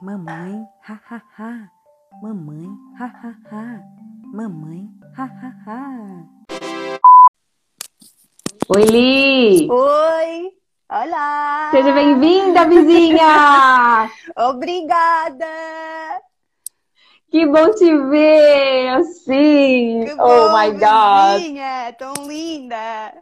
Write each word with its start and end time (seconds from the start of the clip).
Mamãe, 0.00 0.66
ha 0.82 0.98
ha 1.08 1.22
ha. 1.38 1.68
Mamãe, 2.20 2.66
ha 2.98 3.06
ha 3.06 3.34
ha. 3.50 3.80
Mamãe, 4.34 4.88
ha 5.16 5.24
ha 5.24 5.50
ha. 5.64 5.80
Oi, 8.74 8.84
Li! 8.90 9.68
Oi! 9.70 10.50
Olá! 10.90 11.70
Seja 11.70 11.92
bem-vinda, 11.92 12.66
vizinha! 12.66 14.10
Obrigada! 14.36 15.46
Que 17.30 17.46
bom 17.46 17.72
te 17.74 17.96
ver 18.08 18.88
assim! 18.96 20.04
Que 20.04 20.12
oh 20.14 20.16
bom, 20.16 20.52
my 20.52 20.70
God! 20.72 21.38
vizinha, 21.40 21.94
tão 21.96 22.14
linda! 22.26 23.14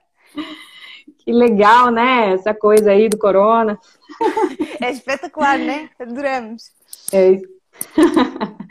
Que 1.25 1.33
legal, 1.33 1.91
né? 1.91 2.33
Essa 2.33 2.53
coisa 2.53 2.91
aí 2.91 3.09
do 3.09 3.17
corona. 3.19 3.79
É 4.81 4.91
espetacular, 4.91 5.59
né? 5.59 5.89
Adoramos. 5.99 6.65
É 7.13 7.31
isso. 7.33 7.47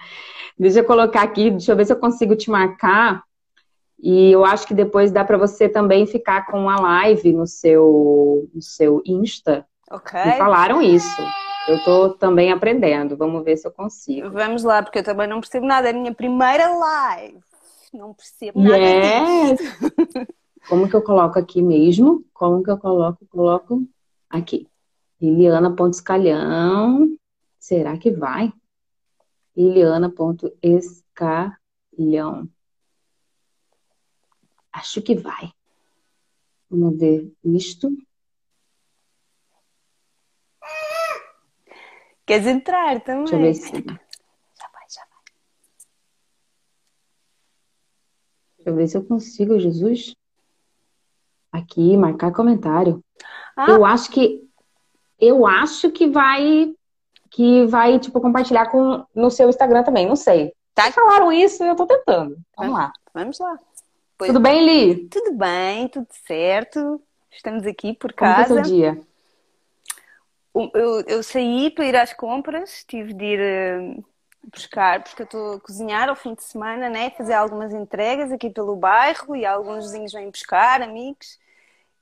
deixa 0.60 0.80
eu 0.80 0.84
colocar 0.86 1.22
aqui, 1.22 1.50
deixa 1.52 1.72
eu 1.72 1.76
ver 1.76 1.86
se 1.86 1.94
eu 1.94 2.00
consigo 2.00 2.36
te 2.36 2.50
marcar. 2.52 3.24
E 4.04 4.32
eu 4.32 4.44
acho 4.44 4.68
que 4.68 4.74
depois 4.74 5.12
dá 5.12 5.24
para 5.24 5.38
você 5.38 5.70
também 5.70 6.06
ficar 6.06 6.46
com 6.48 6.60
uma 6.60 6.76
live 6.80 7.32
no 7.34 7.46
seu, 7.48 8.50
no 8.54 8.62
seu 8.62 9.02
Insta. 9.06 9.66
Ok. 9.90 10.20
Me 10.26 10.38
falaram 10.38 10.82
isso. 10.82 11.22
Eu 11.68 11.84
tô 11.84 12.10
também 12.10 12.52
aprendendo. 12.52 13.16
Vamos 13.16 13.44
ver 13.46 13.56
se 13.58 13.68
eu 13.68 13.72
consigo. 13.72 14.30
Vamos 14.32 14.64
lá, 14.64 14.82
porque 14.82 15.00
eu 15.00 15.04
também 15.04 15.28
não 15.28 15.40
percebo 15.40 15.66
nada. 15.68 15.88
É 15.88 15.92
a 15.92 15.94
minha 15.94 16.14
primeira 16.14 16.68
live. 16.74 17.40
Não 17.94 18.14
percebo 18.14 18.60
nada 18.62 18.78
Yes. 18.78 19.60
disso. 19.60 20.28
Como 20.68 20.88
que 20.90 20.96
eu 20.96 21.02
coloco 21.02 21.38
aqui 21.38 21.62
mesmo? 21.62 22.26
Como 22.34 22.64
que 22.64 22.70
eu 22.70 22.78
coloco? 22.78 23.26
Coloco 23.28 23.88
aqui. 24.30 24.68
Liliana 25.22 25.76
escalhão. 25.92 27.18
Será 27.60 27.98
que 27.98 28.12
vai? 28.12 28.54
Liliana 29.56 30.10
escalhão. 30.64 32.50
Acho 34.72 35.02
que 35.02 35.16
vai. 35.16 35.52
Vamos 36.70 36.98
ver 36.98 37.32
isto. 37.44 37.90
Queres 42.26 42.48
entrar 42.48 43.04
também? 43.04 43.26
Deixa 43.26 43.36
eu 43.36 43.42
ver 43.42 43.54
se. 43.54 43.70
Já 43.70 44.68
vai, 44.70 44.86
já 44.90 45.06
vai. 45.10 45.24
Deixa 48.56 48.70
eu 48.70 48.76
ver 48.76 48.88
se 48.88 48.98
eu 48.98 49.06
consigo, 49.06 49.60
Jesus. 49.60 50.16
Aqui, 51.52 51.98
marcar 51.98 52.32
comentário. 52.32 53.04
Ah. 53.56 53.68
Eu 53.70 53.86
acho 53.86 54.10
que 54.12 54.42
eu 55.20 55.46
acho 55.46 55.92
que 55.92 56.08
vai 56.08 56.74
que 57.30 57.66
vai 57.66 58.00
tipo 58.00 58.20
compartilhar 58.20 58.68
com 58.68 59.06
no 59.16 59.30
seu 59.32 59.50
Instagram 59.50 59.84
também, 59.84 60.08
não 60.08 60.16
sei. 60.16 60.54
Tá. 60.74 60.92
Falaram 60.92 61.32
isso, 61.32 61.64
eu 61.64 61.76
tô 61.76 61.86
tentando. 61.86 62.38
Vamos 62.58 62.74
lá. 62.74 62.92
Vamos 63.14 63.40
lá. 63.40 63.58
Pois- 64.18 64.30
Tudo 64.30 64.40
bem, 64.42 64.66
Li? 64.66 65.08
Tudo 65.10 65.34
bem, 65.34 65.88
tudo 65.90 66.08
certo. 66.26 67.02
Estamos 67.32 67.66
aqui 67.66 67.94
por 67.94 68.14
Como 68.14 68.34
foi 68.34 68.44
casa. 68.44 68.54
seu 68.56 68.64
dia? 68.64 69.02
O- 70.54 70.70
Eu, 70.74 71.02
eu 71.08 71.24
saí 71.24 71.70
para 71.70 71.86
ir 71.86 71.96
às 71.96 72.14
compras, 72.14 72.84
tive 72.88 73.14
de 73.14 73.26
ir 73.26 73.40
eh, 73.40 73.98
buscar, 74.50 75.04
porque 75.04 75.22
eu 75.22 75.26
estou 75.26 75.54
a 75.56 75.60
cozinhar 75.60 76.10
ao 76.10 76.16
fim 76.16 76.34
de 76.34 76.44
semana, 76.44 76.90
né? 76.90 77.10
Fazer 77.12 77.34
algumas 77.34 77.74
entregas 77.74 78.32
aqui 78.32 78.50
pelo 78.50 78.76
bairro 78.76 79.36
e 79.36 79.46
alguns 79.46 79.86
vizinhos 79.86 80.14
vêm 80.14 80.30
buscar, 80.30 80.82
amigos. 80.82 81.40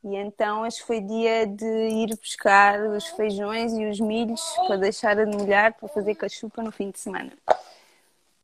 E 0.04 0.16
então 0.16 0.62
hoje 0.62 0.82
foi 0.82 1.02
dia 1.02 1.46
de 1.46 1.66
ir 1.66 2.18
buscar 2.18 2.80
os 2.80 3.06
feijões 3.08 3.74
e 3.74 3.86
os 3.86 4.00
milhos 4.00 4.42
para 4.66 4.78
deixar 4.78 5.20
a 5.20 5.26
molhar 5.26 5.74
para 5.74 5.90
fazer 5.90 6.16
cachupa 6.16 6.64
no 6.64 6.72
fim 6.72 6.90
de 6.90 7.00
semana. 7.00 7.32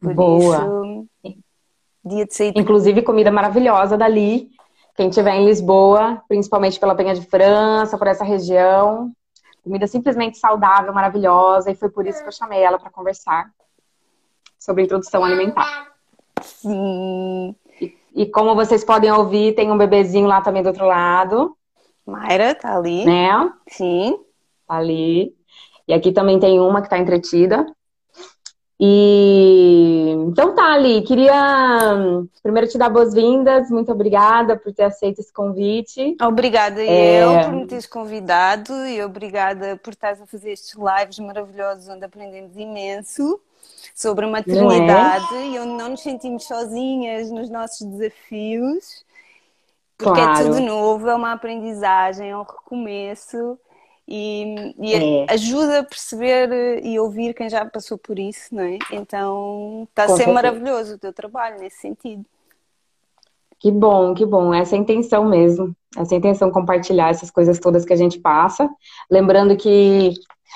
Por 0.02 0.14
Boa. 0.14 0.58
isso, 0.58 1.08
dia 2.04 2.26
de 2.26 2.36
sair 2.36 2.52
de 2.52 2.60
Inclusive 2.60 3.02
comida 3.02 3.32
maravilhosa 3.32 3.98
dali. 3.98 4.52
Quem 4.96 5.10
estiver 5.10 5.34
em 5.36 5.46
Lisboa, 5.46 6.22
principalmente 6.28 6.80
pela 6.80 6.96
Penha 6.96 7.16
de 7.16 7.26
França, 7.26 7.98
por 7.98 8.08
essa 8.08 8.24
região, 8.24 9.12
comida 9.64 9.88
simplesmente 9.88 10.38
saudável, 10.38 10.94
maravilhosa, 10.94 11.72
e 11.72 11.76
foi 11.76 11.90
por 11.90 12.06
isso 12.06 12.22
que 12.22 12.28
eu 12.28 12.32
chamei 12.32 12.62
ela 12.62 12.78
para 12.78 12.90
conversar 12.90 13.50
sobre 14.66 14.84
introdução 14.84 15.24
alimentar. 15.24 15.92
Sim. 16.42 17.56
E 18.16 18.26
como 18.26 18.56
vocês 18.56 18.84
podem 18.84 19.12
ouvir, 19.12 19.54
tem 19.54 19.72
um 19.72 19.78
bebezinho 19.78 20.28
lá 20.28 20.42
também 20.42 20.64
do 20.64 20.68
outro 20.70 20.86
lado, 20.86 21.56
Mayra 22.06 22.52
está 22.52 22.76
ali. 22.78 23.06
né? 23.06 23.52
Sim. 23.68 24.18
Tá 24.68 24.76
ali. 24.76 25.36
E 25.88 25.94
aqui 25.94 26.12
também 26.12 26.40
tem 26.40 26.60
uma 26.60 26.82
que 26.82 26.90
tá 26.90 26.98
entretida. 26.98 27.66
E 28.80 30.14
então 30.28 30.54
tá, 30.54 30.74
Ali, 30.74 31.02
queria 31.04 31.34
primeiro 32.44 32.68
te 32.68 32.78
dar 32.78 32.90
boas-vindas, 32.90 33.70
muito 33.70 33.92
obrigada 33.92 34.58
por 34.58 34.74
ter 34.74 34.84
aceito 34.84 35.20
esse 35.20 35.32
convite. 35.32 36.16
Obrigada 36.22 36.84
É. 36.84 37.24
eu 37.24 37.46
por 37.46 37.54
me 37.54 37.66
teres 37.68 37.88
convidado 37.88 38.74
e 38.86 39.02
obrigada 39.02 39.78
por 39.78 39.94
estás 39.94 40.22
a 40.22 40.26
fazer 40.26 40.52
estes 40.52 40.76
lives 40.76 41.20
maravilhosos 41.20 41.88
onde 41.88 42.04
aprendemos 42.04 42.58
imenso 42.58 43.40
sobre 43.94 44.26
a 44.26 44.28
maternidade 44.28 45.36
e 45.36 45.60
onde 45.60 45.74
não 45.74 45.90
nos 45.90 46.02
sentimos 46.02 46.46
sozinhas 46.46 47.30
nos 47.30 47.50
nossos 47.50 47.86
desafios, 47.88 49.06
porque 49.98 50.20
Claro. 50.20 50.42
é 50.42 50.44
tudo 50.44 50.60
novo, 50.60 51.10
é 51.10 51.16
uma 51.16 51.34
aprendizagem, 51.34 52.30
é 52.30 52.38
um 52.38 52.44
recomeço 52.44 53.58
e, 54.08 54.74
e 54.80 54.94
É. 54.94 55.34
ajuda 55.34 55.80
a 55.80 55.84
perceber 55.84 56.84
e 56.84 57.00
ouvir 57.00 57.34
quem 57.34 57.50
já 57.50 57.66
passou 57.66 57.98
por 57.98 58.20
isso, 58.20 58.54
não 58.54 58.64
é? 58.64 58.78
Então 58.92 59.88
está 59.90 60.04
a 60.04 60.10
ser 60.10 60.28
maravilhoso 60.28 60.96
o 60.96 60.98
teu 60.98 61.14
trabalho 61.14 61.60
nesse 61.60 61.78
sentido. 61.82 62.26
Que 63.60 63.72
bom, 63.72 64.14
que 64.14 64.26
bom. 64.26 64.54
Essa 64.54 64.76
é 64.76 64.78
a 64.78 64.82
intenção 64.82 65.26
mesmo. 65.26 65.76
Essa 65.98 66.14
é 66.14 66.16
a 66.18 66.20
intenção 66.20 66.52
compartilhar 66.52 67.10
essas 67.10 67.32
coisas 67.32 67.58
todas 67.58 67.86
que 67.86 67.94
a 67.94 67.96
gente 67.96 68.20
passa. 68.20 68.70
Lembrando 69.10 69.56
que 69.56 70.14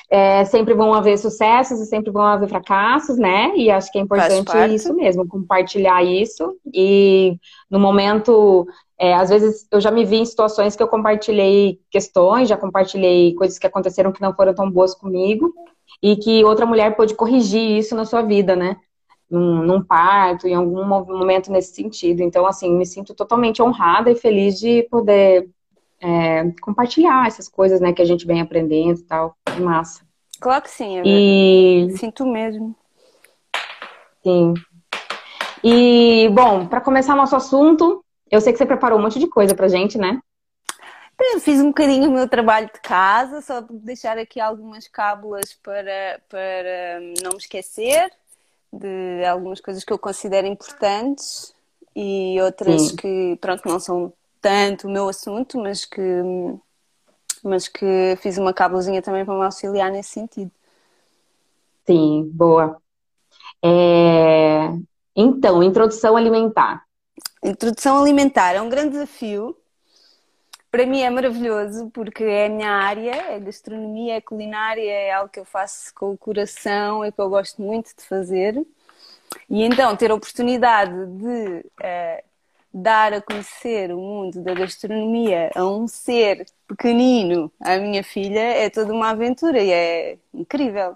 é, 0.10 0.44
sempre 0.46 0.74
vão 0.74 0.94
haver 0.94 1.18
sucessos 1.18 1.80
e 1.80 1.86
sempre 1.86 2.12
vão 2.12 2.24
haver 2.24 2.50
fracassos, 2.50 3.18
né? 3.18 3.56
E 3.56 3.70
acho 3.70 3.92
que 3.92 4.00
é 4.00 4.02
importante 4.02 4.52
isso 4.76 4.94
mesmo, 4.94 5.28
compartilhar 5.28 6.04
isso. 6.04 6.58
E 6.74 7.38
no 7.70 7.80
momento, 7.80 8.68
é, 8.98 9.14
às 9.14 9.30
vezes 9.30 9.68
eu 9.72 9.80
já 9.80 9.92
me 9.92 10.06
vi 10.06 10.18
em 10.18 10.26
situações 10.26 10.76
que 10.76 10.82
eu 10.82 10.88
compartilhei 10.88 11.80
questões, 11.92 12.50
já 12.50 12.58
compartilhei 12.58 13.36
coisas 13.36 13.60
que 13.60 13.68
aconteceram 13.68 14.12
que 14.12 14.22
não 14.22 14.34
foram 14.34 14.54
tão 14.54 14.70
boas 14.70 14.96
comigo, 14.96 15.54
e 16.02 16.16
que 16.16 16.44
outra 16.44 16.66
mulher 16.66 16.96
pôde 16.96 17.14
corrigir 17.16 17.78
isso 17.78 17.96
na 17.96 18.06
sua 18.06 18.22
vida, 18.22 18.56
né? 18.56 18.78
num, 19.30 19.64
num 19.64 19.84
parto, 19.84 20.48
em 20.48 20.56
algum 20.56 20.84
mo- 20.86 21.06
momento 21.06 21.52
nesse 21.52 21.74
sentido. 21.76 22.22
Então, 22.22 22.46
assim, 22.46 22.72
me 22.76 22.86
sinto 22.86 23.14
totalmente 23.14 23.62
honrada 23.62 24.10
e 24.12 24.16
feliz 24.16 24.60
de 24.60 24.84
poder 24.90 25.48
é, 26.02 26.52
compartilhar 26.62 27.28
essas 27.28 27.48
coisas, 27.48 27.80
né, 27.82 27.94
que 27.94 28.02
a 28.02 28.06
gente 28.06 28.26
vem 28.26 28.42
aprendendo 28.42 29.00
e 29.00 29.04
tal. 29.04 29.36
Massa. 29.58 30.02
Claro 30.40 30.64
que 30.64 30.70
sim, 30.70 30.98
eu 30.98 31.06
E, 31.06 31.88
sinto 31.98 32.26
mesmo. 32.26 32.76
sim. 34.24 34.54
E, 35.64 36.30
bom, 36.30 36.68
para 36.68 36.82
começar 36.82 37.16
nosso 37.16 37.36
assunto, 37.36 38.04
eu 38.32 38.40
sei 38.40 38.54
que 38.54 38.58
você 38.58 38.66
preparou 38.66 38.98
um 39.00 39.02
monte 39.02 39.20
de 39.20 39.28
coisa 39.28 39.54
pra 39.56 39.68
gente, 39.68 39.98
né? 39.98 40.20
Eu 41.20 41.40
fiz 41.42 41.60
um 41.60 41.68
bocadinho 41.68 42.10
o 42.10 42.14
meu 42.14 42.30
trabalho 42.30 42.68
de 42.74 42.80
casa, 42.80 43.42
só 43.42 43.62
para 43.62 43.76
deixar 43.78 44.18
aqui 44.18 44.40
algumas 44.40 44.88
cábulas 44.88 45.54
para, 45.54 46.22
para 46.30 47.00
hum, 47.02 47.14
não 47.22 47.32
me 47.32 47.38
esquecer 47.38 48.10
de 48.72 49.26
algumas 49.26 49.60
coisas 49.60 49.84
que 49.84 49.92
eu 49.92 50.00
considero 50.00 50.48
importantes 50.48 51.54
e 51.96 52.40
outras 52.42 52.92
Sim. 52.92 52.96
que, 52.96 53.38
pronto, 53.42 53.68
não 53.68 53.80
são 53.80 54.14
tanto 54.42 54.88
o 54.88 54.92
meu 54.92 55.10
assunto, 55.10 55.60
mas 55.60 55.86
que, 55.86 56.02
hum, 56.02 56.60
mas 57.44 57.68
que 57.68 58.16
fiz 58.22 58.38
uma 58.38 58.54
cábulazinha 58.54 59.02
também 59.02 59.26
para 59.26 59.36
me 59.38 59.46
auxiliar 59.46 59.92
nesse 59.92 60.10
sentido. 60.10 60.52
Sim, 61.86 62.30
boa. 62.34 62.82
É, 63.64 64.72
Então, 65.16 65.62
introdução 65.64 66.16
alimentar. 66.16 66.84
Introdução 67.44 68.02
alimentar 68.02 68.54
é 68.54 68.62
um 68.62 68.70
grande 68.70 68.92
desafio. 68.92 69.56
Para 70.72 70.86
mim 70.86 71.02
é 71.02 71.10
maravilhoso 71.10 71.90
porque 71.92 72.24
é 72.24 72.46
a 72.46 72.50
minha 72.50 72.72
área, 72.72 73.16
é 73.34 73.40
gastronomia, 73.40 74.16
é 74.18 74.22
culinária, 74.22 74.92
é 74.92 75.12
algo 75.12 75.30
que 75.30 75.40
eu 75.40 75.46
faço 75.46 75.94
com 75.96 76.12
o 76.14 76.18
coração 76.18 77.04
e 77.04 77.12
que 77.12 77.20
eu 77.20 77.30
gosto 77.30 77.62
muito 77.62 77.96
de 77.98 78.04
fazer. 78.04 78.56
E 79.50 79.64
então 79.64 79.96
ter 79.96 80.12
a 80.12 80.16
oportunidade 80.16 80.94
de 81.18 81.66
eh, 81.82 82.24
dar 82.74 83.14
a 83.14 83.22
conhecer 83.22 83.92
o 83.92 83.98
mundo 83.98 84.44
da 84.44 84.54
gastronomia 84.54 85.52
a 85.56 85.66
um 85.66 85.88
ser 85.88 86.46
pequenino, 86.70 87.52
à 87.60 87.78
minha 87.78 88.04
filha, 88.04 88.40
é 88.40 88.70
toda 88.70 88.94
uma 88.94 89.10
aventura 89.10 89.62
e 89.62 89.72
é 89.72 90.18
incrível. 90.34 90.96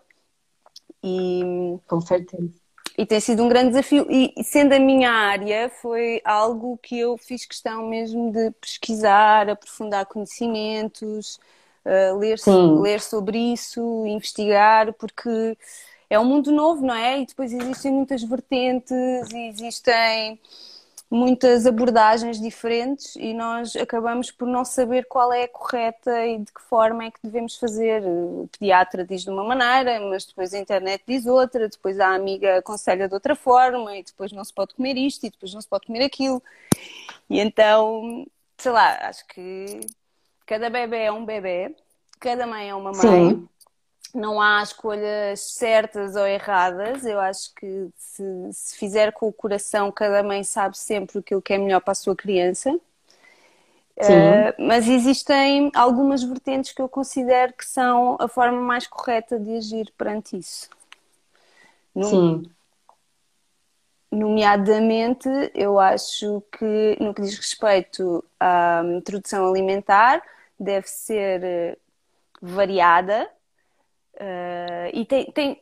E 1.04 1.78
Com 1.88 2.00
certeza. 2.00 2.50
e 2.98 3.06
tem 3.06 3.20
sido 3.20 3.44
um 3.44 3.50
grande 3.50 3.70
desafio. 3.70 4.06
E 4.10 4.34
e 4.38 4.44
sendo 4.44 4.74
a 4.74 4.80
minha 4.80 5.12
área, 5.12 5.70
foi 5.82 6.22
algo 6.24 6.78
que 6.78 6.98
eu 7.00 7.18
fiz 7.18 7.46
questão 7.46 7.88
mesmo 7.90 8.32
de 8.32 8.52
pesquisar, 8.52 9.50
aprofundar 9.50 10.06
conhecimentos, 10.06 11.40
uh, 11.86 12.18
ler, 12.18 12.38
Sim. 12.38 12.80
ler 12.80 13.02
sobre 13.02 13.38
isso, 13.38 14.06
investigar, 14.06 14.94
porque 14.94 15.58
é 16.10 16.20
um 16.20 16.26
mundo 16.26 16.52
novo, 16.52 16.86
não 16.86 16.94
é? 16.94 17.20
E 17.22 17.26
depois 17.26 17.52
existem 17.52 17.92
muitas 17.92 18.24
vertentes, 18.24 18.94
existem 19.34 20.40
muitas 21.14 21.68
abordagens 21.68 22.42
diferentes 22.42 23.16
e 23.18 23.36
nós 23.36 23.76
acabamos 23.76 24.32
por 24.32 24.48
não 24.48 24.66
saber 24.66 25.06
qual 25.06 25.32
é 25.32 25.44
a 25.44 25.48
correta 25.48 26.26
e 26.26 26.40
de 26.40 26.52
que 26.52 26.60
forma 26.60 27.04
é 27.04 27.12
que 27.12 27.20
devemos 27.24 27.56
fazer. 27.56 28.02
O 28.04 28.50
pediatra 28.52 29.06
diz 29.06 29.22
de 29.22 29.30
uma 29.30 29.44
maneira, 29.44 30.00
mas 30.10 30.26
depois 30.26 30.56
a 30.56 30.58
internet 30.58 31.04
diz 31.08 31.28
outra, 31.28 31.70
depois 31.70 32.00
a 32.00 32.16
amiga 32.16 32.58
aconselha 32.58 33.08
de 33.08 33.14
outra 33.14 33.36
forma 33.36 33.96
e 33.96 34.02
depois 34.02 34.32
não 34.32 34.44
se 34.44 34.52
pode 34.52 34.74
comer 34.74 34.98
isto 34.98 35.28
e 35.28 35.30
depois 35.30 35.54
não 35.54 35.62
se 35.62 35.68
pode 35.68 35.86
comer 35.86 36.04
aquilo. 36.04 36.42
E 37.30 37.40
então, 37.40 38.26
sei 38.58 38.72
lá, 38.72 39.08
acho 39.08 39.24
que 39.28 39.82
cada 40.48 40.68
bebê 40.68 41.04
é 41.04 41.12
um 41.12 41.24
bebê, 41.24 41.76
cada 42.20 42.48
mãe 42.48 42.72
é 42.72 42.76
uma 42.76 42.92
mãe. 42.92 43.02
Sim 43.02 43.50
não 44.14 44.40
há 44.40 44.62
escolhas 44.62 45.40
certas 45.40 46.16
ou 46.16 46.28
erradas. 46.28 47.06
Eu 47.06 47.20
acho 47.20 47.54
que 47.56 47.90
se, 47.98 48.24
se, 48.52 48.78
fizer 48.78 49.12
com 49.12 49.28
o 49.28 49.34
coração, 49.34 49.92
cada 49.92 50.22
mãe 50.22 50.44
sabe 50.44 50.78
sempre 50.78 51.20
aquilo 51.20 51.42
que 51.42 51.54
é 51.54 51.58
melhor 51.58 51.82
para 51.82 51.94
a 51.94 51.96
sua 51.96 52.16
criança. 52.16 52.72
Uh, 53.96 54.54
mas 54.58 54.88
existem 54.88 55.72
algumas 55.76 56.24
vertentes 56.24 56.72
que 56.72 56.82
eu 56.82 56.90
considero 56.90 57.54
que 57.54 57.66
são 57.66 58.18
a 58.20 58.28
forma 58.28 58.60
mais 58.60 58.88
correta 58.88 59.40
de 59.40 59.56
agir 59.56 59.92
perante 59.98 60.38
isso. 60.38 60.70
Sim. 62.02 62.50
Nomeadamente, 64.12 65.30
eu 65.54 65.80
acho 65.80 66.44
que 66.52 66.98
no 67.00 67.14
que 67.14 67.22
diz 67.22 67.36
respeito 67.36 68.24
à 68.40 68.84
introdução 68.96 69.48
alimentar, 69.48 70.22
deve 70.60 70.88
ser 70.88 71.44
eh, 71.44 71.78
variada, 72.42 73.30
Uh, 74.16 74.90
e 74.94 75.06
tem, 75.06 75.26
tem, 75.32 75.62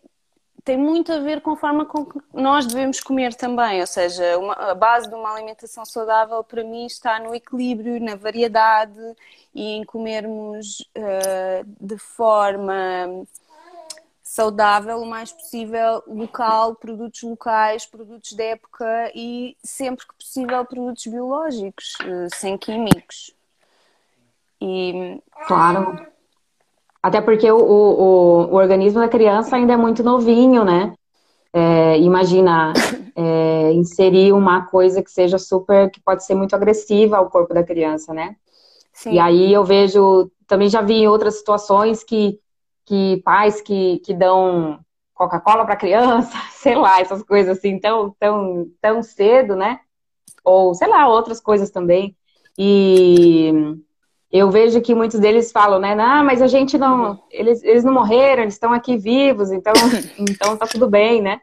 tem 0.63 0.77
muito 0.77 1.11
a 1.11 1.19
ver 1.19 1.41
com 1.41 1.51
a 1.51 1.57
forma 1.57 1.85
com 1.85 2.05
que 2.05 2.19
nós 2.33 2.65
devemos 2.65 2.99
comer 2.99 3.33
também, 3.33 3.81
ou 3.81 3.87
seja, 3.87 4.37
uma, 4.37 4.53
a 4.53 4.75
base 4.75 5.07
de 5.07 5.15
uma 5.15 5.33
alimentação 5.33 5.85
saudável 5.85 6.43
para 6.43 6.63
mim 6.63 6.85
está 6.85 7.19
no 7.19 7.33
equilíbrio, 7.33 7.99
na 7.99 8.15
variedade 8.15 8.99
e 9.55 9.71
em 9.71 9.83
comermos 9.83 10.81
uh, 10.97 11.65
de 11.79 11.97
forma 11.97 13.25
saudável 14.21 15.01
o 15.01 15.05
mais 15.05 15.31
possível, 15.31 16.03
local, 16.07 16.75
produtos 16.75 17.21
locais, 17.23 17.85
produtos 17.85 18.31
de 18.31 18.43
época 18.43 19.11
e 19.13 19.57
sempre 19.63 20.07
que 20.07 20.15
possível 20.15 20.63
produtos 20.63 21.05
biológicos, 21.07 21.95
uh, 22.01 22.33
sem 22.35 22.57
químicos. 22.57 23.35
E... 24.61 25.21
Claro. 25.47 26.10
Até 27.01 27.19
porque 27.19 27.51
o, 27.51 27.57
o, 27.57 28.51
o 28.51 28.55
organismo 28.55 28.99
da 28.99 29.07
criança 29.07 29.55
ainda 29.55 29.73
é 29.73 29.77
muito 29.77 30.03
novinho, 30.03 30.63
né? 30.63 30.93
É, 31.53 31.97
imagina 31.99 32.71
é, 33.15 33.73
inserir 33.73 34.31
uma 34.33 34.65
coisa 34.67 35.01
que 35.03 35.11
seja 35.11 35.37
super, 35.37 35.89
que 35.91 35.99
pode 35.99 36.23
ser 36.23 36.35
muito 36.35 36.55
agressiva 36.55 37.17
ao 37.17 37.29
corpo 37.29 37.53
da 37.53 37.63
criança, 37.63 38.13
né? 38.13 38.35
Sim. 38.93 39.13
E 39.13 39.19
aí 39.19 39.51
eu 39.51 39.63
vejo, 39.63 40.31
também 40.47 40.69
já 40.69 40.81
vi 40.81 40.93
em 40.93 41.07
outras 41.07 41.35
situações 41.35 42.03
que, 42.03 42.39
que 42.85 43.21
pais 43.25 43.61
que, 43.61 43.99
que 44.05 44.13
dão 44.13 44.79
Coca-Cola 45.13 45.65
para 45.65 45.75
criança, 45.75 46.37
sei 46.51 46.75
lá, 46.75 47.01
essas 47.01 47.23
coisas 47.23 47.57
assim, 47.57 47.79
tão, 47.79 48.15
tão, 48.19 48.67
tão 48.79 49.03
cedo, 49.03 49.55
né? 49.55 49.79
Ou, 50.43 50.73
sei 50.73 50.87
lá, 50.87 51.07
outras 51.07 51.39
coisas 51.41 51.69
também. 51.69 52.15
E 52.57 53.51
eu 54.31 54.49
vejo 54.49 54.81
que 54.81 54.95
muitos 54.95 55.19
deles 55.19 55.51
falam, 55.51 55.79
né? 55.79 55.93
Ah, 55.99 56.23
mas 56.23 56.41
a 56.41 56.47
gente 56.47 56.77
não. 56.77 57.21
Eles, 57.29 57.61
eles 57.63 57.83
não 57.83 57.93
morreram, 57.93 58.43
eles 58.43 58.53
estão 58.53 58.71
aqui 58.71 58.97
vivos, 58.97 59.51
então, 59.51 59.73
então 60.17 60.55
tá 60.55 60.65
tudo 60.65 60.89
bem, 60.89 61.21
né? 61.21 61.41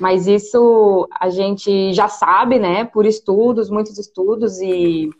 Mas 0.00 0.26
isso 0.26 1.06
a 1.20 1.28
gente 1.28 1.92
já 1.92 2.08
sabe, 2.08 2.58
né? 2.58 2.84
Por 2.84 3.04
estudos, 3.04 3.68
muitos 3.68 3.98
estudos, 3.98 4.58
e, 4.60 5.10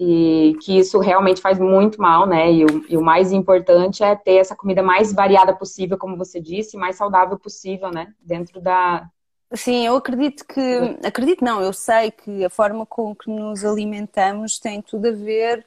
e 0.00 0.56
que 0.62 0.78
isso 0.78 0.98
realmente 0.98 1.42
faz 1.42 1.58
muito 1.58 2.00
mal, 2.00 2.26
né? 2.26 2.50
E 2.50 2.64
o, 2.64 2.84
e 2.88 2.96
o 2.96 3.02
mais 3.02 3.30
importante 3.30 4.02
é 4.02 4.16
ter 4.16 4.36
essa 4.36 4.56
comida 4.56 4.82
mais 4.82 5.12
variada 5.12 5.54
possível, 5.54 5.98
como 5.98 6.16
você 6.16 6.40
disse, 6.40 6.78
mais 6.78 6.96
saudável 6.96 7.38
possível, 7.38 7.90
né? 7.90 8.08
Dentro 8.20 8.58
da, 8.58 9.06
Sim, 9.54 9.86
eu 9.86 9.94
acredito 9.94 10.44
que. 10.46 10.98
Acredito 11.04 11.44
não, 11.44 11.60
eu 11.60 11.72
sei 11.72 12.10
que 12.10 12.44
a 12.44 12.50
forma 12.50 12.84
com 12.86 13.14
que 13.14 13.30
nos 13.30 13.64
alimentamos 13.64 14.58
tem 14.58 14.80
tudo 14.80 15.08
a 15.08 15.12
ver 15.12 15.64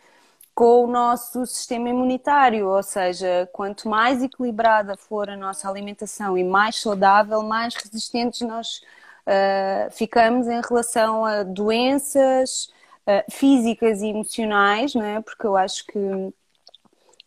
com 0.59 0.83
o 0.83 0.87
nosso 0.87 1.45
sistema 1.45 1.87
imunitário, 1.87 2.67
ou 2.67 2.83
seja, 2.83 3.49
quanto 3.53 3.87
mais 3.87 4.21
equilibrada 4.21 4.97
for 4.97 5.29
a 5.29 5.37
nossa 5.37 5.69
alimentação 5.69 6.37
e 6.37 6.43
mais 6.43 6.75
saudável, 6.81 7.41
mais 7.41 7.75
resistentes 7.75 8.41
nós 8.41 8.81
uh, 9.25 9.89
ficamos 9.89 10.49
em 10.49 10.59
relação 10.59 11.23
a 11.23 11.43
doenças 11.43 12.73
uh, 13.07 13.31
físicas 13.31 14.01
e 14.01 14.07
emocionais, 14.07 14.93
não 14.93 15.05
é? 15.05 15.21
Porque 15.21 15.47
eu 15.47 15.55
acho 15.55 15.85
que 15.85 15.99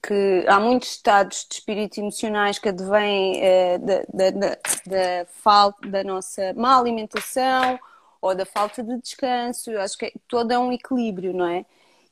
que 0.03 0.45
há 0.49 0.61
muitos 0.61 0.91
estados 0.91 1.47
de 1.49 1.55
espírito 1.55 2.01
emocionais 2.01 2.59
que 2.59 2.69
advêm 2.69 3.41
da, 3.81 4.03
da, 4.13 4.31
da, 4.31 4.49
da, 4.85 5.27
falta 5.27 5.89
da 5.89 6.05
nossa 6.05 6.53
má 6.55 6.77
alimentação 6.77 7.79
ou 8.21 8.35
da 8.35 8.45
falta 8.45 8.83
de 8.83 9.01
descanso. 9.01 9.71
Eu 9.71 9.81
acho 9.81 9.97
que 9.97 10.07
é, 10.07 10.13
todo 10.29 10.51
é 10.53 10.59
um 10.59 10.73
equilíbrio, 10.73 11.33
não 11.33 11.47
é? 11.47 11.65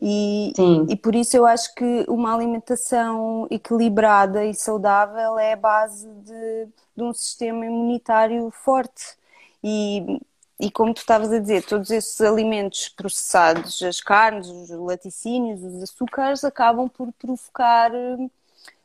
E, 0.03 0.53
e 0.89 0.97
por 0.97 1.15
isso 1.15 1.37
eu 1.37 1.45
acho 1.45 1.75
que 1.75 2.07
uma 2.09 2.35
alimentação 2.35 3.47
equilibrada 3.51 4.45
e 4.47 4.55
saudável 4.55 5.39
é 5.39 5.53
a 5.53 5.57
base 5.57 6.09
de, 6.09 6.69
de 6.97 7.03
um 7.03 7.13
sistema 7.13 7.67
imunitário 7.67 8.51
forte. 8.51 9.17
E, 9.63 10.19
e 10.59 10.71
como 10.71 10.95
tu 10.95 10.99
estavas 10.99 11.31
a 11.31 11.39
dizer, 11.39 11.65
todos 11.65 11.91
esses 11.91 12.21
alimentos 12.21 12.89
processados, 12.89 13.83
as 13.83 14.01
carnes, 14.01 14.49
os 14.49 14.71
laticínios, 14.71 15.63
os 15.63 15.83
açúcares, 15.83 16.45
acabam 16.45 16.89
por 16.89 17.13
provocar 17.13 17.91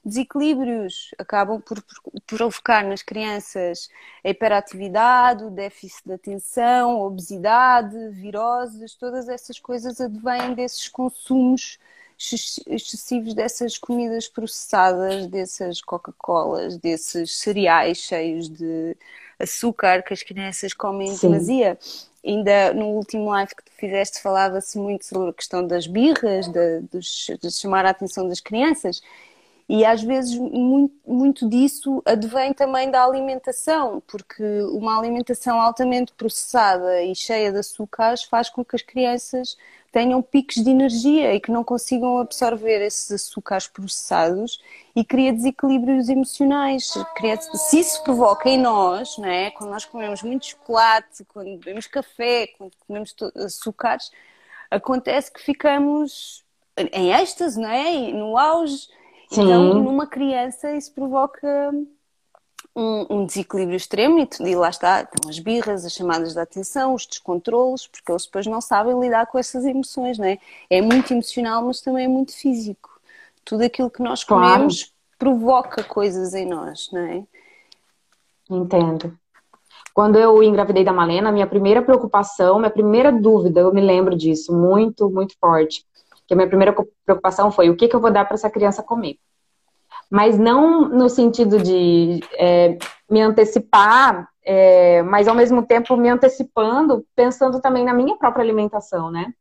desequilíbrios, 0.06 1.12
acabam 1.18 1.60
por, 1.60 1.84
provocar 2.28 2.84
nas 2.84 3.02
crianças 3.02 3.90
a 4.24 4.30
hiperatividade, 4.30 5.44
o 5.44 5.50
déficit 5.50 6.06
de 6.06 6.14
atenção, 6.14 7.02
obesidade, 7.02 8.10
viroses, 8.12 8.94
todas 8.94 9.28
essas 9.28 9.60
coisas 9.60 10.00
advêm 10.00 10.54
desses 10.54 10.88
consumos 10.88 11.80
excessivos 12.18 13.34
dessas 13.34 13.78
comidas 13.78 14.28
processadas, 14.28 15.28
dessas 15.28 15.82
Coca-Colas, 15.82 16.78
desses 16.78 17.36
cereais 17.38 17.98
cheios 17.98 18.48
de 18.48 18.96
açúcar 19.38 20.02
que 20.02 20.14
as 20.14 20.24
crianças 20.24 20.74
comem 20.74 21.10
em 21.10 21.18
demasia. 21.18 21.78
Ainda 22.26 22.74
no 22.74 22.86
último 22.88 23.30
live 23.30 23.54
que 23.54 23.66
tu 23.66 23.72
fizeste 23.74 24.22
falava-se 24.22 24.78
muito 24.78 25.06
sobre 25.06 25.30
a 25.30 25.34
questão 25.34 25.68
das 25.68 25.88
birras, 25.88 26.48
de, 26.48 26.82
de 27.38 27.52
chamar 27.52 27.86
a 27.86 27.90
atenção 27.90 28.28
das 28.30 28.40
crianças 28.40 29.02
e 29.68 29.84
às 29.84 30.04
vezes 30.04 30.38
muito, 30.38 30.96
muito 31.06 31.50
disso 31.50 32.02
advém 32.06 32.54
também 32.54 32.92
da 32.92 33.04
alimentação, 33.04 34.02
porque 34.06 34.44
uma 34.72 34.98
alimentação 34.98 35.60
altamente 35.60 36.14
processada 36.14 37.02
e 37.02 37.16
cheia 37.16 37.52
de 37.52 37.58
açúcares 37.60 38.24
faz 38.24 38.48
com 38.50 38.64
que 38.64 38.76
as 38.76 38.84
crianças 38.84 39.58
tenham 39.92 40.22
picos 40.22 40.64
de 40.64 40.70
energia 40.70 41.34
e 41.34 41.40
que 41.40 41.52
não 41.52 41.64
consigam 41.64 42.20
absorver 42.20 42.86
esses 42.86 43.12
açúcares 43.12 43.66
processados 43.66 44.62
e 44.96 45.06
cria 45.06 45.32
desequilíbrios 45.32 46.10
emocionais. 46.10 46.94
Se 47.54 47.80
isso 47.80 48.04
provoca 48.04 48.50
em 48.50 48.60
nós, 48.60 49.18
não 49.18 49.30
é? 49.30 49.50
quando 49.52 49.72
nós 49.72 49.86
comemos 49.86 50.22
muito 50.22 50.48
chocolate, 50.48 51.24
quando 51.34 51.58
bebemos 51.58 51.88
café, 51.88 52.48
quando 52.58 52.74
comemos 52.86 53.16
açúcares, 53.38 54.12
acontece 54.70 55.32
que 55.32 55.42
ficamos 55.42 56.44
em 56.92 57.14
êxtase, 57.14 57.60
não 57.60 57.70
é? 57.70 58.12
No 58.12 58.38
auge 58.38 58.90
Sim. 59.30 59.44
Então, 59.44 59.74
numa 59.76 60.08
criança, 60.08 60.72
isso 60.72 60.92
provoca 60.94 61.72
um, 62.76 63.06
um 63.10 63.26
desequilíbrio 63.26 63.78
extremo 63.78 64.20
e, 64.20 64.28
e, 64.42 64.56
lá 64.56 64.70
está, 64.70 65.02
estão 65.02 65.30
as 65.30 65.40
birras, 65.40 65.86
as 65.86 65.94
chamadas 65.94 66.34
de 66.34 66.40
atenção, 66.40 66.94
os 66.94 67.06
descontrolos, 67.06 67.88
porque 67.88 68.12
eles 68.12 68.26
depois 68.26 68.46
não 68.46 68.62
sabem 68.62 69.00
lidar 69.00 69.28
com 69.28 69.40
essas 69.40 69.66
emoções, 69.66 70.18
não 70.18 70.26
é? 70.26 70.38
É 70.70 70.82
muito 70.82 71.12
emocional, 71.14 71.64
mas 71.64 71.82
também 71.82 72.06
é 72.06 72.08
muito 72.08 72.36
físico. 72.36 73.00
Tudo 73.44 73.64
aquilo 73.64 73.90
que 73.90 74.02
nós 74.02 74.24
comemos 74.24 74.84
claro. 74.84 74.94
provoca 75.18 75.84
coisas 75.84 76.34
em 76.34 76.46
nós, 76.46 76.90
não 76.92 77.02
é? 77.02 77.24
Entendo. 78.50 79.18
Quando 79.94 80.18
eu 80.20 80.44
engravidei 80.44 80.84
da 80.84 80.92
Malena, 80.92 81.32
minha 81.32 81.48
primeira 81.48 81.82
preocupação, 81.82 82.60
minha 82.60 82.70
primeira 82.70 83.12
dúvida, 83.12 83.62
eu 83.62 83.74
me 83.74 83.80
lembro 83.80 84.16
disso, 84.16 84.54
muito, 84.54 85.10
muito 85.10 85.38
forte 85.40 85.86
que 86.28 86.34
a 86.34 86.38
minha 86.38 86.48
primeira 86.48 86.76
preocupação 87.06 87.52
foi 87.52 87.70
o 87.70 87.76
que, 87.76 87.88
que 87.88 87.96
eu 87.96 88.00
vou 88.00 88.12
dar 88.12 88.26
para 88.26 88.36
essa 88.36 88.50
criança 88.50 88.84
comer. 88.84 89.18
Mas 90.10 90.38
não 90.38 90.88
no 90.88 91.10
sentido 91.10 91.60
de 91.60 92.20
é, 92.34 92.78
me 93.10 93.22
antecipar, 93.22 94.28
é, 94.44 95.02
mas 95.04 95.28
ao 95.28 95.36
mesmo 95.36 95.66
tempo 95.66 95.98
me 95.98 96.10
antecipando, 96.10 97.06
pensando 97.16 97.60
também 97.60 97.84
na 97.84 97.94
minha 97.94 98.16
própria 98.16 98.44
alimentação, 98.44 99.10
né? 99.10 99.34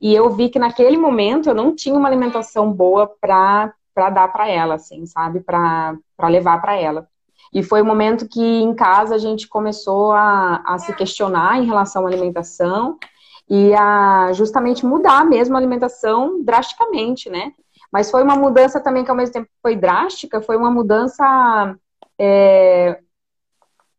E 0.00 0.14
eu 0.14 0.28
vi 0.30 0.50
que 0.50 0.58
naquele 0.58 0.98
momento 0.98 1.48
eu 1.48 1.54
não 1.54 1.74
tinha 1.74 1.96
uma 1.96 2.08
alimentação 2.08 2.70
boa 2.70 3.10
para 3.18 3.72
dar 3.94 4.28
para 4.28 4.48
ela, 4.48 4.74
assim, 4.74 5.06
sabe? 5.06 5.40
Para 5.40 5.98
levar 6.28 6.60
para 6.60 6.76
ela. 6.76 7.08
E 7.52 7.62
foi 7.62 7.80
o 7.80 7.86
momento 7.86 8.28
que 8.28 8.42
em 8.42 8.74
casa 8.74 9.14
a 9.14 9.18
gente 9.18 9.48
começou 9.48 10.12
a, 10.12 10.62
a 10.66 10.78
se 10.78 10.94
questionar 10.94 11.58
em 11.58 11.64
relação 11.64 12.04
à 12.04 12.08
alimentação 12.08 12.98
e 13.48 13.74
a 13.74 14.32
justamente 14.32 14.84
mudar 14.84 15.24
mesmo 15.24 15.54
a 15.54 15.58
alimentação 15.58 16.42
drasticamente, 16.42 17.30
né? 17.30 17.52
Mas 17.92 18.10
foi 18.10 18.22
uma 18.22 18.36
mudança 18.36 18.80
também 18.80 19.04
que 19.04 19.10
ao 19.10 19.16
mesmo 19.16 19.32
tempo 19.32 19.48
foi 19.62 19.76
drástica, 19.76 20.40
foi 20.40 20.56
uma 20.56 20.70
mudança 20.70 21.76
é, 22.18 22.98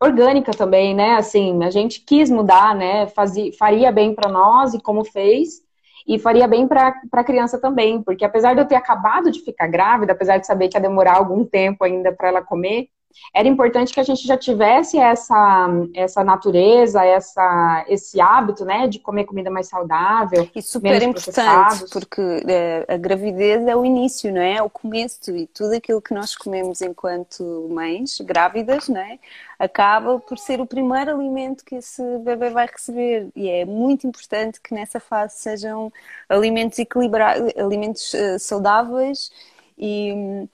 orgânica 0.02 0.52
também, 0.52 0.94
né? 0.94 1.16
Assim, 1.16 1.64
a 1.64 1.70
gente 1.70 2.02
quis 2.02 2.30
mudar, 2.30 2.76
né? 2.76 3.08
Fazia, 3.08 3.52
faria 3.58 3.92
bem 3.92 4.14
para 4.14 4.30
nós 4.30 4.74
e 4.74 4.82
como 4.82 5.04
fez, 5.06 5.62
e 6.08 6.20
faria 6.20 6.48
bem 6.48 6.68
para 6.68 6.94
a 7.12 7.24
criança 7.24 7.60
também, 7.60 8.02
porque 8.02 8.24
apesar 8.24 8.54
de 8.54 8.62
eu 8.62 8.68
ter 8.68 8.76
acabado 8.76 9.30
de 9.30 9.42
ficar 9.42 9.68
grávida, 9.68 10.14
apesar 10.14 10.38
de 10.38 10.48
saber 10.48 10.70
que 10.70 10.78
ia 10.78 10.82
demorar 10.82 11.18
algum 11.18 11.44
tempo 11.44 11.84
ainda 11.84 12.14
para 12.14 12.30
ela 12.30 12.42
comer, 12.42 12.90
era 13.34 13.48
importante 13.48 13.94
que 13.94 14.00
a 14.00 14.04
gente 14.04 14.26
já 14.26 14.38
tivesse 14.38 14.98
essa, 14.98 15.68
essa 15.94 16.24
natureza, 16.24 17.04
essa, 17.04 17.86
esse 17.88 18.20
hábito, 18.20 18.66
né, 18.66 18.88
de 18.88 19.00
comer 19.00 19.26
comida 19.26 19.50
mais 19.50 19.68
saudável. 19.68 20.50
E 20.56 20.62
super 20.62 21.02
importante, 21.02 21.86
porque 21.92 22.22
é, 22.48 22.86
a 22.88 22.98
gravidez 22.98 23.66
é 23.68 23.76
o 23.76 23.86
início, 23.86 24.34
não 24.34 24.42
é? 24.42 24.56
É 24.56 24.64
o 24.64 24.70
começo 24.70 25.36
e 25.36 25.46
tudo 25.48 25.74
aquilo 25.76 26.02
que 26.02 26.14
nós 26.14 26.36
comemos 26.36 26.82
enquanto 26.82 27.68
mães 27.70 28.20
grávidas, 28.22 28.88
não 28.88 29.02
é? 29.02 29.20
Acaba 29.60 30.20
por 30.20 30.38
ser 30.38 30.62
o 30.62 30.66
primeiro 30.66 31.12
alimento 31.12 31.66
que 31.66 31.76
esse 31.76 32.02
bebê 32.20 32.50
vai 32.50 32.68
receber 32.68 33.30
e 33.36 33.50
é 33.50 33.66
muito 33.66 34.08
importante 34.08 34.62
que 34.62 34.74
nessa 34.74 35.00
fase 35.00 35.36
sejam 35.38 35.92
alimentos 36.30 36.78
equilibrados, 36.80 37.52
alimentos 37.58 38.14
uh, 38.14 38.40
saudáveis 38.40 39.32
e 39.78 40.48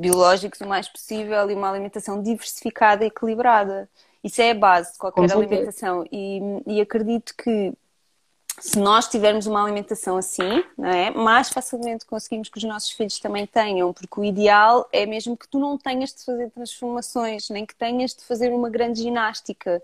biológicos 0.00 0.60
o 0.60 0.66
mais 0.66 0.88
possível 0.88 1.50
e 1.50 1.54
uma 1.54 1.70
alimentação 1.70 2.22
diversificada 2.22 3.04
e 3.04 3.08
equilibrada. 3.08 3.88
Isso 4.24 4.40
é 4.40 4.50
a 4.50 4.54
base 4.54 4.92
de 4.92 4.98
qualquer 4.98 5.30
alimentação. 5.30 6.04
E, 6.10 6.40
e, 6.66 6.80
acredito 6.80 7.34
que 7.36 7.72
se 8.58 8.78
nós 8.78 9.08
tivermos 9.08 9.46
uma 9.46 9.62
alimentação 9.62 10.16
assim, 10.16 10.64
não 10.76 10.90
é? 10.90 11.10
mais 11.10 11.48
facilmente 11.48 12.04
conseguimos 12.04 12.48
que 12.48 12.58
os 12.58 12.64
nossos 12.64 12.90
filhos 12.90 13.18
também 13.18 13.46
tenham, 13.46 13.92
porque 13.92 14.20
o 14.20 14.24
ideal 14.24 14.86
é 14.92 15.06
mesmo 15.06 15.36
que 15.36 15.48
tu 15.48 15.58
não 15.58 15.78
tenhas 15.78 16.12
de 16.12 16.24
fazer 16.24 16.50
transformações, 16.50 17.48
nem 17.48 17.64
que 17.64 17.74
tenhas 17.74 18.14
de 18.14 18.24
fazer 18.24 18.52
uma 18.52 18.68
grande 18.68 19.00
ginástica. 19.02 19.82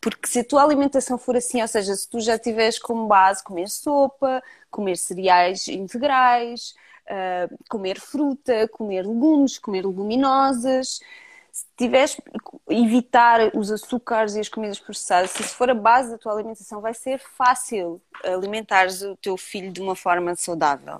Porque 0.00 0.26
se 0.28 0.40
a 0.40 0.44
tua 0.44 0.62
alimentação 0.62 1.16
for 1.16 1.34
assim, 1.34 1.62
ou 1.62 1.68
seja, 1.68 1.94
se 1.94 2.06
tu 2.06 2.20
já 2.20 2.38
tiveres 2.38 2.78
como 2.78 3.06
base 3.06 3.42
comer 3.42 3.70
sopa, 3.70 4.42
comer 4.70 4.98
cereais 4.98 5.66
integrais, 5.66 6.74
uh, 7.08 7.58
comer 7.68 8.00
fruta, 8.00 8.68
comer 8.68 9.06
legumes, 9.06 9.58
comer 9.58 9.86
leguminosas. 9.86 11.00
Se 11.52 11.66
tiveres 11.76 12.16
evitar 12.68 13.52
os 13.54 13.70
açúcares 13.70 14.34
e 14.34 14.40
as 14.40 14.48
comidas 14.48 14.80
processadas, 14.80 15.30
se 15.30 15.42
isso 15.42 15.54
for 15.54 15.70
a 15.70 15.74
base 15.74 16.10
da 16.10 16.18
tua 16.18 16.32
alimentação, 16.32 16.80
vai 16.80 16.94
ser 16.94 17.20
fácil 17.20 18.00
alimentares 18.24 19.02
o 19.02 19.16
teu 19.16 19.36
filho 19.36 19.70
de 19.70 19.80
uma 19.80 19.94
forma 19.94 20.34
saudável. 20.34 20.98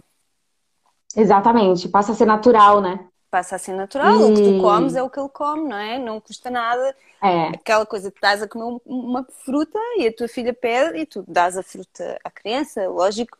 Exatamente, 1.17 1.89
passa 1.89 2.13
a 2.13 2.15
ser 2.15 2.27
natural, 2.27 2.81
né? 2.81 3.07
Passa 3.31 3.57
a 3.57 3.59
ser 3.59 3.73
natural, 3.73 4.13
e... 4.13 4.25
o 4.25 4.35
que 4.35 4.43
tu 4.43 4.61
comes 4.61 4.95
é 4.95 5.03
o 5.03 5.11
que 5.11 5.19
ele 5.19 5.29
come, 5.29 5.69
não 5.69 5.77
é? 5.77 5.99
Não 5.99 6.21
custa 6.21 6.51
nada. 6.51 6.95
É. 7.21 7.49
Aquela 7.49 7.85
coisa 7.85 8.11
que 8.11 8.19
estás 8.19 8.41
a 8.41 8.47
comer 8.47 8.81
uma 8.87 9.27
fruta 9.45 9.79
e 9.99 10.07
a 10.07 10.15
tua 10.15 10.29
filha 10.29 10.55
pede 10.55 10.99
e 10.99 11.07
tu 11.07 11.25
dás 11.27 11.57
a 11.57 11.63
fruta 11.65 12.17
à 12.23 12.31
criança, 12.31 12.89
lógico. 12.89 13.37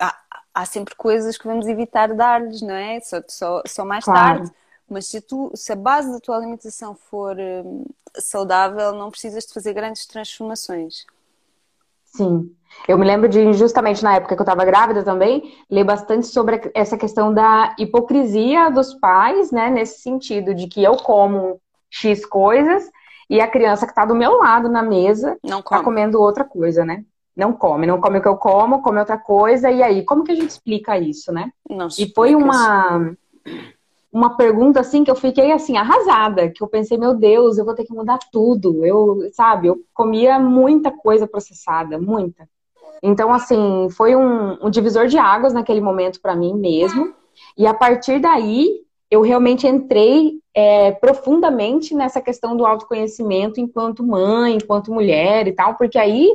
Há, 0.00 0.16
há 0.54 0.64
sempre 0.64 0.94
coisas 0.94 1.36
que 1.36 1.46
vamos 1.46 1.66
evitar 1.66 2.14
dar-lhes, 2.14 2.62
não 2.62 2.74
é? 2.74 3.00
Só, 3.00 3.22
só, 3.28 3.62
só 3.66 3.84
mais 3.84 4.04
claro. 4.04 4.38
tarde. 4.38 4.52
Mas 4.88 5.06
se, 5.06 5.20
tu, 5.20 5.50
se 5.54 5.72
a 5.72 5.76
base 5.76 6.10
da 6.12 6.20
tua 6.20 6.36
alimentação 6.36 6.94
for 6.94 7.36
hum, 7.36 7.84
saudável, 8.18 8.92
não 8.92 9.10
precisas 9.10 9.44
de 9.44 9.52
fazer 9.52 9.72
grandes 9.72 10.06
transformações. 10.06 11.04
Sim. 12.04 12.54
Eu 12.86 12.98
me 12.98 13.04
lembro 13.04 13.28
de, 13.28 13.52
justamente 13.52 14.02
na 14.02 14.16
época 14.16 14.34
que 14.34 14.40
eu 14.40 14.44
estava 14.44 14.64
grávida 14.64 15.02
também, 15.02 15.54
ler 15.70 15.84
bastante 15.84 16.26
sobre 16.26 16.70
essa 16.74 16.96
questão 16.96 17.32
da 17.32 17.74
hipocrisia 17.78 18.70
dos 18.70 18.94
pais, 18.94 19.50
né? 19.50 19.70
Nesse 19.70 20.00
sentido, 20.00 20.54
de 20.54 20.66
que 20.66 20.82
eu 20.82 20.96
como 20.96 21.60
X 21.90 22.24
coisas 22.24 22.88
e 23.28 23.40
a 23.40 23.48
criança 23.48 23.86
que 23.86 23.92
está 23.92 24.04
do 24.04 24.14
meu 24.14 24.38
lado 24.38 24.68
na 24.68 24.82
mesa 24.82 25.36
está 25.42 25.82
comendo 25.82 26.20
outra 26.20 26.44
coisa, 26.44 26.84
né? 26.84 27.04
Não 27.36 27.52
come, 27.52 27.86
não 27.86 28.00
come 28.00 28.18
o 28.18 28.22
que 28.22 28.28
eu 28.28 28.36
como, 28.36 28.80
come 28.80 28.98
outra 28.98 29.18
coisa, 29.18 29.70
e 29.70 29.82
aí, 29.82 30.02
como 30.02 30.24
que 30.24 30.32
a 30.32 30.34
gente 30.34 30.48
explica 30.48 30.98
isso, 30.98 31.30
né? 31.30 31.52
Não 31.68 31.88
e 31.98 32.10
foi 32.14 32.34
uma, 32.34 33.14
uma 34.10 34.36
pergunta, 34.36 34.80
assim, 34.80 35.04
que 35.04 35.10
eu 35.10 35.14
fiquei, 35.14 35.52
assim, 35.52 35.76
arrasada, 35.76 36.48
que 36.48 36.62
eu 36.62 36.66
pensei, 36.66 36.96
meu 36.96 37.14
Deus, 37.14 37.58
eu 37.58 37.64
vou 37.64 37.74
ter 37.74 37.84
que 37.84 37.92
mudar 37.92 38.18
tudo, 38.32 38.86
eu, 38.86 39.28
sabe, 39.32 39.68
eu 39.68 39.78
comia 39.92 40.38
muita 40.38 40.90
coisa 40.90 41.26
processada, 41.26 41.98
muita. 41.98 42.48
Então, 43.02 43.32
assim, 43.32 43.88
foi 43.90 44.16
um, 44.16 44.64
um 44.64 44.70
divisor 44.70 45.06
de 45.06 45.18
águas 45.18 45.52
naquele 45.52 45.82
momento 45.82 46.22
para 46.22 46.34
mim 46.34 46.54
mesmo, 46.54 47.12
e 47.58 47.66
a 47.66 47.74
partir 47.74 48.18
daí, 48.18 48.80
eu 49.10 49.20
realmente 49.20 49.66
entrei 49.66 50.40
é, 50.54 50.90
profundamente 50.92 51.94
nessa 51.94 52.20
questão 52.20 52.56
do 52.56 52.64
autoconhecimento 52.64 53.60
enquanto 53.60 54.02
mãe, 54.02 54.54
enquanto 54.56 54.90
mulher 54.90 55.46
e 55.46 55.52
tal, 55.52 55.74
porque 55.74 55.98
aí 55.98 56.32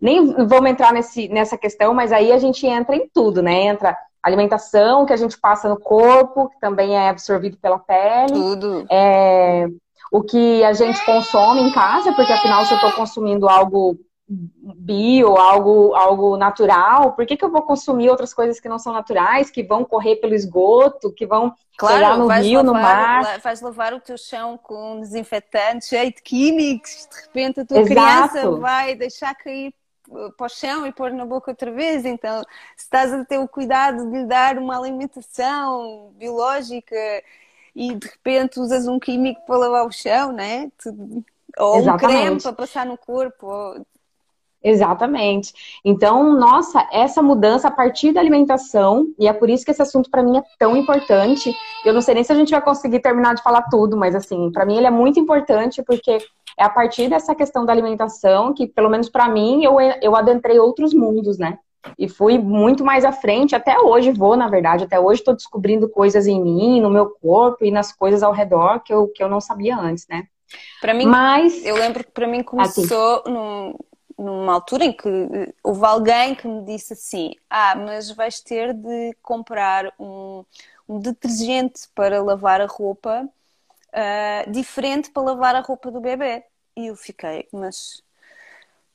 nem 0.00 0.32
vamos 0.46 0.70
entrar 0.70 0.92
nesse, 0.92 1.28
nessa 1.28 1.56
questão, 1.56 1.94
mas 1.94 2.12
aí 2.12 2.32
a 2.32 2.38
gente 2.38 2.66
entra 2.66 2.96
em 2.96 3.08
tudo, 3.12 3.42
né? 3.42 3.62
Entra 3.62 3.96
alimentação 4.22 5.06
que 5.06 5.12
a 5.12 5.16
gente 5.16 5.38
passa 5.38 5.68
no 5.68 5.78
corpo, 5.78 6.48
que 6.48 6.58
também 6.58 6.96
é 6.96 7.08
absorvido 7.08 7.56
pela 7.58 7.78
pele. 7.78 8.32
Tudo. 8.32 8.86
É, 8.90 9.68
o 10.10 10.22
que 10.22 10.64
a 10.64 10.72
gente 10.72 11.04
consome 11.04 11.60
em 11.60 11.72
casa, 11.72 12.12
porque 12.12 12.32
afinal, 12.32 12.64
se 12.64 12.72
eu 12.72 12.76
estou 12.76 12.92
consumindo 12.92 13.48
algo 13.48 13.96
bio, 14.28 15.36
algo, 15.36 15.94
algo 15.94 16.36
natural, 16.36 17.12
por 17.12 17.24
que, 17.24 17.36
que 17.36 17.44
eu 17.44 17.50
vou 17.50 17.62
consumir 17.62 18.10
outras 18.10 18.34
coisas 18.34 18.58
que 18.58 18.68
não 18.68 18.78
são 18.78 18.92
naturais, 18.92 19.50
que 19.50 19.62
vão 19.62 19.84
correr 19.84 20.16
pelo 20.16 20.34
esgoto, 20.34 21.12
que 21.12 21.24
vão 21.24 21.54
claro, 21.76 22.18
no 22.18 22.28
rio, 22.28 22.62
lavar, 22.62 22.64
no 22.64 22.72
mar? 22.72 23.40
Vais 23.40 23.60
lavar 23.60 23.94
o 23.94 24.00
teu 24.00 24.18
chão 24.18 24.58
com 24.58 25.00
desinfetante 25.00 25.86
cheio 25.86 26.12
de 26.12 26.20
químicos, 26.22 27.08
de 27.08 27.20
repente 27.22 27.60
a 27.60 27.64
tua 27.64 27.78
Exato. 27.78 27.88
criança 27.88 28.50
vai 28.56 28.96
deixar 28.96 29.32
cair 29.36 29.72
para 30.36 30.46
o 30.46 30.48
chão 30.48 30.86
e 30.86 30.92
pôr 30.92 31.12
na 31.12 31.24
boca 31.24 31.52
outra 31.52 31.70
vez. 31.70 32.04
Então, 32.04 32.42
se 32.76 32.84
estás 32.84 33.12
a 33.12 33.24
ter 33.24 33.38
o 33.38 33.48
cuidado 33.48 34.10
de 34.10 34.18
lhe 34.18 34.24
dar 34.24 34.58
uma 34.58 34.76
alimentação 34.76 36.12
biológica 36.16 36.96
e 37.74 37.94
de 37.94 38.08
repente 38.08 38.58
usas 38.58 38.88
um 38.88 38.98
químico 38.98 39.44
para 39.46 39.56
lavar 39.56 39.86
o 39.86 39.92
chão, 39.92 40.32
né? 40.32 40.70
Ou 41.58 41.78
Exatamente. 41.78 41.88
um 41.88 41.96
creme 41.96 42.42
para 42.42 42.52
passar 42.52 42.86
no 42.86 42.98
corpo. 42.98 43.86
Exatamente. 44.68 45.54
Então, 45.84 46.36
nossa, 46.36 46.84
essa 46.90 47.22
mudança 47.22 47.68
a 47.68 47.70
partir 47.70 48.10
da 48.10 48.18
alimentação, 48.18 49.06
e 49.16 49.28
é 49.28 49.32
por 49.32 49.48
isso 49.48 49.64
que 49.64 49.70
esse 49.70 49.80
assunto 49.80 50.10
para 50.10 50.24
mim 50.24 50.38
é 50.38 50.42
tão 50.58 50.76
importante. 50.76 51.54
Eu 51.84 51.94
não 51.94 52.00
sei 52.00 52.16
nem 52.16 52.24
se 52.24 52.32
a 52.32 52.34
gente 52.34 52.50
vai 52.50 52.60
conseguir 52.60 52.98
terminar 52.98 53.36
de 53.36 53.44
falar 53.44 53.62
tudo, 53.70 53.96
mas 53.96 54.16
assim, 54.16 54.50
para 54.50 54.66
mim 54.66 54.76
ele 54.76 54.88
é 54.88 54.90
muito 54.90 55.20
importante 55.20 55.84
porque 55.84 56.18
é 56.58 56.64
a 56.64 56.68
partir 56.68 57.08
dessa 57.08 57.32
questão 57.32 57.64
da 57.64 57.72
alimentação 57.72 58.52
que, 58.52 58.66
pelo 58.66 58.90
menos 58.90 59.08
para 59.08 59.28
mim, 59.28 59.62
eu, 59.62 59.76
eu 60.02 60.16
adentrei 60.16 60.58
outros 60.58 60.92
mundos, 60.92 61.38
né? 61.38 61.60
E 61.96 62.08
fui 62.08 62.36
muito 62.36 62.84
mais 62.84 63.04
à 63.04 63.12
frente, 63.12 63.54
até 63.54 63.78
hoje 63.78 64.10
vou, 64.10 64.36
na 64.36 64.48
verdade, 64.48 64.82
até 64.82 64.98
hoje 64.98 65.20
estou 65.20 65.36
descobrindo 65.36 65.88
coisas 65.88 66.26
em 66.26 66.42
mim, 66.42 66.80
no 66.80 66.90
meu 66.90 67.10
corpo 67.22 67.64
e 67.64 67.70
nas 67.70 67.92
coisas 67.92 68.24
ao 68.24 68.32
redor 68.32 68.80
que 68.80 68.92
eu, 68.92 69.06
que 69.06 69.22
eu 69.22 69.28
não 69.28 69.40
sabia 69.40 69.78
antes, 69.78 70.08
né? 70.08 70.24
Para 70.80 70.92
mim, 70.92 71.06
Mas, 71.06 71.64
eu 71.64 71.76
lembro 71.76 72.02
que 72.02 72.10
para 72.10 72.26
mim 72.26 72.42
começou 72.42 73.20
assim. 73.20 73.32
no, 73.32 73.78
numa 74.18 74.54
altura 74.54 74.84
em 74.84 74.92
que 74.92 75.08
houve 75.62 75.84
alguém 75.84 76.34
que 76.34 76.48
me 76.48 76.64
disse 76.64 76.92
assim: 76.94 77.34
Ah, 77.50 77.74
mas 77.76 78.10
vais 78.10 78.40
ter 78.40 78.72
de 78.74 79.14
comprar 79.22 79.92
um, 79.98 80.44
um 80.88 80.98
detergente 80.98 81.88
para 81.94 82.22
lavar 82.22 82.60
a 82.60 82.66
roupa 82.66 83.28
uh, 83.92 84.50
diferente 84.50 85.10
para 85.10 85.22
lavar 85.22 85.54
a 85.54 85.60
roupa 85.60 85.90
do 85.90 86.00
bebê. 86.00 86.44
E 86.76 86.86
eu 86.88 86.96
fiquei, 86.96 87.48
mas 87.52 88.02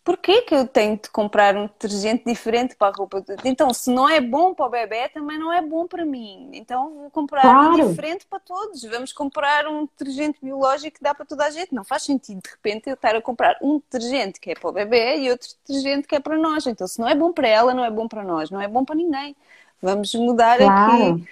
porquê 0.04 0.42
que 0.42 0.54
eu 0.54 0.68
tenho 0.68 0.98
de 0.98 1.10
comprar 1.10 1.56
um 1.56 1.68
detergente 1.68 2.24
diferente 2.26 2.76
para 2.76 2.88
a 2.88 2.98
roupa? 2.98 3.24
Então, 3.46 3.74
se 3.74 3.92
não 3.92 4.10
é 4.10 4.20
bom 4.20 4.54
para 4.54 4.66
o 4.66 4.70
bebê, 4.70 5.10
também 5.10 5.38
não 5.38 5.52
é 5.52 5.62
bom 5.62 5.88
para 5.88 6.06
mim. 6.06 6.50
Então, 6.54 6.94
vou 6.94 7.12
comprar 7.12 7.42
claro. 7.42 7.86
um 7.86 7.90
diferente 7.90 8.26
para 8.26 8.40
todos. 8.40 8.84
Vamos 8.84 9.14
comprar 9.14 9.68
um 9.68 9.86
detergente 9.86 10.40
biológico 10.42 10.98
que 10.98 11.04
dá 11.04 11.14
para 11.14 11.26
toda 11.26 11.46
a 11.46 11.50
gente. 11.50 11.74
Não 11.74 11.84
faz 11.84 12.04
sentido, 12.04 12.42
de 12.42 12.50
repente, 12.50 12.90
eu 12.90 12.96
estar 12.96 13.16
a 13.16 13.22
comprar 13.22 13.58
um 13.62 13.78
detergente 13.78 14.40
que 14.40 14.52
é 14.52 14.56
para 14.56 14.70
o 14.70 14.74
bebê 14.74 15.20
e 15.20 15.32
outro 15.32 15.50
detergente 15.66 16.08
que 16.08 16.16
é 16.16 16.20
para 16.20 16.38
nós. 16.38 16.66
Então, 16.66 16.88
se 16.88 17.00
não 17.00 17.08
é 17.08 17.16
bom 17.16 17.32
para 17.32 17.48
ela, 17.48 17.74
não 17.74 17.86
é 17.86 17.92
bom 17.92 18.08
para 18.08 18.24
nós. 18.24 18.50
Não 18.50 18.62
é 18.62 18.68
bom 18.68 18.84
para 18.84 18.96
ninguém. 18.96 19.36
Vamos 19.82 20.14
mudar 20.16 20.58
claro. 20.58 21.14
aqui 21.14 21.28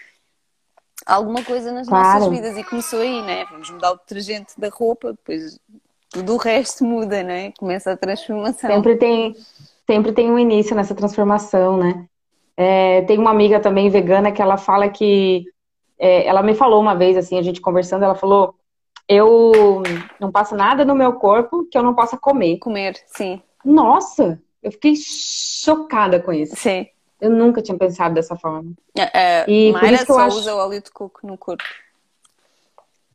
alguma 1.05 1.43
coisa 1.43 1.71
nas 1.71 1.87
claro. 1.87 2.19
nossas 2.19 2.33
vidas. 2.33 2.57
E 2.57 2.63
começou 2.63 3.01
aí, 3.01 3.21
né? 3.23 3.45
Vamos 3.45 3.69
mudar 3.69 3.91
o 3.91 3.97
detergente 3.97 4.59
da 4.59 4.69
roupa, 4.69 5.11
depois 5.11 5.59
tudo 6.09 6.33
o 6.33 6.37
resto 6.37 6.83
muda, 6.83 7.23
né? 7.23 7.51
Começa 7.57 7.91
a 7.91 7.97
transformação. 7.97 8.69
Sempre 8.69 8.95
tem, 8.95 9.35
sempre 9.85 10.11
tem 10.11 10.31
um 10.31 10.39
início 10.39 10.75
nessa 10.75 10.95
transformação, 10.95 11.77
né? 11.77 12.05
É, 12.57 13.01
tem 13.03 13.17
uma 13.17 13.31
amiga 13.31 13.59
também 13.59 13.89
vegana 13.89 14.31
que 14.31 14.41
ela 14.41 14.57
fala 14.57 14.89
que. 14.89 15.45
É, 15.97 16.25
ela 16.25 16.41
me 16.41 16.55
falou 16.55 16.79
uma 16.79 16.95
vez, 16.95 17.17
assim, 17.17 17.37
a 17.37 17.41
gente 17.41 17.59
conversando, 17.59 18.05
ela 18.05 18.15
falou 18.15 18.55
eu 19.09 19.81
não 20.19 20.31
passo 20.31 20.55
nada 20.55 20.85
no 20.85 20.93
meu 20.93 21.13
corpo 21.13 21.65
que 21.65 21.75
eu 21.75 21.81
não 21.81 21.95
possa 21.95 22.15
comer. 22.15 22.59
Comer, 22.59 22.95
sim. 23.07 23.41
Nossa, 23.65 24.39
eu 24.61 24.71
fiquei 24.71 24.93
chocada 24.95 26.19
com 26.19 26.31
isso. 26.31 26.55
Sim. 26.55 26.87
Eu 27.19 27.31
nunca 27.31 27.59
tinha 27.61 27.77
pensado 27.77 28.13
dessa 28.13 28.35
forma. 28.35 28.71
Uh, 28.95 29.49
e 29.49 29.71
Mayra 29.71 29.87
por 29.87 29.93
isso 29.93 30.05
que 30.05 30.11
eu 30.11 30.15
só 30.15 30.21
acho... 30.21 30.37
usa 30.37 30.55
óleo 30.55 30.81
de 30.81 30.91
coco 30.91 31.25
no 31.25 31.37
corpo. 31.37 31.63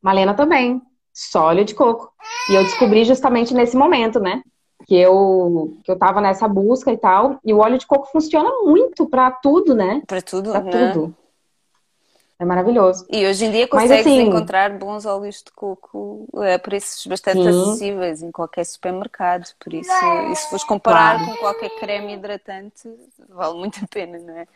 Malena 0.03 0.35
também. 0.35 0.83
Só 1.14 1.44
óleo 1.44 1.64
de 1.64 1.75
coco. 1.76 2.12
E 2.50 2.54
eu 2.54 2.64
descobri 2.64 3.04
justamente 3.04 3.54
nesse 3.54 3.76
momento, 3.76 4.18
né? 4.18 4.42
Que 4.85 4.97
eu, 4.97 5.78
que 5.85 5.90
eu 5.90 5.97
tava 5.97 6.21
nessa 6.21 6.49
busca 6.49 6.92
e 6.92 6.99
tal. 6.99 7.38
E 7.44 7.54
o 7.54 7.59
óleo 7.59 7.78
de 7.78 7.87
coco 7.87 8.11
funciona 8.11 8.50
muito 8.64 9.09
para 9.09 9.30
tudo, 9.30 9.76
né? 9.76 10.02
Para 10.09 10.21
tudo, 10.21 10.50
pra 10.50 10.61
né? 10.61 10.92
tudo. 10.92 11.14
É 12.37 12.44
maravilhoso. 12.44 13.06
E 13.09 13.25
hoje 13.25 13.44
em 13.44 13.52
dia 13.52 13.68
consegues 13.68 14.00
assim, 14.00 14.23
encontrar 14.23 14.76
bons 14.76 15.06
óleos 15.06 15.37
de 15.37 15.52
coco 15.52 16.26
a 16.35 16.59
preços 16.59 17.06
bastante 17.06 17.42
sim. 17.42 17.49
acessíveis 17.49 18.23
em 18.23 18.33
qualquer 18.33 18.64
supermercado. 18.64 19.47
Por 19.61 19.73
isso, 19.73 19.92
e 20.33 20.35
se 20.35 20.49
fores 20.49 20.64
comparar 20.64 21.18
claro. 21.18 21.30
com 21.30 21.37
qualquer 21.38 21.71
creme 21.78 22.14
hidratante, 22.14 22.92
vale 23.28 23.56
muito 23.56 23.78
a 23.85 23.87
pena, 23.87 24.18
não 24.18 24.37
é? 24.37 24.49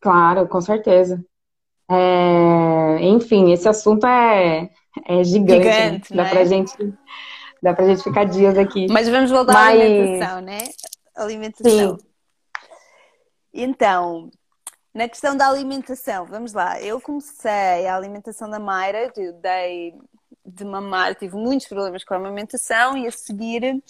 Claro, 0.00 0.46
com 0.46 0.60
certeza. 0.60 1.20
É... 1.90 2.98
Enfim, 3.00 3.52
esse 3.52 3.68
assunto 3.68 4.06
é, 4.06 4.70
é 5.06 5.24
gigante. 5.24 5.64
Né? 5.64 5.72
gigante 5.72 6.14
né? 6.14 6.22
Dá, 6.22 6.28
é? 6.28 6.30
pra 6.30 6.44
gente, 6.44 6.94
dá 7.62 7.74
pra 7.74 7.86
gente 7.86 8.02
ficar 8.02 8.24
dias 8.24 8.56
aqui. 8.58 8.86
Mas 8.90 9.08
vamos 9.08 9.30
voltar 9.30 9.52
Mas... 9.52 9.80
à 9.80 9.84
alimentação, 9.84 10.40
né? 10.40 10.58
Alimentação. 11.14 11.98
Sim. 11.98 12.06
Então, 13.52 14.30
na 14.92 15.08
questão 15.08 15.36
da 15.36 15.48
alimentação, 15.48 16.26
vamos 16.26 16.52
lá. 16.52 16.80
Eu 16.80 17.00
comecei 17.00 17.86
a 17.86 17.96
alimentação 17.96 18.50
da 18.50 18.58
Mayra, 18.58 19.10
eu 19.16 19.32
dei 19.34 19.94
de 20.44 20.64
mamar, 20.64 21.14
tive 21.14 21.36
muitos 21.36 21.66
problemas 21.66 22.04
com 22.04 22.14
a 22.14 22.18
alimentação 22.18 22.96
e 22.96 23.06
a 23.06 23.10
seguir 23.10 23.82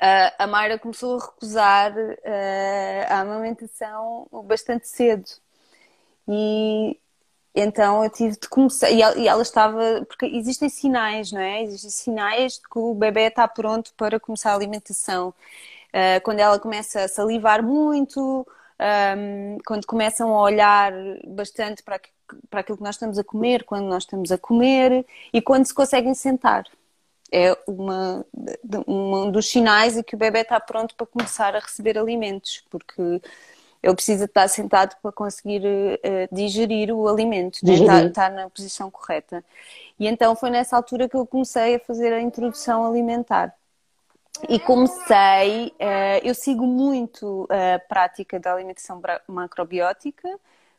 Uh, 0.00 0.34
a 0.38 0.46
Mayra 0.48 0.78
começou 0.78 1.16
a 1.16 1.24
recusar 1.24 1.92
uh, 1.92 3.06
a 3.08 3.20
amamentação 3.20 4.26
bastante 4.44 4.88
cedo. 4.88 5.24
E 6.28 6.98
então 7.54 8.02
eu 8.04 8.10
tive 8.10 8.38
de 8.38 8.48
começar. 8.48 8.90
E 8.90 9.02
ela, 9.02 9.18
e 9.18 9.28
ela, 9.28 9.42
estava. 9.42 10.04
Porque 10.06 10.26
existem 10.26 10.68
sinais, 10.68 11.32
não 11.32 11.40
é? 11.40 11.62
Existem 11.62 11.90
sinais 11.90 12.54
de 12.54 12.62
que 12.62 12.78
o 12.78 12.94
bebê 12.94 13.26
está 13.28 13.46
pronto 13.46 13.92
para 13.96 14.18
começar 14.18 14.52
a 14.52 14.54
alimentação. 14.54 15.34
Uh, 15.90 16.20
quando 16.22 16.40
ela 16.40 16.58
começa 16.58 17.04
a 17.04 17.08
salivar 17.08 17.62
muito, 17.62 18.46
um, 19.16 19.58
quando 19.66 19.86
começam 19.86 20.34
a 20.34 20.40
olhar 20.42 20.92
bastante 21.26 21.82
para, 21.82 22.00
para 22.50 22.60
aquilo 22.60 22.78
que 22.78 22.84
nós 22.84 22.96
estamos 22.96 23.18
a 23.18 23.24
comer, 23.24 23.64
quando 23.64 23.84
nós 23.86 24.04
estamos 24.04 24.32
a 24.32 24.38
comer 24.38 25.06
e 25.32 25.42
quando 25.42 25.66
se 25.66 25.74
conseguem 25.74 26.14
sentar. 26.14 26.64
É 27.34 27.56
uma, 27.66 28.26
um 28.86 29.30
dos 29.30 29.48
sinais 29.48 29.94
de 29.94 30.02
que 30.02 30.14
o 30.14 30.18
bebê 30.18 30.40
está 30.40 30.60
pronto 30.60 30.94
para 30.94 31.06
começar 31.06 31.56
a 31.56 31.60
receber 31.60 31.98
alimentos, 31.98 32.62
porque 32.70 33.22
ele 33.82 33.94
precisa 33.94 34.26
estar 34.26 34.46
sentado 34.48 34.94
para 35.02 35.10
conseguir 35.10 35.62
uh, 35.64 36.34
digerir 36.34 36.94
o 36.94 37.08
alimento, 37.08 37.58
né? 37.62 37.72
digerir. 37.72 37.90
Né? 37.90 38.06
Está, 38.06 38.26
está, 38.28 38.30
na 38.30 38.48
posição 38.48 38.90
correta. 38.90 39.44
E 39.98 40.06
então 40.06 40.36
foi 40.36 40.50
nessa 40.50 40.76
altura 40.76 41.08
que 41.08 41.16
eu 41.16 41.26
comecei 41.26 41.74
a 41.74 41.80
fazer 41.80 42.12
a 42.12 42.20
introdução 42.20 42.86
alimentar. 42.86 43.54
E 44.48 44.58
comecei, 44.58 45.68
uh, 45.68 46.20
eu 46.22 46.34
sigo 46.34 46.66
muito 46.66 47.46
a 47.50 47.78
prática 47.80 48.38
da 48.38 48.54
alimentação 48.54 49.00
macrobiótica, 49.28 50.28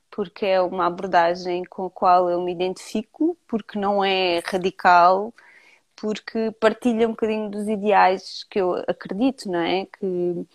porque 0.09 0.45
é 0.45 0.61
uma 0.61 0.87
abordagem 0.87 1.63
com 1.65 1.85
a 1.85 1.89
qual 1.89 2.29
eu 2.29 2.41
me 2.41 2.51
identifico, 2.51 3.37
porque 3.47 3.77
não 3.77 4.03
é 4.03 4.41
radical, 4.45 5.33
porque 6.03 6.51
partilha 6.59 7.07
um 7.07 7.11
bocadinho 7.11 7.49
dos 7.49 7.65
ideais 7.65 8.45
que 8.49 8.59
eu 8.59 8.73
acredito, 8.89 9.49
não 9.49 9.59
é? 9.59 9.85
Que 9.85 10.45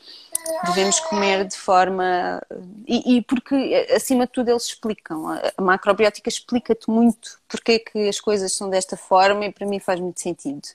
devemos 0.66 1.00
comer 1.00 1.46
de 1.46 1.56
forma. 1.56 2.38
E, 2.86 3.16
e 3.16 3.22
porque, 3.22 3.86
acima 3.96 4.26
de 4.26 4.32
tudo, 4.32 4.50
eles 4.50 4.64
explicam. 4.64 5.24
A 5.56 5.62
macrobiótica 5.62 6.28
explica-te 6.28 6.90
muito 6.90 7.40
porque 7.48 7.72
é 7.72 7.78
que 7.78 8.08
as 8.10 8.20
coisas 8.20 8.52
são 8.52 8.68
desta 8.68 8.94
forma 8.94 9.46
e 9.46 9.50
para 9.50 9.66
mim 9.66 9.80
faz 9.80 9.98
muito 9.98 10.20
sentido. 10.20 10.68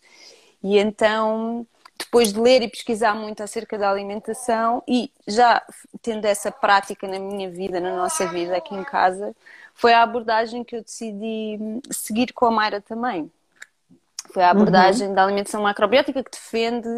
E 0.63 0.79
então 0.79 1.67
depois 1.99 2.33
de 2.33 2.39
ler 2.39 2.63
e 2.63 2.67
pesquisar 2.67 3.13
muito 3.13 3.43
acerca 3.43 3.77
da 3.77 3.91
alimentação 3.91 4.81
e 4.87 5.11
já 5.27 5.61
tendo 6.01 6.25
essa 6.25 6.51
prática 6.51 7.07
na 7.07 7.19
minha 7.19 7.49
vida, 7.49 7.79
na 7.79 7.95
nossa 7.95 8.25
vida 8.25 8.57
aqui 8.57 8.73
em 8.73 8.83
casa, 8.83 9.35
foi 9.75 9.93
a 9.93 10.01
abordagem 10.01 10.63
que 10.63 10.75
eu 10.75 10.81
decidi 10.81 11.59
seguir 11.91 12.33
com 12.33 12.47
a 12.47 12.51
Mayra 12.51 12.81
também. 12.81 13.31
Foi 14.33 14.43
a 14.43 14.49
abordagem 14.49 15.09
uhum. 15.09 15.13
da 15.13 15.23
alimentação 15.23 15.61
macrobiótica 15.61 16.23
que 16.23 16.31
defende 16.31 16.89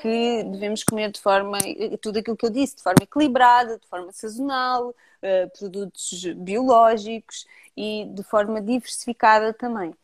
que 0.00 0.42
devemos 0.44 0.82
comer 0.82 1.12
de 1.12 1.20
forma, 1.20 1.56
tudo 2.02 2.18
aquilo 2.18 2.36
que 2.36 2.44
eu 2.44 2.50
disse, 2.50 2.76
de 2.76 2.82
forma 2.82 3.04
equilibrada, 3.04 3.78
de 3.78 3.86
forma 3.86 4.10
sazonal, 4.10 4.88
uh, 4.88 5.58
produtos 5.58 6.24
biológicos 6.34 7.46
e 7.76 8.06
de 8.12 8.24
forma 8.24 8.60
diversificada 8.60 9.52
também. 9.52 9.94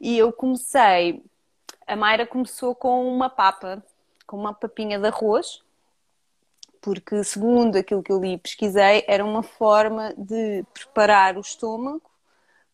E 0.00 0.16
eu 0.16 0.32
comecei 0.32 1.22
a 1.86 1.96
Mayra 1.96 2.24
começou 2.24 2.72
com 2.74 3.12
uma 3.12 3.28
papa, 3.28 3.82
com 4.24 4.36
uma 4.36 4.54
papinha 4.54 4.96
de 4.96 5.08
arroz, 5.08 5.60
porque 6.80 7.24
segundo 7.24 7.76
aquilo 7.76 8.00
que 8.00 8.12
eu 8.12 8.20
li 8.20 8.34
e 8.34 8.38
pesquisei, 8.38 9.04
era 9.08 9.24
uma 9.24 9.42
forma 9.42 10.14
de 10.16 10.64
preparar 10.72 11.36
o 11.36 11.40
estômago 11.40 12.09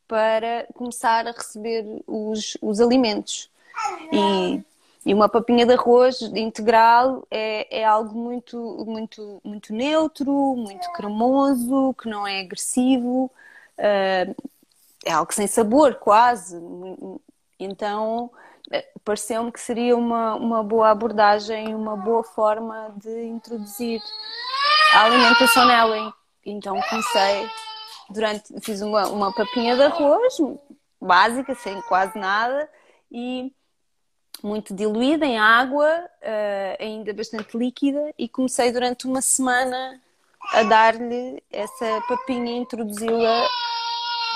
para 0.09 0.67
começar 0.75 1.27
a 1.27 1.33
receber 1.33 1.85
os, 2.07 2.57
os 2.61 2.81
alimentos. 2.81 3.51
E, 4.13 4.63
e 5.05 5.15
uma 5.15 5.29
papinha 5.29 5.67
de 5.67 5.75
arroz 5.75 6.21
integral 6.23 7.27
é, 7.31 7.81
é 7.81 7.85
algo 7.85 8.19
muito, 8.19 8.85
muito, 8.87 9.41
muito 9.45 9.73
neutro, 9.73 10.33
muito 10.57 10.91
cremoso, 10.93 11.95
que 12.01 12.09
não 12.09 12.27
é 12.27 12.41
agressivo, 12.41 13.31
uh, 13.79 14.45
é 15.05 15.13
algo 15.13 15.33
sem 15.33 15.47
sabor 15.47 15.95
quase. 15.97 16.57
Então 17.59 18.31
pareceu-me 19.05 19.53
que 19.53 19.61
seria 19.61 19.97
uma, 19.97 20.35
uma 20.35 20.63
boa 20.63 20.91
abordagem, 20.91 21.75
uma 21.75 21.97
boa 21.97 22.25
forma 22.25 22.93
de 22.97 23.25
introduzir 23.27 24.03
a 24.93 25.05
alimentação 25.05 25.67
nela. 25.67 26.13
Então 26.45 26.81
comecei, 26.89 27.49
durante, 28.11 28.61
fiz 28.61 28.81
uma, 28.83 29.09
uma 29.09 29.33
papinha 29.33 29.77
de 29.77 29.83
arroz, 29.83 30.37
básica, 31.01 31.55
sem 31.55 31.81
quase 31.83 32.19
nada, 32.19 32.69
e 33.11 33.53
muito 34.43 34.75
diluída 34.75 35.25
em 35.25 35.39
água, 35.39 35.89
uh, 36.23 36.83
ainda 36.83 37.13
bastante 37.15 37.57
líquida, 37.57 38.13
e 38.19 38.29
comecei 38.29 38.71
durante 38.73 39.07
uma 39.07 39.21
semana 39.21 40.01
a 40.53 40.63
dar-lhe 40.63 41.43
essa 41.51 42.03
papinha, 42.09 42.57
introduzi-la 42.57 43.49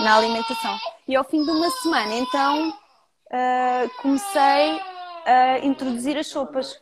na 0.00 0.16
alimentação. 0.16 0.76
E 1.06 1.14
ao 1.14 1.24
fim 1.24 1.44
de 1.44 1.50
uma 1.50 1.70
semana, 1.70 2.14
então, 2.14 2.70
uh, 2.70 4.02
comecei 4.02 4.80
a 5.24 5.58
introduzir 5.62 6.16
as 6.16 6.26
sopas 6.26 6.80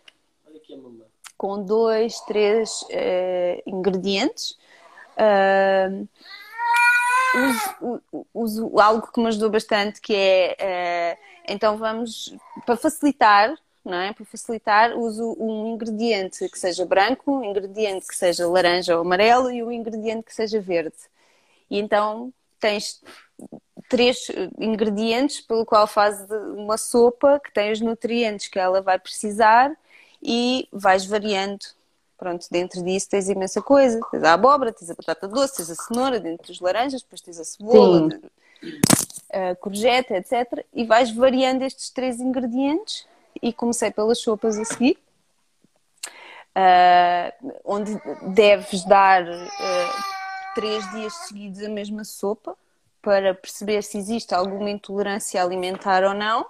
com 1.36 1.62
dois, 1.62 2.20
três 2.22 2.82
uh, 2.82 3.62
ingredientes. 3.66 4.58
Uh, 5.16 6.06
uso, 7.34 8.02
uso, 8.34 8.78
algo 8.78 9.06
que 9.12 9.20
me 9.20 9.28
ajudou 9.28 9.50
bastante 9.50 10.00
que 10.00 10.14
é 10.14 11.18
então 11.46 11.76
vamos 11.76 12.34
para 12.64 12.76
facilitar 12.76 13.54
não 13.88 13.98
é? 13.98 14.12
Para 14.12 14.24
facilitar, 14.26 14.96
uso 14.96 15.34
um 15.40 15.66
ingrediente 15.74 16.48
que 16.48 16.58
seja 16.58 16.84
branco, 16.84 17.38
um 17.38 17.44
ingrediente 17.44 18.06
que 18.06 18.14
seja 18.14 18.46
laranja 18.46 18.94
ou 18.94 19.00
amarelo 19.00 19.50
e 19.50 19.62
um 19.62 19.72
ingrediente 19.72 20.24
que 20.24 20.34
seja 20.34 20.60
verde. 20.60 20.96
E 21.70 21.78
então 21.78 22.32
tens 22.60 23.02
três 23.88 24.26
ingredientes 24.58 25.40
pelo 25.40 25.64
qual 25.64 25.86
fazes 25.86 26.28
uma 26.30 26.76
sopa 26.76 27.40
que 27.42 27.52
tem 27.52 27.72
os 27.72 27.80
nutrientes 27.80 28.48
que 28.48 28.58
ela 28.58 28.82
vai 28.82 28.98
precisar 28.98 29.74
e 30.22 30.68
vais 30.72 31.06
variando. 31.06 31.64
Pronto, 32.18 32.48
dentro 32.50 32.82
disso 32.82 33.08
tens 33.08 33.28
imensa 33.28 33.62
coisa. 33.62 34.00
Tens 34.10 34.24
a 34.24 34.32
abóbora, 34.32 34.72
tens 34.72 34.90
a 34.90 34.94
batata 34.94 35.28
doce, 35.28 35.56
tens 35.56 35.70
a 35.70 35.74
cenoura, 35.76 36.18
dentro 36.18 36.48
dos 36.48 36.60
laranjas, 36.60 37.00
depois 37.00 37.20
tens 37.20 37.38
a 37.38 37.44
cebola, 37.44 38.10
Sim. 38.10 38.80
a 39.32 39.54
courgette, 39.54 40.12
etc. 40.12 40.64
E 40.74 40.84
vais 40.84 41.12
variando 41.12 41.62
estes 41.62 41.90
três 41.90 42.20
ingredientes 42.20 43.06
e 43.40 43.52
comecei 43.52 43.92
pelas 43.92 44.18
sopas 44.18 44.58
a 44.58 44.64
seguir. 44.64 44.98
Uh, 46.56 47.52
onde 47.64 47.96
deves 48.34 48.84
dar 48.84 49.22
uh, 49.22 50.02
três 50.56 50.90
dias 50.90 51.14
seguidos 51.28 51.62
a 51.62 51.68
mesma 51.68 52.02
sopa 52.02 52.56
para 53.00 53.32
perceber 53.32 53.80
se 53.84 53.96
existe 53.96 54.34
alguma 54.34 54.68
intolerância 54.68 55.40
alimentar 55.40 56.02
ou 56.02 56.14
não. 56.14 56.44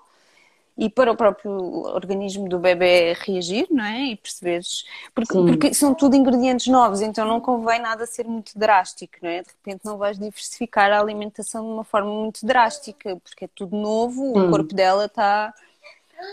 E 0.79 0.89
para 0.89 1.11
o 1.11 1.17
próprio 1.17 1.51
organismo 1.93 2.49
do 2.49 2.57
bebê 2.57 3.13
reagir, 3.13 3.67
não 3.69 3.85
é? 3.85 4.13
E 4.13 4.17
perceberes. 4.17 4.85
Porque, 5.13 5.33
porque, 5.35 5.75
são 5.75 5.93
tudo 5.93 6.15
ingredientes 6.15 6.69
novos, 6.69 7.01
então 7.01 7.27
não 7.27 7.41
convém 7.41 7.81
nada 7.81 8.07
ser 8.07 8.25
muito 8.25 8.57
drástico, 8.57 9.15
não 9.21 9.29
é? 9.29 9.43
De 9.43 9.49
repente 9.49 9.85
não 9.85 9.99
vais 9.99 10.17
diversificar 10.17 10.93
a 10.93 11.01
alimentação 11.01 11.65
de 11.67 11.73
uma 11.73 11.83
forma 11.83 12.13
muito 12.13 12.47
drástica, 12.47 13.17
porque 13.17 13.47
é 13.47 13.49
tudo 13.53 13.77
novo, 13.77 14.23
Sim. 14.23 14.41
o 14.41 14.51
corpo 14.51 14.73
dela 14.73 15.07
está 15.07 15.53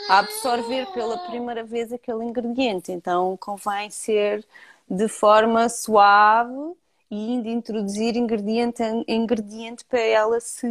a 0.09 0.19
absorver 0.19 0.85
pela 0.93 1.17
primeira 1.17 1.63
vez 1.63 1.91
aquele 1.91 2.23
ingrediente, 2.23 2.91
então 2.91 3.35
convém 3.37 3.89
ser 3.89 4.45
de 4.87 5.07
forma 5.07 5.67
suave 5.69 6.53
e 7.09 7.33
indo 7.33 7.47
introduzir 7.47 8.15
ingrediente 8.15 8.83
ingrediente 9.07 9.83
para 9.85 9.99
ela 9.99 10.39
se 10.39 10.67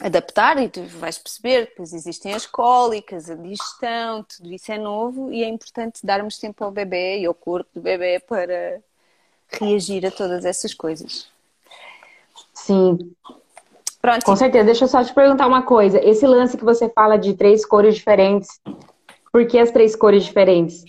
adaptar 0.00 0.60
e 0.62 0.68
tu 0.68 0.82
vais 0.82 1.18
perceber, 1.18 1.66
depois 1.66 1.92
existem 1.92 2.32
as 2.32 2.46
cólicas, 2.46 3.28
a 3.28 3.34
digestão, 3.34 4.24
tudo 4.24 4.52
isso 4.52 4.72
é 4.72 4.78
novo 4.78 5.32
e 5.32 5.44
é 5.44 5.48
importante 5.48 6.04
darmos 6.04 6.38
tempo 6.38 6.64
ao 6.64 6.70
bebê 6.70 7.20
e 7.20 7.26
ao 7.26 7.34
corpo 7.34 7.70
do 7.74 7.80
bebê 7.80 8.18
para 8.18 8.80
reagir 9.48 10.06
a 10.06 10.10
todas 10.10 10.44
essas 10.44 10.72
coisas. 10.72 11.28
Sim. 12.54 13.12
Pronto. 14.00 14.24
Com 14.24 14.36
certeza. 14.36 14.64
Deixa 14.64 14.84
eu 14.84 14.88
só 14.88 15.04
te 15.04 15.12
perguntar 15.12 15.46
uma 15.46 15.62
coisa. 15.62 16.02
Esse 16.02 16.26
lance 16.26 16.56
que 16.56 16.64
você 16.64 16.88
fala 16.88 17.18
de 17.18 17.34
três 17.34 17.66
cores 17.66 17.96
diferentes, 17.96 18.60
por 19.30 19.46
que 19.46 19.58
as 19.58 19.70
três 19.70 19.94
cores 19.94 20.24
diferentes? 20.24 20.84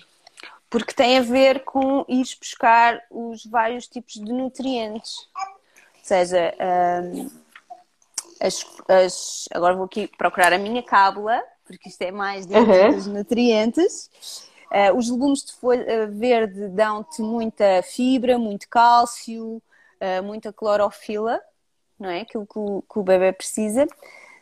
Porque 0.69 0.93
tem 0.93 1.17
a 1.17 1.21
ver 1.21 1.65
com 1.65 2.05
ir 2.07 2.23
buscar 2.39 3.01
os 3.11 3.45
vários 3.45 3.87
tipos 3.87 4.13
de 4.13 4.31
nutrientes. 4.31 5.27
Ou 5.35 6.03
seja, 6.03 6.53
um, 7.03 7.29
as, 8.41 8.65
as, 8.87 9.47
agora 9.53 9.75
vou 9.75 9.85
aqui 9.85 10.07
procurar 10.17 10.51
a 10.51 10.57
minha 10.57 10.81
cábula, 10.81 11.41
porque 11.63 11.89
isto 11.89 12.01
é 12.01 12.11
mais 12.11 12.45
dentro 12.47 12.73
uhum. 12.73 13.13
nutrientes. 13.13 14.09
Uh, 14.71 14.97
os 14.97 15.09
legumes 15.09 15.43
de 15.43 15.53
folha 15.53 15.83
eh, 15.85 16.05
verde 16.07 16.69
dão-te 16.69 17.21
muita 17.21 17.83
fibra, 17.83 18.39
muito 18.39 18.69
cálcio, 18.69 19.57
uh, 19.57 20.23
muita 20.23 20.51
clorofila, 20.53 21.39
não 21.99 22.09
é? 22.09 22.21
Aquilo 22.21 22.47
que 22.47 22.57
o, 22.57 22.81
que 22.81 22.99
o 22.99 23.03
bebê 23.03 23.33
precisa. 23.33 23.85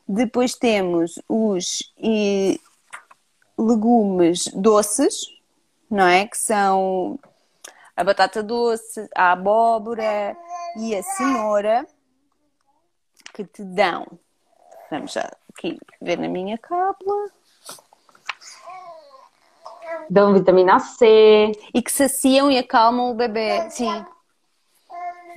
Depois 0.07 0.53
temos 0.53 1.19
os 1.27 1.91
e, 1.97 2.61
legumes 3.57 4.47
doces, 4.53 5.25
não 5.89 6.05
é? 6.05 6.27
Que 6.27 6.37
são 6.37 7.19
a 7.97 8.03
batata 8.03 8.41
doce, 8.43 9.09
a 9.15 9.31
abóbora 9.31 10.37
e 10.77 10.95
a 10.95 11.01
cenoura 11.01 11.87
que 13.39 13.45
te 13.45 13.63
dão. 13.63 14.05
Vamos 14.91 15.13
já 15.13 15.31
aqui 15.53 15.79
ver 16.01 16.17
na 16.17 16.27
minha 16.27 16.57
cápsula. 16.57 17.29
Dão 20.09 20.33
vitamina 20.33 20.79
C. 20.79 21.51
E 21.73 21.81
que 21.81 21.91
saciam 21.91 22.51
e 22.51 22.57
acalmam 22.57 23.11
o 23.11 23.13
bebê. 23.13 23.69
Sim. 23.69 24.05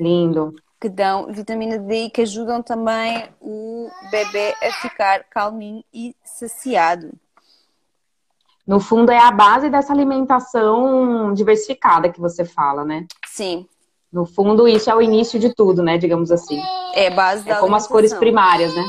Lindo. 0.01 0.55
Que 0.81 0.89
dão 0.89 1.33
vitamina 1.33 1.79
D 1.79 2.07
e 2.07 2.11
que 2.11 2.23
ajudam 2.23 2.61
também 2.61 3.29
o 3.41 3.89
bebê 4.11 4.53
a 4.61 4.73
ficar 4.73 5.23
calminho 5.25 5.85
e 5.95 6.17
saciado. 6.25 7.13
No 8.67 8.81
fundo, 8.81 9.13
é 9.13 9.19
a 9.19 9.31
base 9.31 9.71
dessa 9.71 9.93
alimentação 9.93 11.33
diversificada 11.35 12.11
que 12.11 12.21
você 12.21 12.45
fala, 12.45 12.85
né? 12.85 13.07
Sim. 13.27 13.69
No 14.13 14.27
fundo, 14.27 14.69
isso 14.69 14.91
é 14.91 14.95
o 14.95 15.01
início 15.01 15.41
de 15.41 15.55
tudo, 15.55 15.83
né? 15.83 15.97
Digamos 15.97 16.31
assim. 16.31 16.61
É 16.95 17.09
base 17.09 17.45
da 17.45 17.57
É 17.57 17.61
como 17.61 17.75
as 17.75 17.87
cores 17.87 18.13
primárias, 18.13 18.75
né? 18.75 18.85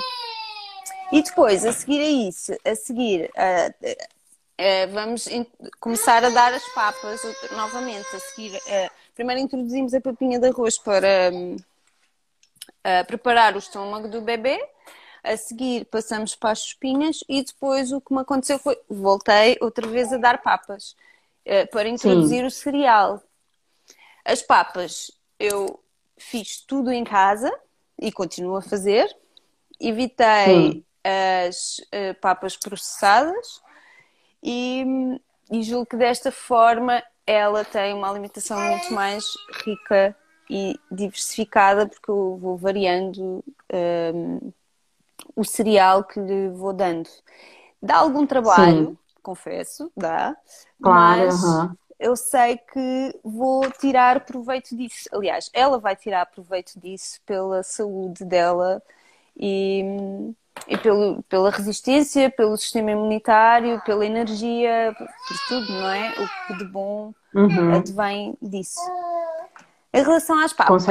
E 1.14 1.22
depois, 1.22 1.64
a 1.64 1.72
seguir 1.72 2.02
a 2.02 2.10
isso, 2.28 2.52
a 2.66 2.76
seguir, 2.76 3.32
uh, 3.38 3.94
uh, 3.94 4.92
vamos 4.92 5.30
começar 5.80 6.26
a 6.26 6.30
dar 6.30 6.54
as 6.54 6.68
papas 6.74 7.22
novamente. 7.52 8.08
A 8.14 8.20
seguir, 8.20 8.60
primeiro 9.16 9.40
introduzimos 9.40 9.94
a 9.94 10.02
papinha 10.02 10.40
de 10.40 10.48
arroz 10.48 10.78
para 10.78 11.32
preparar 13.08 13.56
o 13.56 13.60
estômago 13.60 14.10
do 14.10 14.22
bebê. 14.22 14.60
A 15.24 15.38
seguir, 15.38 15.86
passamos 15.86 16.36
para 16.36 16.52
as 16.52 16.60
espinhas 16.60 17.24
e 17.30 17.42
depois 17.42 17.94
o 17.94 18.02
que 18.02 18.14
me 18.14 18.20
aconteceu 18.20 18.60
foi 18.60 18.78
voltei 18.90 19.58
outra 19.62 19.88
vez 19.88 20.12
a 20.12 20.18
dar 20.18 20.42
papas 20.42 20.98
para 21.72 21.88
introduzir 21.88 22.42
Sim. 22.42 22.48
o 22.48 22.52
cereal. 22.52 23.24
As 24.26 24.42
papas 24.42 25.12
eu 25.40 25.84
fiz 26.18 26.62
tudo 26.62 26.92
em 26.92 27.04
casa 27.04 27.52
e 28.00 28.12
continuo 28.12 28.56
a 28.56 28.62
fazer. 28.62 29.14
Evitei 29.80 30.72
Sim. 30.74 30.84
as 31.46 31.80
uh, 31.80 32.20
papas 32.22 32.56
processadas 32.56 33.62
e, 34.42 34.86
e 35.52 35.64
julgo 35.64 35.86
que 35.86 35.98
desta 35.98 36.32
forma 36.32 37.04
ela 37.28 37.66
tem 37.66 37.94
uma 37.94 38.10
alimentação 38.10 38.60
muito 38.60 38.94
mais 38.94 39.26
rica 39.66 40.16
e 40.50 40.80
diversificada 40.92 41.88
porque 41.88 42.10
eu 42.12 42.38
vou 42.38 42.58
variando 42.58 43.22
um, 43.22 43.44
ehm, 43.70 44.54
o 45.36 45.44
cereal 45.44 46.04
que 46.04 46.20
lhe 46.20 46.50
vou 46.50 46.74
dando. 46.74 47.10
Dá 47.82 47.98
algum 47.98 48.26
trabalho, 48.28 48.90
Sim. 48.90 48.98
confesso, 49.22 49.92
dá. 49.96 50.36
Claro, 50.82 51.20
mas, 51.20 51.44
uhum 51.44 51.76
eu 52.00 52.16
sei 52.16 52.58
que 52.58 53.20
vou 53.24 53.70
tirar 53.72 54.26
proveito 54.26 54.76
disso. 54.76 55.10
Aliás, 55.12 55.50
ela 55.54 55.78
vai 55.78 55.96
tirar 55.96 56.26
proveito 56.26 56.80
disso 56.80 57.20
pela 57.26 57.64
saúde 57.64 58.26
dela 58.26 58.82
e, 59.38 59.84
e 60.68 60.78
pelo, 60.78 61.24
pela 61.24 61.50
resistência, 61.50 62.30
pelo 62.30 62.58
sistema 62.58 62.92
imunitário, 62.92 63.82
pela 63.86 64.06
energia, 64.06 64.96
por 64.98 65.38
tudo, 65.48 65.72
não 65.72 65.90
é? 65.90 66.10
O 66.12 66.48
que 66.48 66.58
de 66.58 66.66
bom 66.66 67.14
uhum. 67.34 67.76
advém 67.76 68.38
disso. 68.42 68.80
Em 69.94 70.02
relação 70.02 70.40
às 70.40 70.54
papas, 70.54 70.86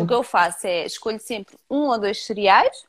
o 0.00 0.06
que 0.06 0.14
eu 0.14 0.22
faço 0.22 0.66
é 0.66 0.86
escolho 0.86 1.20
sempre 1.20 1.56
um 1.70 1.88
ou 1.88 1.98
dois 1.98 2.24
cereais 2.24 2.86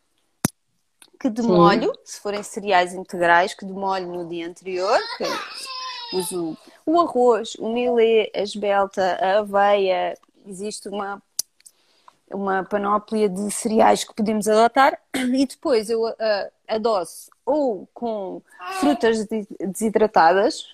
que 1.20 1.30
demolho, 1.30 1.94
Sim. 1.96 2.02
se 2.06 2.20
forem 2.22 2.44
cereais 2.44 2.94
integrais, 2.94 3.54
que 3.54 3.66
demolho 3.66 4.08
no 4.08 4.28
dia 4.28 4.48
anterior, 4.48 5.00
que 5.18 6.16
uso 6.16 6.58
o 6.88 7.02
arroz, 7.02 7.56
o 7.56 7.68
milê, 7.68 8.32
a 8.34 8.42
esbelta, 8.42 9.20
a 9.22 9.40
aveia, 9.40 10.18
existe 10.46 10.88
uma, 10.88 11.22
uma 12.32 12.64
panóplia 12.64 13.28
de 13.28 13.52
cereais 13.52 14.06
que 14.06 14.16
podemos 14.16 14.48
adotar 14.48 14.98
e 15.14 15.46
depois 15.46 15.90
eu 15.90 16.06
uh, 16.06 16.16
adoço 16.66 17.30
ou 17.46 17.90
com 17.94 18.42
frutas 18.80 19.28
desidratadas, 19.60 20.66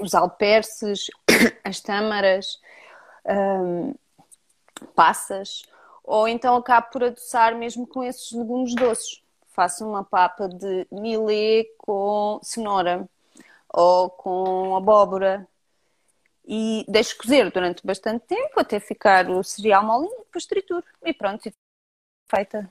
os 0.00 0.14
alperces, 0.14 1.08
as 1.62 1.78
tâmaras, 1.78 2.58
um, 3.26 3.94
passas, 4.94 5.64
ou 6.02 6.26
então 6.26 6.56
acabo 6.56 6.86
por 6.90 7.04
adoçar 7.04 7.54
mesmo 7.54 7.86
com 7.86 8.02
esses 8.02 8.32
legumes 8.32 8.74
doces. 8.74 9.22
Faço 9.48 9.86
uma 9.86 10.02
papa 10.02 10.48
de 10.48 10.86
milê 10.90 11.70
com 11.76 12.40
cenoura 12.42 13.06
ou 13.68 14.08
com 14.08 14.74
abóbora 14.74 15.46
e 16.44 16.84
deixo 16.88 17.16
cozer 17.18 17.50
durante 17.52 17.86
bastante 17.86 18.26
tempo 18.26 18.58
até 18.58 18.80
ficar 18.80 19.28
o 19.30 19.42
cereal 19.42 19.84
molinho, 19.84 20.24
depois 20.24 20.46
trituro 20.46 20.84
e 21.04 21.12
pronto, 21.12 21.50
feita. 22.30 22.70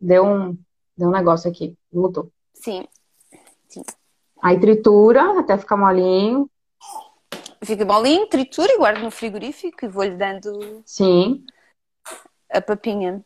Deu 0.00 0.24
um, 0.24 0.58
deu 0.96 1.08
um 1.08 1.12
negócio 1.12 1.50
aqui, 1.50 1.76
lutou. 1.92 2.30
Sim. 2.54 2.86
Sim. 3.68 3.82
Aí 4.42 4.58
tritura 4.58 5.38
até 5.38 5.56
ficar 5.56 5.76
molinho. 5.76 6.50
Fica 7.64 7.84
molinho, 7.84 8.26
tritura 8.26 8.72
e 8.72 8.76
guardo 8.76 9.02
no 9.02 9.10
frigorífico 9.10 9.84
e 9.84 9.88
vou-lhe 9.88 10.16
dando 10.16 10.82
Sim. 10.84 11.46
a 12.50 12.60
papinha. 12.60 13.24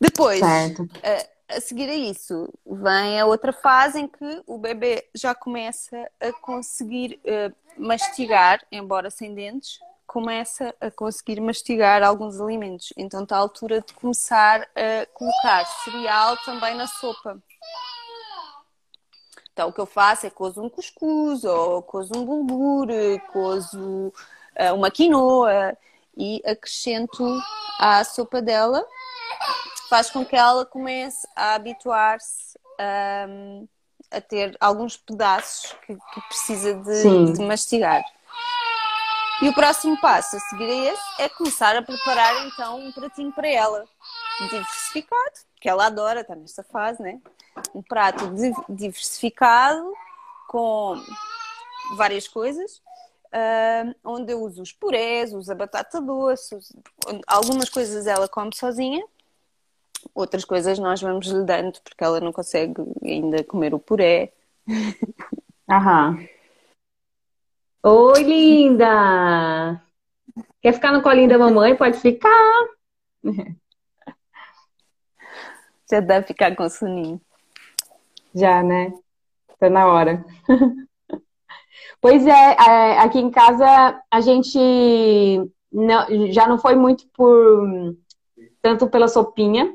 Depois, 0.00 0.40
certo. 0.40 0.82
Uh, 0.82 1.37
a 1.48 1.60
seguir 1.60 1.88
a 1.88 1.94
isso, 1.94 2.52
vem 2.66 3.18
a 3.18 3.26
outra 3.26 3.52
fase 3.52 4.00
em 4.00 4.06
que 4.06 4.42
o 4.46 4.58
bebê 4.58 5.08
já 5.14 5.34
começa 5.34 6.10
a 6.20 6.32
conseguir 6.40 7.20
uh, 7.24 7.82
mastigar, 7.82 8.64
embora 8.70 9.10
sem 9.10 9.34
dentes, 9.34 9.78
começa 10.06 10.74
a 10.80 10.90
conseguir 10.90 11.40
mastigar 11.40 12.02
alguns 12.02 12.40
alimentos. 12.40 12.92
Então 12.96 13.22
está 13.22 13.36
à 13.36 13.40
altura 13.40 13.80
de 13.80 13.94
começar 13.94 14.62
a 14.62 15.06
colocar 15.14 15.64
cereal 15.84 16.36
também 16.44 16.74
na 16.74 16.86
sopa. 16.86 17.42
Então 19.52 19.70
o 19.70 19.72
que 19.72 19.80
eu 19.80 19.86
faço 19.86 20.26
é 20.26 20.30
cozo 20.30 20.62
um 20.62 20.68
cuscuz, 20.68 21.44
ou 21.44 21.82
cozo 21.82 22.12
um 22.14 22.24
bulgur, 22.24 22.88
cozo 23.32 24.12
uh, 24.58 24.74
uma 24.74 24.90
quinoa 24.90 25.76
e 26.16 26.42
acrescento 26.44 27.24
à 27.78 28.04
sopa 28.04 28.42
dela 28.42 28.84
faz 29.88 30.10
com 30.10 30.24
que 30.24 30.36
ela 30.36 30.64
comece 30.66 31.26
a 31.34 31.54
habituar-se 31.54 32.58
um, 33.28 33.66
a 34.10 34.20
ter 34.20 34.56
alguns 34.60 34.96
pedaços 34.96 35.72
que, 35.86 35.94
que 35.94 36.20
precisa 36.28 36.74
de, 36.74 37.32
de, 37.32 37.42
mastigar. 37.42 38.02
E 39.42 39.48
o 39.48 39.54
próximo 39.54 40.00
passo 40.00 40.36
a 40.36 40.40
seguir 40.40 40.64
a 40.64 40.92
esse 40.92 41.22
é 41.22 41.28
começar 41.28 41.76
a 41.76 41.82
preparar 41.82 42.46
então 42.46 42.80
um 42.80 42.92
pratinho 42.92 43.32
para 43.32 43.48
ela. 43.48 43.84
diversificado, 44.40 45.32
que 45.60 45.68
ela 45.68 45.86
adora, 45.86 46.20
está 46.20 46.34
nesta 46.34 46.62
fase, 46.62 47.02
né? 47.02 47.20
Um 47.74 47.82
prato 47.82 48.24
diversificado 48.68 49.92
com 50.48 51.00
várias 51.96 52.26
coisas, 52.26 52.82
uh, 53.26 53.94
onde 54.04 54.32
eu 54.32 54.42
uso 54.42 54.62
os 54.62 54.72
purés, 54.72 55.32
uso 55.32 55.52
a 55.52 55.54
batata 55.54 56.00
doce, 56.00 56.56
uso... 56.56 56.74
algumas 57.26 57.68
coisas 57.68 58.06
ela 58.06 58.28
come 58.28 58.54
sozinha, 58.54 59.04
outras 60.14 60.44
coisas 60.44 60.78
nós 60.78 61.00
vamos 61.00 61.26
lhe 61.26 61.44
dando 61.44 61.80
porque 61.82 62.04
ela 62.04 62.20
não 62.20 62.32
consegue 62.32 62.74
ainda 63.02 63.44
comer 63.44 63.74
o 63.74 63.78
puré. 63.78 64.32
Aham. 65.70 66.18
Oi, 67.82 68.22
linda! 68.22 69.82
Quer 70.60 70.72
ficar 70.72 70.92
no 70.92 71.02
colinho 71.02 71.28
da 71.28 71.38
mamãe? 71.38 71.76
Pode 71.76 71.98
ficar. 71.98 72.68
Já 75.90 76.00
deve 76.00 76.26
ficar 76.26 76.54
com 76.54 76.68
soninho. 76.68 77.20
Já, 78.34 78.62
né? 78.62 78.92
Tá 79.58 79.70
na 79.70 79.86
hora. 79.86 80.24
pois 82.00 82.26
é, 82.26 82.30
é, 82.30 82.98
aqui 82.98 83.18
em 83.18 83.30
casa 83.30 84.02
a 84.10 84.20
gente 84.20 84.58
não, 85.72 86.30
já 86.32 86.46
não 86.46 86.58
foi 86.58 86.74
muito 86.74 87.06
por 87.14 87.96
tanto 88.60 88.88
pela 88.88 89.08
sopinha. 89.08 89.74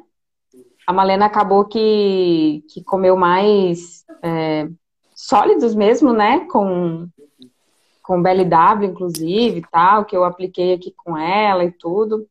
A 0.85 0.93
Malena 0.93 1.25
acabou 1.25 1.65
que, 1.65 2.63
que 2.69 2.83
comeu 2.83 3.15
mais 3.15 4.05
é, 4.21 4.67
sólidos 5.15 5.73
mesmo, 5.73 6.11
né? 6.11 6.45
Com 6.51 7.07
com 8.03 8.21
BLW, 8.21 8.85
inclusive, 8.85 9.63
tal, 9.71 10.03
que 10.03 10.15
eu 10.15 10.25
apliquei 10.25 10.73
aqui 10.73 10.91
com 10.91 11.17
ela 11.17 11.63
e 11.63 11.71
tudo. 11.71 12.27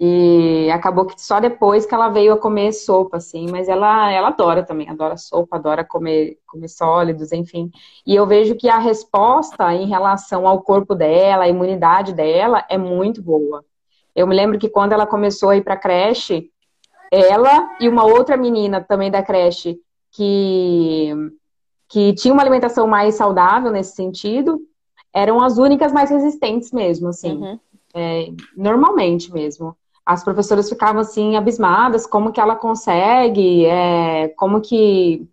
E 0.00 0.70
acabou 0.70 1.06
que 1.06 1.20
só 1.20 1.40
depois 1.40 1.86
que 1.86 1.94
ela 1.94 2.08
veio 2.08 2.32
a 2.32 2.38
comer 2.38 2.72
sopa, 2.72 3.16
assim, 3.16 3.48
mas 3.50 3.68
ela, 3.68 4.10
ela 4.12 4.28
adora 4.28 4.62
também, 4.62 4.88
adora 4.88 5.16
sopa, 5.16 5.56
adora 5.56 5.84
comer, 5.84 6.38
comer 6.46 6.68
sólidos, 6.68 7.32
enfim. 7.32 7.70
E 8.06 8.14
eu 8.14 8.26
vejo 8.26 8.54
que 8.54 8.68
a 8.68 8.78
resposta 8.78 9.72
em 9.74 9.86
relação 9.86 10.46
ao 10.46 10.62
corpo 10.62 10.94
dela, 10.94 11.44
a 11.44 11.48
imunidade 11.48 12.12
dela, 12.12 12.64
é 12.68 12.78
muito 12.78 13.22
boa. 13.22 13.64
Eu 14.14 14.26
me 14.26 14.36
lembro 14.36 14.58
que 14.58 14.68
quando 14.68 14.92
ela 14.92 15.06
começou 15.06 15.50
a 15.50 15.56
ir 15.56 15.62
para 15.62 15.76
creche, 15.76 16.50
ela 17.10 17.76
e 17.80 17.88
uma 17.88 18.04
outra 18.04 18.36
menina 18.36 18.80
também 18.80 19.10
da 19.10 19.22
creche, 19.22 19.78
que, 20.10 21.12
que 21.88 22.12
tinha 22.14 22.32
uma 22.32 22.42
alimentação 22.42 22.86
mais 22.86 23.14
saudável 23.14 23.70
nesse 23.70 23.94
sentido, 23.94 24.60
eram 25.12 25.42
as 25.42 25.58
únicas 25.58 25.92
mais 25.92 26.10
resistentes 26.10 26.72
mesmo, 26.72 27.08
assim. 27.08 27.36
Uhum. 27.36 27.60
É, 27.94 28.28
normalmente 28.56 29.32
mesmo. 29.32 29.76
As 30.04 30.24
professoras 30.24 30.68
ficavam 30.68 31.00
assim 31.00 31.36
abismadas, 31.36 32.06
como 32.06 32.32
que 32.32 32.40
ela 32.40 32.56
consegue, 32.56 33.66
é, 33.66 34.28
como 34.28 34.60
que 34.60 35.28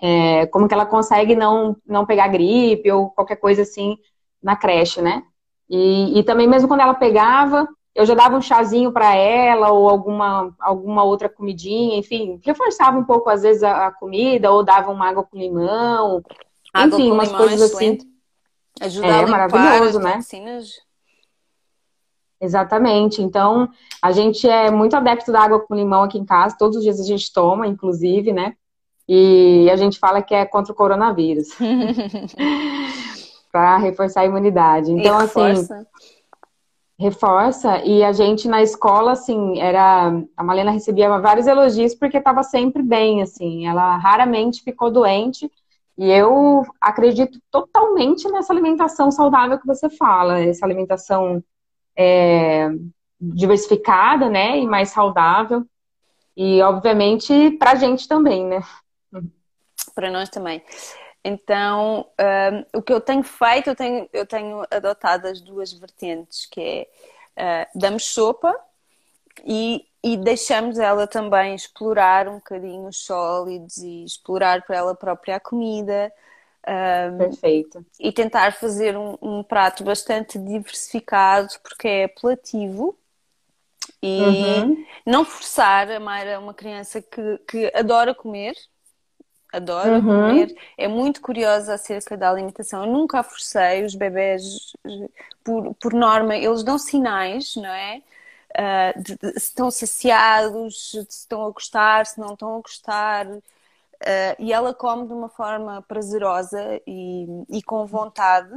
é, 0.00 0.46
como 0.46 0.68
que 0.68 0.74
ela 0.74 0.84
consegue 0.84 1.34
não, 1.34 1.76
não 1.86 2.04
pegar 2.04 2.28
gripe 2.28 2.90
ou 2.90 3.10
qualquer 3.10 3.36
coisa 3.36 3.62
assim 3.62 3.96
na 4.42 4.54
creche, 4.54 5.00
né? 5.00 5.22
E, 5.68 6.18
e 6.18 6.22
também 6.22 6.46
mesmo 6.46 6.68
quando 6.68 6.80
ela 6.80 6.94
pegava, 6.94 7.66
eu 7.96 8.04
já 8.04 8.14
dava 8.14 8.36
um 8.36 8.42
chazinho 8.42 8.92
para 8.92 9.14
ela 9.14 9.70
ou 9.70 9.88
alguma, 9.88 10.54
alguma 10.60 11.02
outra 11.02 11.28
comidinha, 11.28 11.98
enfim, 11.98 12.38
reforçava 12.44 12.98
um 12.98 13.04
pouco 13.04 13.30
às 13.30 13.42
vezes 13.42 13.62
a, 13.62 13.86
a 13.86 13.90
comida 13.90 14.52
ou 14.52 14.62
dava 14.62 14.90
uma 14.92 15.08
água 15.08 15.24
com 15.24 15.38
limão, 15.38 16.22
água 16.72 16.98
enfim, 16.98 17.08
com 17.08 17.14
umas 17.14 17.28
limão 17.28 17.46
coisas 17.46 17.72
assim. 17.72 17.98
Ajudar 18.80 19.22
é, 19.22 19.26
maravilhoso, 19.26 19.98
né? 19.98 20.16
Toxinas. 20.16 20.72
Exatamente. 22.38 23.22
Então, 23.22 23.70
a 24.02 24.12
gente 24.12 24.46
é 24.46 24.70
muito 24.70 24.94
adepto 24.94 25.32
da 25.32 25.40
água 25.40 25.60
com 25.60 25.74
limão 25.74 26.02
aqui 26.02 26.18
em 26.18 26.26
casa. 26.26 26.54
Todos 26.58 26.76
os 26.76 26.82
dias 26.82 27.00
a 27.00 27.04
gente 27.04 27.32
toma, 27.32 27.66
inclusive, 27.66 28.30
né? 28.30 28.54
E 29.08 29.70
a 29.72 29.76
gente 29.76 29.98
fala 29.98 30.20
que 30.20 30.34
é 30.34 30.44
contra 30.44 30.70
o 30.70 30.76
coronavírus. 30.76 31.48
para 33.56 33.78
reforçar 33.78 34.20
a 34.20 34.26
imunidade. 34.26 34.92
Então, 34.92 35.16
assim. 35.16 35.66
Reforça. 36.98 37.84
E 37.84 38.02
a 38.02 38.12
gente 38.12 38.48
na 38.48 38.62
escola, 38.62 39.12
assim, 39.12 39.60
era. 39.60 40.12
A 40.36 40.42
Malena 40.42 40.70
recebia 40.70 41.08
vários 41.18 41.46
elogios 41.46 41.94
porque 41.94 42.16
estava 42.16 42.42
sempre 42.42 42.82
bem, 42.82 43.22
assim. 43.22 43.66
Ela 43.66 43.96
raramente 43.96 44.62
ficou 44.62 44.90
doente. 44.90 45.50
E 45.98 46.10
eu 46.10 46.62
acredito 46.80 47.40
totalmente 47.50 48.28
nessa 48.30 48.52
alimentação 48.52 49.10
saudável 49.10 49.58
que 49.58 49.66
você 49.66 49.88
fala, 49.88 50.40
essa 50.40 50.66
alimentação 50.66 51.42
é, 51.96 52.68
diversificada, 53.18 54.28
né, 54.28 54.58
e 54.58 54.66
mais 54.66 54.90
saudável. 54.90 55.64
E, 56.36 56.60
obviamente, 56.60 57.52
para 57.52 57.72
a 57.72 57.74
gente 57.76 58.06
também, 58.06 58.44
né? 58.44 58.62
Para 59.94 60.10
nós 60.10 60.28
também. 60.28 60.62
Então, 61.26 62.06
um, 62.20 62.78
o 62.78 62.82
que 62.82 62.92
eu 62.92 63.00
tenho 63.00 63.22
feito, 63.22 63.70
eu 63.70 63.76
tenho, 63.76 64.08
eu 64.12 64.26
tenho 64.26 64.62
adotado 64.70 65.26
as 65.26 65.40
duas 65.40 65.72
vertentes, 65.72 66.46
que 66.46 66.88
é 67.36 67.66
uh, 67.66 67.78
damos 67.78 68.04
sopa 68.04 68.54
e 69.44 69.84
e 70.06 70.16
deixamos 70.16 70.78
ela 70.78 71.04
também 71.04 71.56
explorar 71.56 72.28
um 72.28 72.36
bocadinho 72.36 72.86
os 72.86 72.96
sólidos 72.98 73.78
e 73.78 74.04
explorar 74.04 74.62
para 74.62 74.76
ela 74.76 74.94
própria 74.94 75.34
a 75.34 75.40
comida. 75.40 76.12
Um, 76.64 77.18
Perfeito. 77.18 77.84
E 77.98 78.12
tentar 78.12 78.52
fazer 78.52 78.96
um, 78.96 79.18
um, 79.20 79.42
prato 79.42 79.82
bastante 79.82 80.38
diversificado, 80.38 81.48
porque 81.60 81.88
é 81.88 82.04
apelativo. 82.04 82.96
E 84.00 84.20
uhum. 84.20 84.86
não 85.04 85.24
forçar, 85.24 85.90
a 85.90 85.98
Mayra 85.98 86.30
é 86.30 86.38
uma 86.38 86.54
criança 86.54 87.02
que, 87.02 87.38
que 87.38 87.72
adora 87.74 88.14
comer, 88.14 88.54
adora 89.56 89.98
uhum. 89.98 90.02
comer, 90.02 90.56
é 90.76 90.88
muito 90.88 91.20
curiosa 91.20 91.74
acerca 91.74 92.16
da 92.16 92.30
alimentação. 92.30 92.84
Eu 92.84 92.92
nunca 92.92 93.20
a 93.20 93.22
forcei, 93.22 93.84
os 93.84 93.94
bebés, 93.94 94.72
por, 95.44 95.74
por 95.74 95.92
norma, 95.92 96.36
eles 96.36 96.62
dão 96.62 96.78
sinais, 96.78 97.56
não 97.56 97.68
é? 97.68 98.02
uh, 98.56 99.02
de, 99.02 99.16
de, 99.16 99.32
se 99.32 99.48
estão 99.48 99.70
saciados, 99.70 100.90
se 100.90 100.98
estão 101.00 101.44
a 101.46 101.50
gostar, 101.50 102.06
se 102.06 102.18
não 102.18 102.32
estão 102.32 102.56
a 102.56 102.60
gostar. 102.60 103.26
Uh, 103.26 103.42
e 104.38 104.52
ela 104.52 104.74
come 104.74 105.06
de 105.06 105.12
uma 105.12 105.28
forma 105.28 105.82
prazerosa 105.82 106.80
e, 106.86 107.26
e 107.50 107.62
com 107.62 107.86
vontade. 107.86 108.52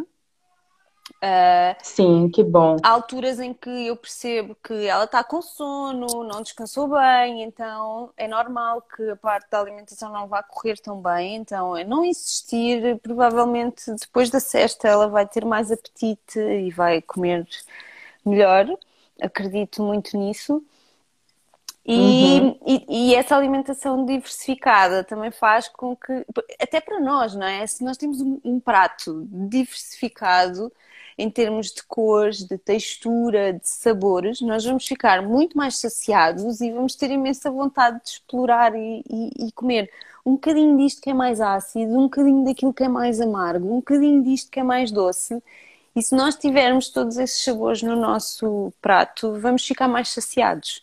Uh, 1.21 1.75
Sim, 1.83 2.29
que 2.29 2.43
bom. 2.43 2.77
Há 2.81 2.89
alturas 2.91 3.39
em 3.39 3.53
que 3.53 3.69
eu 3.69 3.95
percebo 3.97 4.55
que 4.63 4.87
ela 4.87 5.03
está 5.03 5.21
com 5.21 5.41
sono, 5.41 6.23
não 6.23 6.41
descansou 6.41 6.87
bem, 6.87 7.43
então 7.43 8.09
é 8.15 8.25
normal 8.25 8.81
que 8.81 9.09
a 9.09 9.17
parte 9.17 9.49
da 9.51 9.59
alimentação 9.59 10.13
não 10.13 10.27
vá 10.27 10.41
correr 10.41 10.77
tão 10.77 11.01
bem. 11.01 11.35
Então 11.35 11.75
é 11.75 11.83
não 11.83 12.05
insistir, 12.05 12.99
provavelmente 13.01 13.91
depois 13.99 14.29
da 14.29 14.39
cesta 14.39 14.87
ela 14.87 15.07
vai 15.07 15.27
ter 15.27 15.43
mais 15.43 15.71
apetite 15.71 16.39
e 16.39 16.71
vai 16.71 17.01
comer 17.01 17.45
melhor 18.25 18.65
acredito 19.21 19.83
muito 19.83 20.17
nisso. 20.17 20.63
E, 21.85 22.39
uhum. 22.39 22.59
e, 22.67 22.85
e, 23.11 23.15
essa 23.15 23.35
alimentação 23.35 24.05
diversificada 24.05 25.03
também 25.03 25.31
faz 25.31 25.67
com 25.67 25.95
que, 25.95 26.25
até 26.61 26.79
para 26.79 26.99
nós, 26.99 27.33
não 27.33 27.47
é? 27.47 27.65
Se 27.65 27.83
nós 27.83 27.97
temos 27.97 28.21
um, 28.21 28.39
um, 28.43 28.59
prato 28.59 29.27
diversificado 29.31 30.71
em 31.19 31.29
termos 31.29 31.67
de 31.71 31.83
cores, 31.83 32.45
de 32.45 32.57
textura, 32.57 33.53
de 33.53 33.67
sabores, 33.67 34.39
nós 34.41 34.63
vamos 34.63 34.87
ficar 34.87 35.21
muito 35.21 35.57
mais 35.57 35.77
saciados 35.77 36.61
e 36.61 36.71
vamos 36.71 36.95
ter 36.95 37.11
imensa 37.11 37.51
vontade 37.51 38.01
de 38.03 38.09
explorar 38.11 38.73
e, 38.73 39.03
e 39.37 39.51
comer 39.51 39.91
um 40.25 40.33
bocadinho 40.33 40.77
disto 40.77 41.01
que 41.01 41.09
é 41.09 41.13
mais 41.13 41.41
ácido, 41.41 41.91
um 41.91 42.03
bocadinho 42.03 42.45
daquilo 42.45 42.73
que 42.73 42.83
é 42.83 42.87
mais 42.87 43.19
amargo, 43.19 43.67
um 43.67 43.77
bocadinho 43.77 44.23
disto 44.23 44.49
que 44.49 44.59
é 44.59 44.63
mais 44.63 44.91
doce 44.91 45.41
e 45.95 46.01
se 46.01 46.15
nós 46.15 46.35
tivermos 46.35 46.89
todos 46.89 47.17
esses 47.17 47.43
sabores 47.43 47.81
no 47.83 47.95
nosso 47.95 48.71
prato, 48.81 49.33
vamos 49.39 49.65
ficar 49.65 49.87
mais 49.87 50.09
saciados. 50.09 50.81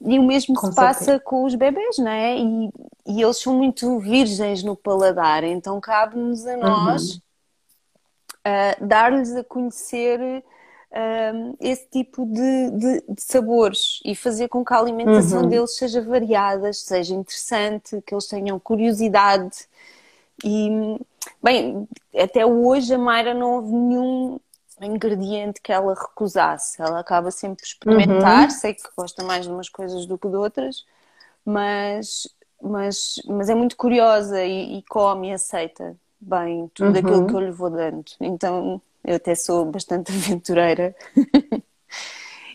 E 0.00 0.18
o 0.18 0.22
mesmo 0.22 0.54
com 0.54 0.68
se 0.68 0.74
certeza. 0.74 0.86
passa 0.86 1.20
com 1.20 1.44
os 1.44 1.54
bebês, 1.54 1.98
não 1.98 2.10
é? 2.10 2.38
E, 2.38 2.70
e, 3.06 3.22
eles 3.22 3.38
são 3.38 3.54
muito 3.54 3.98
virgens 3.98 4.62
no 4.62 4.76
paladar, 4.76 5.42
então 5.44 5.80
cabe-nos 5.80 6.46
a 6.46 6.56
nós 6.56 7.12
uhum. 7.12 7.20
Uh, 8.46 8.86
dar-lhes 8.86 9.34
a 9.34 9.42
conhecer 9.42 10.20
uh, 10.20 11.56
esse 11.60 11.86
tipo 11.88 12.24
de, 12.26 12.70
de, 12.70 13.04
de, 13.08 13.22
sabores 13.22 14.00
e 14.04 14.14
fazer 14.14 14.48
com 14.48 14.64
que 14.64 14.72
a 14.72 14.78
alimentação 14.78 15.42
uhum. 15.42 15.48
deles 15.48 15.76
seja 15.76 16.00
variada, 16.00 16.72
seja 16.72 17.14
interessante, 17.14 18.00
que 18.06 18.14
eles 18.14 18.26
tenham 18.26 18.58
curiosidade. 18.58 19.66
E, 20.44 20.98
bem, 21.42 21.88
até 22.16 22.46
hoje 22.46 22.94
a 22.94 22.98
Mayra 22.98 23.34
não 23.34 23.56
houve 23.56 23.72
nenhum 23.72 24.40
ingrediente 24.80 25.60
que 25.60 25.72
ela 25.72 25.94
recusasse. 25.94 26.80
Ela 26.80 27.00
acaba 27.00 27.30
sempre 27.30 27.62
por 27.62 27.66
experimentar, 27.66 28.44
uhum. 28.44 28.50
sei 28.50 28.74
que 28.74 28.82
gosta 28.96 29.24
mais 29.24 29.44
de 29.44 29.50
umas 29.50 29.68
coisas 29.68 30.06
do 30.06 30.18
que 30.18 30.28
de 30.28 30.36
outras, 30.36 30.84
mas, 31.44 32.28
mas, 32.62 33.14
mas 33.26 33.48
é 33.48 33.54
muito 33.54 33.76
curiosa 33.76 34.44
e, 34.44 34.78
e 34.78 34.82
come 34.82 35.30
e 35.30 35.32
aceita 35.32 35.96
bem 36.26 36.70
tudo 36.74 36.92
uhum. 36.92 36.98
aquilo 36.98 37.26
que 37.26 37.34
eu 37.34 37.40
lhe 37.40 37.50
vou 37.50 37.70
dando. 37.70 38.04
Então 38.20 38.80
eu 39.04 39.16
até 39.16 39.34
sou 39.34 39.64
bastante 39.66 40.10
aventureira. 40.12 40.94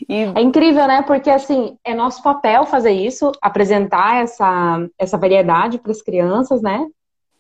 E... 0.10 0.24
É 0.36 0.42
incrível, 0.42 0.88
né? 0.88 1.02
Porque 1.04 1.30
assim, 1.30 1.78
é 1.84 1.94
nosso 1.94 2.22
papel 2.22 2.66
fazer 2.66 2.92
isso, 2.92 3.32
apresentar 3.42 4.24
essa, 4.24 4.88
essa 4.98 5.18
variedade 5.18 5.78
para 5.78 5.92
as 5.92 6.02
crianças, 6.02 6.62
né? 6.62 6.86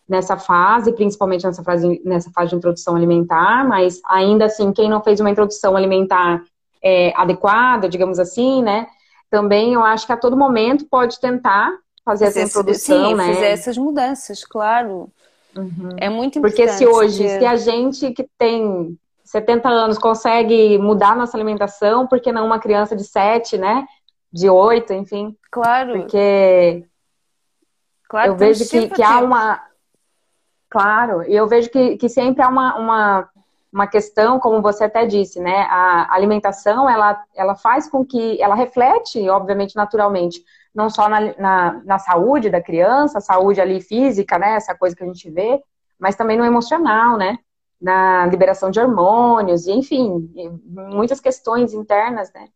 Nessa 0.07 0.37
fase, 0.37 0.93
principalmente 0.93 1.45
nessa 1.45 1.63
fase, 1.63 2.01
nessa 2.05 2.29
fase 2.31 2.49
de 2.51 2.55
introdução 2.55 2.95
alimentar, 2.95 3.67
mas 3.67 3.99
ainda 4.05 4.45
assim, 4.45 4.71
quem 4.73 4.89
não 4.89 5.01
fez 5.01 5.19
uma 5.19 5.29
introdução 5.29 5.75
alimentar 5.75 6.43
é, 6.83 7.13
adequada, 7.15 7.89
digamos 7.89 8.19
assim, 8.19 8.61
né? 8.61 8.87
Também 9.29 9.73
eu 9.73 9.83
acho 9.83 10.05
que 10.05 10.13
a 10.13 10.17
todo 10.17 10.37
momento 10.37 10.85
pode 10.89 11.19
tentar 11.19 11.71
fazer 12.03 12.25
essa 12.25 12.41
introdução, 12.41 13.09
sim, 13.09 13.15
né? 13.15 13.33
fazer 13.33 13.45
essas 13.45 13.77
mudanças, 13.77 14.43
claro. 14.43 15.09
Uhum. 15.55 15.89
É 15.97 16.09
muito 16.09 16.39
importante. 16.39 16.61
Porque 16.61 16.77
se 16.77 16.85
hoje, 16.85 17.27
se 17.27 17.45
a 17.45 17.55
gente 17.55 18.11
que 18.11 18.27
tem 18.37 18.97
70 19.23 19.69
anos 19.69 19.97
consegue 19.97 20.77
mudar 20.77 21.15
nossa 21.15 21.37
alimentação, 21.37 22.05
por 22.05 22.19
que 22.19 22.31
não 22.31 22.45
uma 22.45 22.59
criança 22.59 22.95
de 22.95 23.03
7, 23.03 23.57
né? 23.57 23.85
De 24.31 24.49
8, 24.49 24.93
enfim. 24.93 25.35
Claro. 25.49 25.99
Porque 25.99 26.85
claro, 28.09 28.31
eu 28.31 28.35
vejo 28.35 28.67
que, 28.69 28.89
que 28.89 29.03
há 29.03 29.19
uma. 29.19 29.61
Claro, 30.69 31.23
e 31.23 31.35
eu 31.35 31.47
vejo 31.47 31.69
que, 31.69 31.97
que 31.97 32.07
sempre 32.07 32.41
há 32.41 32.47
uma, 32.47 32.77
uma, 32.77 33.29
uma 33.71 33.87
questão, 33.87 34.39
como 34.39 34.61
você 34.61 34.85
até 34.85 35.05
disse, 35.05 35.39
né? 35.39 35.67
A 35.69 36.13
alimentação, 36.13 36.89
ela, 36.89 37.21
ela 37.35 37.55
faz 37.55 37.89
com 37.89 38.05
que. 38.05 38.41
Ela 38.41 38.55
reflete, 38.55 39.29
obviamente, 39.29 39.75
naturalmente, 39.75 40.43
não 40.73 40.89
só 40.89 41.09
na, 41.09 41.19
na, 41.37 41.81
na 41.83 41.99
saúde 41.99 42.49
da 42.49 42.61
criança, 42.61 43.19
saúde 43.19 43.59
ali 43.61 43.81
física, 43.81 44.37
né? 44.39 44.55
Essa 44.55 44.75
coisa 44.75 44.95
que 44.95 45.03
a 45.03 45.07
gente 45.07 45.29
vê, 45.29 45.61
mas 45.99 46.15
também 46.15 46.37
no 46.37 46.45
emocional, 46.45 47.17
né? 47.17 47.37
na 47.81 48.27
liberação 48.27 48.69
de 48.69 48.79
hormônios, 48.79 49.65
e 49.65 49.71
enfim, 49.71 50.29
muitas 50.67 51.19
questões 51.19 51.73
internas, 51.73 52.31
né? 52.31 52.47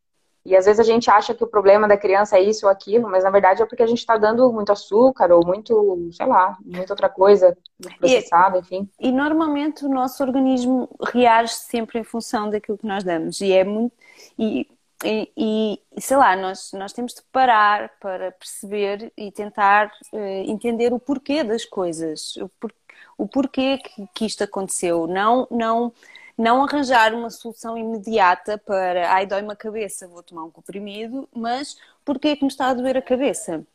E 0.46 0.56
às 0.56 0.66
vezes 0.66 0.80
a 0.80 0.84
gente 0.84 1.10
acha 1.10 1.34
que 1.34 1.44
o 1.44 1.48
problema 1.48 1.88
da 1.88 1.98
criança 1.98 2.38
é 2.38 2.44
isso 2.44 2.68
ou 2.68 2.72
aquilo, 2.72 3.10
mas 3.10 3.24
na 3.24 3.32
verdade 3.32 3.64
é 3.64 3.66
porque 3.66 3.82
a 3.82 3.88
gente 3.88 3.98
está 3.98 4.16
dando 4.16 4.54
muito 4.54 4.72
açúcar 4.72 5.32
ou 5.32 5.44
muito, 5.44 6.08
sei 6.12 6.28
lá, 6.28 6.56
muita 6.64 6.94
outra 6.94 7.10
coisa 7.10 7.58
processada, 7.98 8.60
enfim. 8.60 8.88
E 9.00 9.12
normalmente 9.12 9.84
o 9.84 9.90
nosso 9.90 10.22
organismo 10.22 10.88
reage 11.12 11.56
sempre 11.56 11.98
em 11.98 12.04
função 12.04 12.48
daquilo 12.48 12.78
que 12.78 12.86
nós 12.86 13.04
damos. 13.04 13.42
E 13.42 13.52
é 13.52 13.64
muito. 13.64 13.96
E, 14.38 14.68
e, 15.04 15.32
e 15.96 16.02
sei 16.02 16.18
lá, 16.18 16.36
nós, 16.36 16.72
nós 16.74 16.94
temos 16.94 17.14
de 17.14 17.22
parar 17.32 17.90
para 18.00 18.32
perceber 18.32 19.12
e 19.18 19.32
tentar 19.32 19.92
uh, 20.14 20.18
entender 20.50 20.94
o 20.94 21.00
porquê 21.00 21.44
das 21.44 21.66
coisas. 21.66 22.36
O 22.38 22.50
porquê 22.50 22.86
o 23.18 23.28
porquê 23.28 23.78
que, 23.78 24.08
que 24.14 24.26
isto 24.26 24.44
aconteceu. 24.44 25.08
Não, 25.08 25.48
não, 25.50 25.94
não 26.38 26.64
arranjar 26.64 27.14
uma 27.14 27.30
solução 27.30 27.78
imediata 27.78 28.58
para 28.58 29.12
ai, 29.12 29.26
dói-me 29.26 29.54
a 29.54 29.56
cabeça, 29.56 30.08
vou 30.08 30.24
tomar 30.24 30.44
um 30.44 30.52
comprimido, 30.52 31.28
mas 31.34 31.78
porquê 32.04 32.36
que 32.36 32.44
me 32.44 32.50
está 32.50 32.68
a 32.68 32.74
doer 32.74 32.98
a 32.98 33.02
cabeça? 33.02 33.66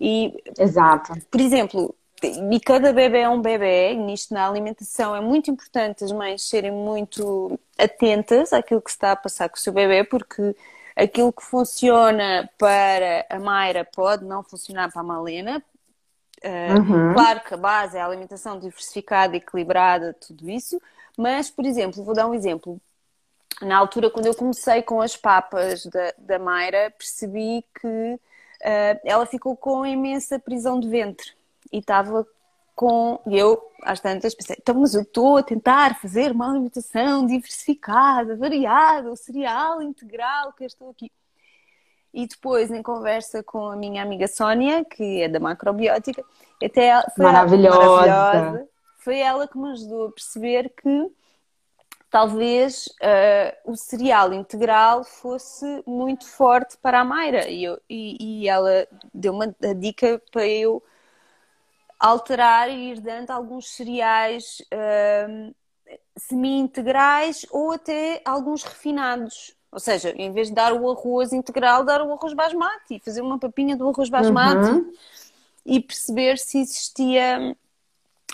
E, 0.00 0.34
Exato. 0.58 1.12
Por 1.30 1.40
exemplo, 1.40 1.94
e 2.22 2.60
cada 2.60 2.92
bebê 2.92 3.20
é 3.20 3.28
um 3.28 3.40
bebê, 3.40 3.94
nisto 3.94 4.34
na 4.34 4.46
alimentação 4.46 5.14
é 5.14 5.20
muito 5.20 5.50
importante 5.50 6.04
as 6.04 6.12
mães 6.12 6.42
serem 6.42 6.72
muito 6.72 7.58
atentas 7.82 8.52
àquilo 8.52 8.80
que 8.80 8.90
se 8.90 8.96
está 8.96 9.12
a 9.12 9.16
passar 9.16 9.48
com 9.48 9.56
o 9.56 9.60
seu 9.60 9.72
bebê, 9.72 10.04
porque 10.04 10.54
aquilo 10.96 11.32
que 11.32 11.42
funciona 11.42 12.48
para 12.58 13.26
a 13.28 13.38
Mayra 13.38 13.84
pode 13.84 14.24
não 14.24 14.42
funcionar 14.42 14.90
para 14.90 15.00
a 15.00 15.04
Malena, 15.04 15.62
uhum. 16.42 17.12
Claro 17.14 17.40
que 17.40 17.54
a 17.54 17.56
base 17.56 17.96
é 17.96 18.00
a 18.00 18.06
alimentação 18.06 18.58
diversificada, 18.58 19.36
equilibrada, 19.36 20.14
tudo 20.14 20.48
isso, 20.48 20.80
mas, 21.16 21.50
por 21.50 21.66
exemplo, 21.66 22.02
vou 22.02 22.14
dar 22.14 22.26
um 22.26 22.34
exemplo. 22.34 22.80
Na 23.60 23.76
altura, 23.76 24.10
quando 24.10 24.26
eu 24.26 24.34
comecei 24.34 24.82
com 24.82 25.02
as 25.02 25.16
papas 25.16 25.84
da, 25.86 26.14
da 26.16 26.38
Mayra, 26.38 26.92
percebi 26.96 27.64
que 27.78 27.86
uh, 27.86 29.00
ela 29.04 29.26
ficou 29.26 29.54
com 29.54 29.84
imensa 29.84 30.38
prisão 30.38 30.80
de 30.80 30.88
ventre 30.88 31.32
e 31.70 31.78
estava 31.78 32.26
com. 32.80 33.20
E 33.26 33.36
eu, 33.36 33.62
às 33.82 34.00
tantas, 34.00 34.34
pensei, 34.34 34.56
então, 34.58 34.74
mas 34.74 34.94
eu 34.94 35.02
estou 35.02 35.36
a 35.36 35.42
tentar 35.42 36.00
fazer 36.00 36.32
uma 36.32 36.48
alimentação 36.48 37.26
diversificada, 37.26 38.34
variada, 38.36 39.12
o 39.12 39.16
cereal 39.16 39.82
integral 39.82 40.54
que 40.54 40.64
eu 40.64 40.66
estou 40.66 40.88
aqui. 40.88 41.12
E 42.14 42.26
depois, 42.26 42.70
em 42.70 42.82
conversa 42.82 43.42
com 43.42 43.66
a 43.66 43.76
minha 43.76 44.02
amiga 44.02 44.26
Sónia, 44.26 44.82
que 44.82 45.20
é 45.20 45.28
da 45.28 45.38
macrobiótica, 45.38 46.24
até 46.64 47.02
foi 47.14 47.26
maravilhosa. 47.26 48.06
maravilhosa. 48.06 48.68
Foi 48.96 49.18
ela 49.18 49.46
que 49.46 49.58
me 49.58 49.72
ajudou 49.72 50.06
a 50.06 50.12
perceber 50.12 50.70
que 50.70 51.12
talvez 52.10 52.86
uh, 52.86 53.70
o 53.70 53.76
cereal 53.76 54.32
integral 54.32 55.04
fosse 55.04 55.82
muito 55.86 56.26
forte 56.26 56.78
para 56.78 57.00
a 57.00 57.04
Mayra. 57.04 57.46
E, 57.46 57.62
eu, 57.62 57.78
e, 57.90 58.42
e 58.42 58.48
ela 58.48 58.88
deu 59.12 59.34
uma 59.34 59.54
dica 59.76 60.20
para 60.32 60.46
eu 60.46 60.82
alterar 62.00 62.70
e 62.70 62.92
ir 62.92 63.00
dando 63.00 63.30
alguns 63.30 63.68
cereais 63.70 64.62
uh, 64.72 65.54
semi-integrais 66.16 67.44
ou 67.50 67.72
até 67.72 68.22
alguns 68.24 68.64
refinados. 68.64 69.54
Ou 69.70 69.78
seja, 69.78 70.10
em 70.16 70.32
vez 70.32 70.48
de 70.48 70.54
dar 70.54 70.72
o 70.72 70.90
arroz 70.90 71.32
integral, 71.32 71.84
dar 71.84 72.02
o 72.02 72.12
arroz 72.12 72.32
basmati, 72.32 73.00
fazer 73.04 73.20
uma 73.20 73.38
papinha 73.38 73.76
do 73.76 73.88
arroz 73.88 74.08
basmati 74.08 74.70
uhum. 74.70 74.92
e 75.64 75.78
perceber 75.78 76.38
se 76.38 76.58
existia 76.58 77.56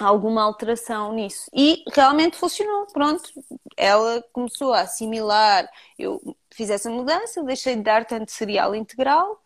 alguma 0.00 0.42
alteração 0.42 1.12
nisso. 1.12 1.50
E 1.52 1.82
realmente 1.92 2.36
funcionou, 2.36 2.86
pronto. 2.86 3.28
Ela 3.76 4.24
começou 4.32 4.72
a 4.72 4.82
assimilar, 4.82 5.68
eu 5.98 6.36
fiz 6.54 6.70
essa 6.70 6.88
mudança, 6.88 7.42
deixei 7.42 7.74
de 7.76 7.82
dar 7.82 8.06
tanto 8.06 8.30
cereal 8.30 8.74
integral 8.74 9.42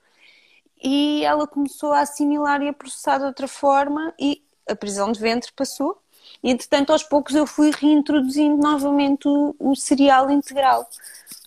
e 0.82 1.24
ela 1.24 1.46
começou 1.46 1.92
a 1.92 2.00
assimilar 2.00 2.62
e 2.62 2.68
a 2.68 2.72
processar 2.72 3.18
de 3.18 3.24
outra 3.24 3.48
forma 3.48 4.14
e 4.18 4.42
a 4.68 4.74
prisão 4.74 5.12
de 5.12 5.20
ventre 5.20 5.52
passou. 5.52 6.00
E 6.42 6.50
entretanto, 6.50 6.92
aos 6.92 7.02
poucos 7.02 7.34
eu 7.34 7.46
fui 7.46 7.70
reintroduzindo 7.70 8.56
novamente 8.56 9.28
o, 9.28 9.54
o 9.58 9.74
cereal 9.74 10.30
integral 10.30 10.88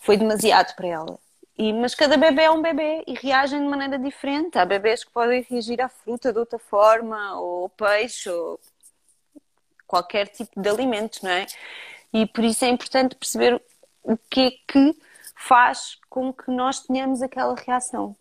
foi 0.04 0.18
demasiado 0.18 0.76
para 0.76 0.88
ela. 0.88 1.20
E, 1.58 1.72
mas 1.72 1.96
cada 1.96 2.18
bebê 2.18 2.44
é 2.44 2.52
um 2.52 2.62
bebê 2.62 3.04
e 3.08 3.14
reagem 3.14 3.62
de 3.62 3.68
maneira 3.68 3.98
diferente. 3.98 4.58
Há 4.58 4.66
bebês 4.66 5.04
que 5.04 5.12
podem 5.12 5.46
reagir 5.50 5.82
à 5.82 5.88
fruta 5.88 6.34
de 6.34 6.40
outra 6.40 6.60
forma, 6.60 7.40
ou 7.40 7.70
peixe, 7.70 8.30
ou 8.30 8.60
qualquer 9.88 10.28
tipo 10.28 10.60
de 10.60 10.70
alimento, 10.70 11.20
não 11.24 11.32
é? 11.32 11.46
E 12.12 12.26
por 12.26 12.44
isso 12.44 12.66
é 12.66 12.70
importante 12.70 13.16
perceber 13.16 13.62
o 14.04 14.18
que 14.18 14.42
é 14.42 14.52
que 14.68 14.96
faz 15.36 15.98
com 16.10 16.34
que 16.34 16.52
nós 16.52 16.82
tenhamos 16.82 17.22
aquela 17.22 17.56
reação. 17.56 18.16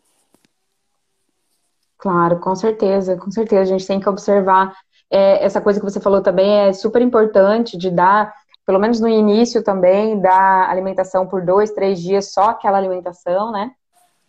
Claro, 2.03 2.41
com 2.41 2.53
certeza, 2.57 3.17
com 3.17 3.31
certeza. 3.31 3.63
A 3.63 3.79
gente 3.79 3.87
tem 3.87 4.01
que 4.01 4.09
observar 4.09 4.77
é, 5.09 5.45
essa 5.45 5.61
coisa 5.61 5.79
que 5.79 5.85
você 5.85 6.01
falou 6.01 6.21
também 6.21 6.51
é 6.63 6.73
super 6.73 7.01
importante 7.01 7.79
de 7.79 7.93
dar 7.93 8.35
pelo 8.67 8.81
menos 8.81 9.01
no 9.01 9.09
início 9.09 9.63
também, 9.63 10.21
da 10.21 10.69
alimentação 10.69 11.29
por 11.29 11.45
dois, 11.47 11.71
três 11.71 12.01
dias, 12.01 12.33
só 12.33 12.51
aquela 12.51 12.77
alimentação, 12.77 13.53
né? 13.53 13.71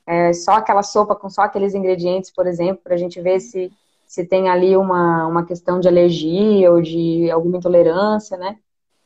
É, 0.05 0.33
só 0.33 0.53
aquela 0.53 0.83
sopa 0.83 1.15
com 1.15 1.31
só 1.31 1.41
aqueles 1.41 1.73
ingredientes, 1.73 2.31
por 2.31 2.45
exemplo, 2.45 2.83
para 2.83 2.93
a 2.93 2.97
gente 2.97 3.19
ver 3.19 3.39
se, 3.39 3.71
se 4.05 4.23
tem 4.23 4.49
ali 4.49 4.77
uma, 4.77 5.25
uma 5.25 5.43
questão 5.43 5.79
de 5.79 5.87
alergia 5.87 6.71
ou 6.71 6.79
de 6.79 7.31
alguma 7.31 7.57
intolerância, 7.57 8.37
né? 8.37 8.55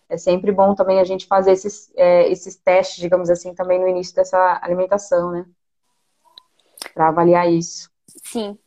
É 0.09 0.17
sempre 0.17 0.51
bom 0.51 0.75
também 0.75 0.99
a 0.99 1.05
gente 1.05 1.25
fazer 1.25 1.53
esses, 1.53 1.89
é, 1.95 2.29
esses 2.29 2.57
testes, 2.57 2.97
digamos 2.97 3.29
assim, 3.29 3.53
também 3.53 3.79
no 3.79 3.87
início 3.87 4.13
dessa 4.13 4.59
alimentação, 4.61 5.31
né? 5.31 5.45
Para 6.93 7.07
avaliar 7.07 7.49
isso. 7.49 7.89
Sim. 8.31 8.57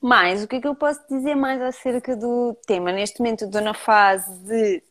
Mas 0.00 0.44
o 0.44 0.48
que, 0.48 0.56
é 0.56 0.60
que 0.60 0.68
eu 0.68 0.74
posso 0.74 1.00
dizer 1.08 1.34
mais 1.34 1.60
acerca 1.60 2.16
do 2.16 2.56
tema? 2.66 2.92
Neste 2.92 3.20
momento 3.20 3.44
estou 3.44 3.60
na 3.60 3.74
fase 3.74 4.32
de 4.40 4.82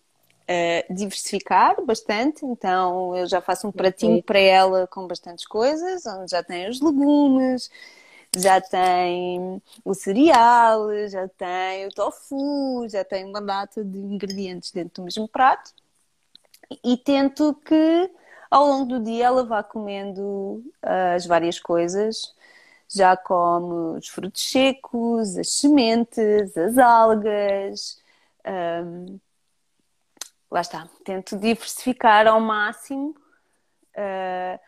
uh, 0.50 0.94
diversificar 0.94 1.82
bastante, 1.86 2.46
então 2.46 3.16
eu 3.16 3.28
já 3.28 3.42
faço 3.42 3.68
um 3.68 3.72
pratinho 3.72 4.22
para 4.24 4.40
ela 4.40 4.88
com 4.88 5.08
bastantes 5.08 5.46
coisas, 5.46 6.06
onde 6.06 6.32
já 6.32 6.44
tem 6.44 6.70
os 6.70 6.82
legumes, 6.82 7.70
já 8.36 8.60
tem 8.60 9.62
o 9.84 9.94
cereal, 9.94 10.90
já 11.08 11.28
tem 11.30 11.88
o 11.88 11.90
tofu, 11.90 12.86
já 12.90 13.04
tem 13.04 13.26
uma 13.26 13.42
data 13.42 13.84
de 13.84 13.98
ingredientes 13.98 14.72
dentro 14.72 15.02
do 15.02 15.06
mesmo 15.06 15.28
prato. 15.28 15.72
E 16.84 16.98
tento 16.98 17.54
que 17.66 18.12
ao 18.50 18.68
longo 18.68 18.86
do 18.86 19.00
dia 19.00 19.28
ela 19.28 19.46
vá 19.46 19.64
comendo 19.64 20.64
uh, 20.84 21.16
as 21.16 21.26
várias 21.26 21.60
coisas. 21.60 22.35
Já 22.88 23.18
come 23.18 23.98
os 23.98 24.08
frutos 24.08 24.42
secos, 24.50 25.38
as 25.38 25.50
sementes, 25.50 26.56
as 26.58 26.78
algas, 26.78 28.00
um, 28.46 29.20
lá 30.50 30.62
está, 30.62 30.88
tento 31.04 31.38
diversificar 31.38 32.28
ao 32.28 32.40
máximo. 32.40 33.16
Uh, 33.96 34.60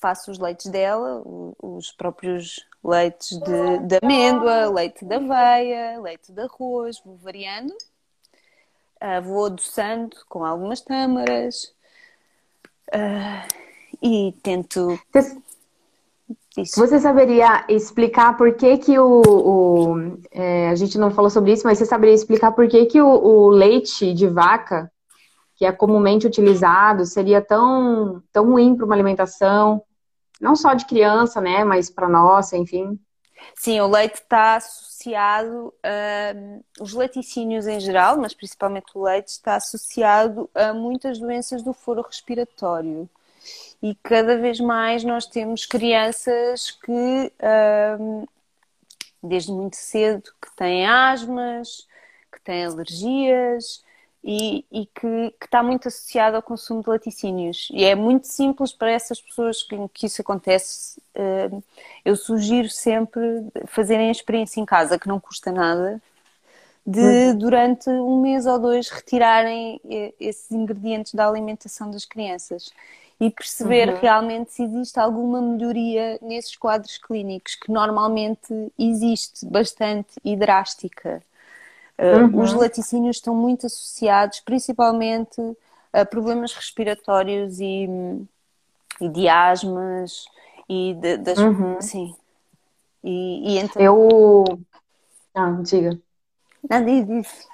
faço 0.00 0.30
os 0.30 0.38
leites 0.38 0.70
dela, 0.70 1.22
os 1.62 1.90
próprios 1.92 2.66
leites 2.82 3.38
de, 3.38 3.78
de, 3.86 3.98
amêndoa, 4.02 4.70
leite 4.70 5.04
de 5.04 5.14
aveia, 5.14 6.00
leite 6.00 6.32
de 6.32 6.42
arroz, 6.42 7.00
vou 7.04 7.16
variando. 7.16 7.72
Uh, 8.96 9.22
vou 9.22 9.46
adoçando 9.46 10.16
com 10.28 10.44
algumas 10.44 10.80
tâmaras. 10.80 11.74
Uh, 12.88 13.64
e 14.02 14.32
tento. 14.42 14.98
Isso. 16.56 16.78
Você 16.78 17.00
saberia 17.00 17.64
explicar 17.68 18.36
por 18.36 18.54
que 18.54 18.78
que 18.78 18.98
o, 18.98 19.22
o 19.26 19.96
é, 20.30 20.68
a 20.68 20.74
gente 20.76 20.96
não 20.96 21.10
falou 21.10 21.28
sobre 21.28 21.52
isso, 21.52 21.66
mas 21.66 21.78
você 21.78 21.86
saberia 21.86 22.14
explicar 22.14 22.52
por 22.52 22.68
que 22.68 22.86
que 22.86 23.00
o, 23.00 23.08
o 23.08 23.48
leite 23.48 24.14
de 24.14 24.28
vaca, 24.28 24.90
que 25.56 25.66
é 25.66 25.72
comumente 25.72 26.26
utilizado, 26.26 27.04
seria 27.04 27.40
tão 27.40 28.22
tão 28.32 28.50
ruim 28.50 28.76
para 28.76 28.86
uma 28.86 28.94
alimentação, 28.94 29.82
não 30.40 30.54
só 30.54 30.74
de 30.74 30.86
criança, 30.86 31.40
né, 31.40 31.64
mas 31.64 31.90
para 31.90 32.08
nossa, 32.08 32.56
enfim. 32.56 32.98
Sim, 33.56 33.80
o 33.80 33.88
leite 33.88 34.14
está 34.14 34.56
associado 34.56 35.74
a. 35.82 36.34
Os 36.80 36.92
laticínios 36.92 37.66
em 37.66 37.80
geral, 37.80 38.16
mas 38.16 38.32
principalmente 38.32 38.86
o 38.94 39.02
leite, 39.02 39.28
está 39.28 39.56
associado 39.56 40.48
a 40.54 40.72
muitas 40.72 41.18
doenças 41.18 41.62
do 41.62 41.72
foro 41.72 42.02
respiratório. 42.02 43.08
E 43.84 43.94
cada 43.96 44.38
vez 44.38 44.58
mais 44.60 45.04
nós 45.04 45.26
temos 45.26 45.66
crianças 45.66 46.70
que, 46.70 47.30
desde 49.22 49.52
muito 49.52 49.76
cedo, 49.76 50.22
que 50.40 50.56
têm 50.56 50.86
asmas, 50.86 51.86
que 52.32 52.40
têm 52.40 52.64
alergias, 52.64 53.84
e, 54.24 54.64
e 54.72 54.86
que, 54.86 55.34
que, 55.38 55.44
está 55.44 55.62
muito 55.62 55.88
associado 55.88 56.34
ao 56.34 56.42
consumo 56.42 56.82
de 56.82 56.88
laticínios. 56.88 57.68
E 57.70 57.84
é 57.84 57.94
muito 57.94 58.26
simples 58.26 58.72
para 58.72 58.90
essas 58.90 59.20
pessoas 59.20 59.62
que, 59.62 59.76
que 59.92 60.06
isso 60.06 60.22
acontece. 60.22 60.98
Eu 62.02 62.16
sugiro 62.16 62.70
sempre 62.70 63.20
fazerem 63.66 64.08
a 64.08 64.12
experiência 64.12 64.62
em 64.62 64.64
casa, 64.64 64.98
que 64.98 65.08
não 65.08 65.20
custa 65.20 65.52
nada, 65.52 66.00
de 66.86 67.00
uhum. 67.00 67.36
durante 67.36 67.90
um 67.90 68.22
mês 68.22 68.46
ou 68.46 68.58
dois 68.58 68.88
retirarem 68.88 69.78
eh, 69.90 70.14
esses 70.18 70.50
ingredientes 70.50 71.12
da 71.12 71.28
alimentação 71.28 71.90
das 71.90 72.06
crianças 72.06 72.70
e 73.20 73.30
perceber 73.30 73.88
uhum. 73.88 74.00
realmente 74.00 74.52
se 74.52 74.62
existe 74.62 74.98
alguma 74.98 75.40
melhoria 75.40 76.18
nesses 76.20 76.56
quadros 76.56 76.98
clínicos, 76.98 77.54
que 77.54 77.70
normalmente 77.70 78.72
existe 78.78 79.46
bastante 79.46 80.10
e 80.24 80.36
drástica. 80.36 81.22
Eh, 81.96 82.16
uhum. 82.16 82.40
Os 82.40 82.52
laticínios 82.52 83.16
estão 83.16 83.34
muito 83.34 83.66
associados, 83.66 84.40
principalmente 84.40 85.40
a 85.92 86.04
problemas 86.04 86.52
respiratórios 86.52 87.60
e, 87.60 87.88
e 89.00 89.08
de 89.08 89.28
asmas 89.28 90.26
e 90.68 90.94
de, 90.94 91.16
das. 91.18 91.38
Uhum. 91.38 91.80
Sim. 91.80 92.14
E, 93.02 93.52
e 93.52 93.58
então... 93.58 93.80
Eu. 93.80 94.44
Ah, 95.34 95.50
diga. 95.62 95.98
Não, 96.68 96.84
diz, 96.84 97.06
diz. 97.06 97.53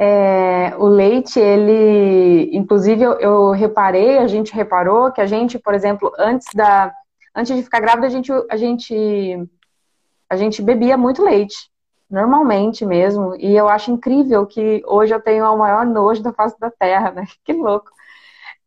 É, 0.00 0.76
o 0.78 0.86
leite, 0.86 1.40
ele, 1.40 2.56
inclusive, 2.56 3.02
eu, 3.02 3.12
eu, 3.14 3.50
reparei, 3.50 4.18
a 4.18 4.28
gente 4.28 4.54
reparou 4.54 5.10
que 5.10 5.20
a 5.20 5.26
gente, 5.26 5.58
por 5.58 5.74
exemplo, 5.74 6.12
antes 6.16 6.46
da, 6.54 6.92
antes 7.34 7.56
de 7.56 7.62
ficar 7.64 7.80
grávida, 7.80 8.06
a 8.06 8.10
gente, 8.10 8.30
a 8.48 8.56
gente, 8.56 8.94
a 10.30 10.36
gente 10.36 10.62
bebia 10.62 10.96
muito 10.96 11.22
leite 11.22 11.56
normalmente 12.10 12.86
mesmo. 12.86 13.34
E 13.36 13.56
eu 13.56 13.68
acho 13.68 13.90
incrível 13.90 14.46
que 14.46 14.82
hoje 14.86 15.14
eu 15.14 15.20
tenho 15.20 15.44
o 15.44 15.58
maior 15.58 15.84
nojo 15.84 16.22
da 16.22 16.32
face 16.32 16.58
da 16.58 16.70
terra, 16.70 17.10
né? 17.12 17.26
Que 17.44 17.52
louco. 17.52 17.90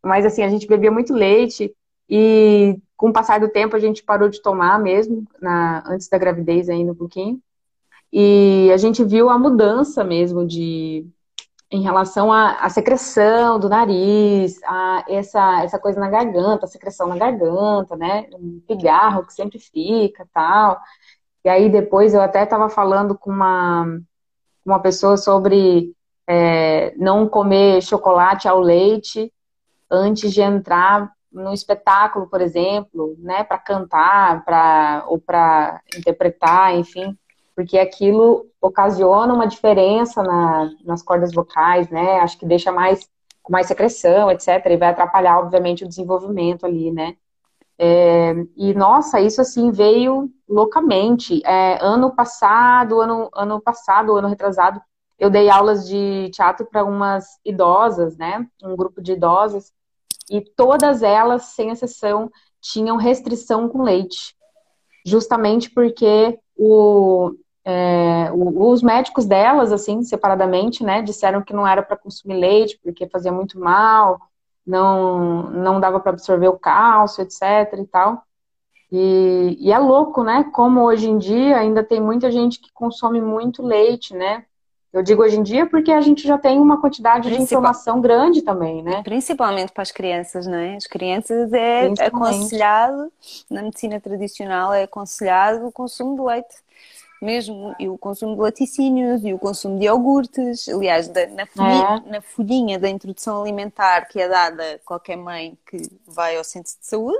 Mas 0.03 0.25
assim, 0.25 0.43
a 0.43 0.49
gente 0.49 0.67
bebia 0.67 0.91
muito 0.91 1.13
leite 1.13 1.73
e 2.09 2.77
com 2.97 3.09
o 3.09 3.13
passar 3.13 3.39
do 3.39 3.49
tempo 3.49 3.75
a 3.75 3.79
gente 3.79 4.03
parou 4.03 4.29
de 4.29 4.41
tomar 4.41 4.79
mesmo, 4.79 5.25
na, 5.41 5.83
antes 5.87 6.07
da 6.07 6.17
gravidez 6.17 6.69
ainda 6.69 6.91
um 6.91 6.95
pouquinho. 6.95 7.41
E 8.11 8.69
a 8.73 8.77
gente 8.77 9.03
viu 9.03 9.29
a 9.29 9.37
mudança 9.37 10.03
mesmo 10.03 10.45
de 10.45 11.07
em 11.71 11.81
relação 11.81 12.33
à, 12.33 12.67
secreção 12.69 13.57
do 13.57 13.69
nariz, 13.69 14.59
a 14.65 15.05
essa, 15.07 15.63
essa 15.63 15.79
coisa 15.79 16.01
na 16.01 16.09
garganta, 16.09 16.65
a 16.65 16.69
secreção 16.69 17.07
na 17.07 17.17
garganta, 17.17 17.95
né? 17.95 18.27
Um 18.33 18.61
pigarro 18.67 19.25
que 19.25 19.33
sempre 19.33 19.57
fica 19.57 20.27
tal. 20.33 20.77
E 21.45 21.49
aí 21.49 21.69
depois 21.69 22.13
eu 22.13 22.21
até 22.21 22.43
estava 22.43 22.69
falando 22.69 23.17
com 23.17 23.31
uma, 23.31 23.85
uma 24.65 24.79
pessoa 24.81 25.15
sobre 25.15 25.95
é, 26.27 26.93
não 26.97 27.27
comer 27.29 27.81
chocolate 27.81 28.47
ao 28.49 28.59
leite 28.59 29.33
antes 29.89 30.33
de 30.33 30.41
entrar 30.41 31.11
no 31.31 31.53
espetáculo, 31.53 32.27
por 32.27 32.41
exemplo, 32.41 33.15
né, 33.19 33.43
para 33.45 33.57
cantar, 33.57 34.43
para 34.43 35.05
ou 35.07 35.17
para 35.19 35.81
interpretar, 35.97 36.75
enfim, 36.75 37.17
porque 37.61 37.77
aquilo 37.77 38.47
ocasiona 38.59 39.33
uma 39.33 39.45
diferença 39.45 40.23
na, 40.23 40.71
nas 40.83 41.03
cordas 41.03 41.31
vocais, 41.31 41.89
né? 41.91 42.19
Acho 42.19 42.39
que 42.39 42.45
deixa 42.45 42.71
mais 42.71 43.07
mais 43.49 43.67
secreção, 43.67 44.31
etc. 44.31 44.47
E 44.65 44.77
vai 44.77 44.89
atrapalhar, 44.89 45.39
obviamente, 45.39 45.83
o 45.83 45.87
desenvolvimento 45.87 46.65
ali, 46.65 46.91
né? 46.91 47.15
É, 47.77 48.33
e 48.55 48.73
nossa, 48.73 49.19
isso 49.19 49.41
assim 49.41 49.71
veio 49.71 50.29
loucamente. 50.47 51.41
É, 51.45 51.77
ano 51.81 52.15
passado, 52.15 52.99
ano, 53.01 53.29
ano 53.33 53.61
passado, 53.61 54.15
ano 54.15 54.27
retrasado, 54.27 54.81
eu 55.19 55.29
dei 55.29 55.49
aulas 55.49 55.87
de 55.87 56.29
teatro 56.31 56.65
para 56.65 56.83
umas 56.83 57.25
idosas, 57.45 58.17
né? 58.17 58.47
Um 58.63 58.75
grupo 58.75 59.01
de 59.01 59.13
idosas, 59.13 59.71
e 60.29 60.41
todas 60.41 61.03
elas, 61.03 61.43
sem 61.43 61.69
exceção, 61.69 62.31
tinham 62.59 62.97
restrição 62.97 63.67
com 63.69 63.83
leite. 63.83 64.35
Justamente 65.05 65.69
porque 65.69 66.39
o, 66.55 67.31
é, 67.63 68.31
os 68.33 68.81
médicos 68.81 69.25
delas, 69.25 69.71
assim, 69.71 70.03
separadamente, 70.03 70.83
né, 70.83 71.01
disseram 71.01 71.41
que 71.41 71.53
não 71.53 71.67
era 71.67 71.83
para 71.83 71.97
consumir 71.97 72.35
leite, 72.35 72.79
porque 72.83 73.07
fazia 73.07 73.31
muito 73.31 73.59
mal, 73.59 74.19
não, 74.65 75.43
não 75.51 75.79
dava 75.79 75.99
para 75.99 76.11
absorver 76.11 76.47
o 76.47 76.57
cálcio, 76.57 77.23
etc 77.23 77.79
e 77.79 77.85
tal. 77.85 78.23
E, 78.91 79.57
e, 79.59 79.71
é 79.71 79.79
louco, 79.79 80.21
né? 80.23 80.49
Como 80.51 80.81
hoje 80.81 81.09
em 81.09 81.17
dia 81.17 81.57
ainda 81.57 81.81
tem 81.81 82.01
muita 82.01 82.29
gente 82.29 82.59
que 82.59 82.71
consome 82.73 83.21
muito 83.21 83.63
leite, 83.63 84.13
né? 84.13 84.43
Eu 84.91 85.01
digo 85.01 85.23
hoje 85.23 85.37
em 85.37 85.43
dia 85.43 85.65
porque 85.65 85.89
a 85.89 86.01
gente 86.01 86.27
já 86.27 86.37
tem 86.37 86.59
uma 86.59 86.81
quantidade 86.81 87.29
Principal... 87.29 87.37
de 87.37 87.43
informação 87.43 88.01
grande 88.01 88.41
também, 88.41 88.83
né? 88.83 89.01
Principalmente 89.03 89.71
para 89.71 89.83
as 89.83 89.91
crianças, 89.91 90.45
né? 90.45 90.75
As 90.75 90.85
crianças 90.85 91.53
é 91.53 91.93
aconselhado, 92.05 93.09
na 93.49 93.63
medicina 93.63 94.01
tradicional, 94.01 94.73
é 94.73 94.83
aconselhado 94.83 95.67
o 95.67 95.71
consumo 95.71 96.17
de 96.17 96.21
leite 96.21 96.55
mesmo, 97.21 97.75
e 97.79 97.87
o 97.87 97.97
consumo 97.97 98.33
de 98.33 98.41
laticínios 98.41 99.23
e 99.23 99.31
o 99.31 99.37
consumo 99.37 99.77
de 99.77 99.85
iogurtes. 99.85 100.67
Aliás, 100.67 101.07
na, 101.07 101.45
folhinha, 101.45 102.03
é. 102.05 102.09
na 102.09 102.21
folhinha 102.21 102.79
da 102.79 102.89
introdução 102.89 103.41
alimentar 103.41 104.07
que 104.07 104.19
é 104.19 104.27
dada 104.27 104.73
a 104.73 104.79
qualquer 104.79 105.15
mãe 105.15 105.57
que 105.69 105.77
vai 106.07 106.35
ao 106.35 106.43
centro 106.43 106.73
de 106.79 106.85
saúde, 106.85 107.19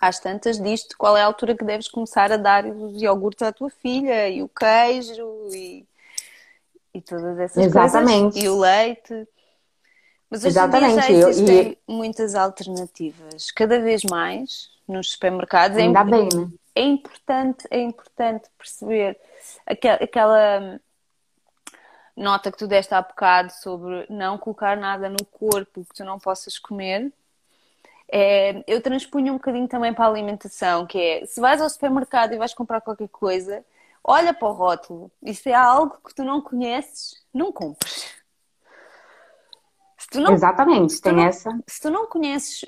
às 0.00 0.18
tantas 0.18 0.60
disto 0.60 0.96
qual 0.98 1.16
é 1.16 1.22
a 1.22 1.26
altura 1.26 1.56
que 1.56 1.64
deves 1.64 1.86
começar 1.86 2.32
a 2.32 2.36
dar 2.36 2.66
os 2.66 3.00
iogurtes 3.00 3.46
à 3.46 3.52
tua 3.52 3.70
filha 3.70 4.28
e 4.28 4.42
o 4.42 4.48
queijo 4.48 5.48
e, 5.52 5.86
e 6.92 7.00
todas 7.00 7.38
essas 7.38 7.66
Exatamente. 7.66 8.32
coisas. 8.32 8.42
E 8.42 8.48
o 8.48 8.58
leite. 8.58 9.28
Mas 10.28 10.40
hoje 10.40 10.48
Exatamente. 10.48 10.92
em 10.92 10.94
dia 10.94 11.02
já 11.02 11.28
existem 11.28 11.78
muitas 11.86 12.34
alternativas. 12.34 13.50
Cada 13.50 13.80
vez 13.80 14.02
mais 14.04 14.70
nos 14.86 15.12
supermercados. 15.12 15.76
Ainda 15.76 16.00
é, 16.00 16.04
bem, 16.04 16.28
né? 16.34 16.48
É 16.80 16.82
importante, 16.82 17.68
é 17.70 17.78
importante 17.78 18.48
perceber 18.56 19.20
aquela, 19.66 19.96
aquela 19.96 20.80
nota 22.16 22.50
que 22.50 22.56
tu 22.56 22.66
deste 22.66 22.94
há 22.94 23.02
bocado 23.02 23.52
sobre 23.52 24.06
não 24.08 24.38
colocar 24.38 24.78
nada 24.78 25.10
no 25.10 25.22
corpo 25.26 25.84
que 25.84 25.94
tu 25.94 26.04
não 26.04 26.18
possas 26.18 26.58
comer. 26.58 27.12
É, 28.10 28.64
eu 28.66 28.80
transpunho 28.80 29.34
um 29.34 29.36
bocadinho 29.36 29.68
também 29.68 29.92
para 29.92 30.06
a 30.06 30.08
alimentação, 30.08 30.86
que 30.86 30.98
é 30.98 31.26
se 31.26 31.38
vais 31.38 31.60
ao 31.60 31.68
supermercado 31.68 32.32
e 32.32 32.38
vais 32.38 32.54
comprar 32.54 32.80
qualquer 32.80 33.08
coisa, 33.08 33.62
olha 34.02 34.32
para 34.32 34.48
o 34.48 34.52
rótulo. 34.52 35.10
E 35.22 35.34
se 35.34 35.50
é 35.50 35.54
algo 35.54 35.98
que 36.06 36.14
tu 36.14 36.24
não 36.24 36.40
conheces, 36.40 37.22
não 37.32 37.52
compres. 37.52 38.18
Não, 40.14 40.32
Exatamente, 40.32 41.00
tem 41.00 41.12
não, 41.12 41.24
essa. 41.24 41.50
Se 41.68 41.82
tu 41.82 41.90
não 41.90 42.06
conheces 42.06 42.62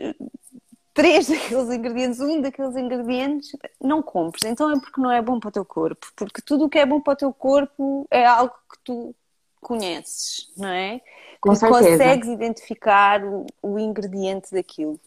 três 0.94 1.28
daqueles 1.28 1.70
ingredientes, 1.70 2.20
um 2.20 2.40
daqueles 2.40 2.76
ingredientes, 2.76 3.56
não 3.80 4.02
compres. 4.02 4.44
Então 4.44 4.70
é 4.70 4.80
porque 4.80 5.00
não 5.00 5.10
é 5.10 5.20
bom 5.20 5.38
para 5.38 5.48
o 5.48 5.52
teu 5.52 5.64
corpo. 5.64 6.06
Porque 6.16 6.42
tudo 6.42 6.66
o 6.66 6.68
que 6.68 6.78
é 6.78 6.86
bom 6.86 7.00
para 7.00 7.12
o 7.12 7.16
teu 7.16 7.32
corpo 7.32 8.06
é 8.10 8.24
algo 8.24 8.54
que 8.70 8.78
tu 8.84 9.14
conheces, 9.60 10.50
não 10.56 10.68
é? 10.68 11.00
Com 11.40 11.56
consegues 11.56 12.28
identificar 12.28 13.24
o, 13.24 13.46
o 13.62 13.78
ingrediente 13.78 14.52
daquilo. 14.52 14.98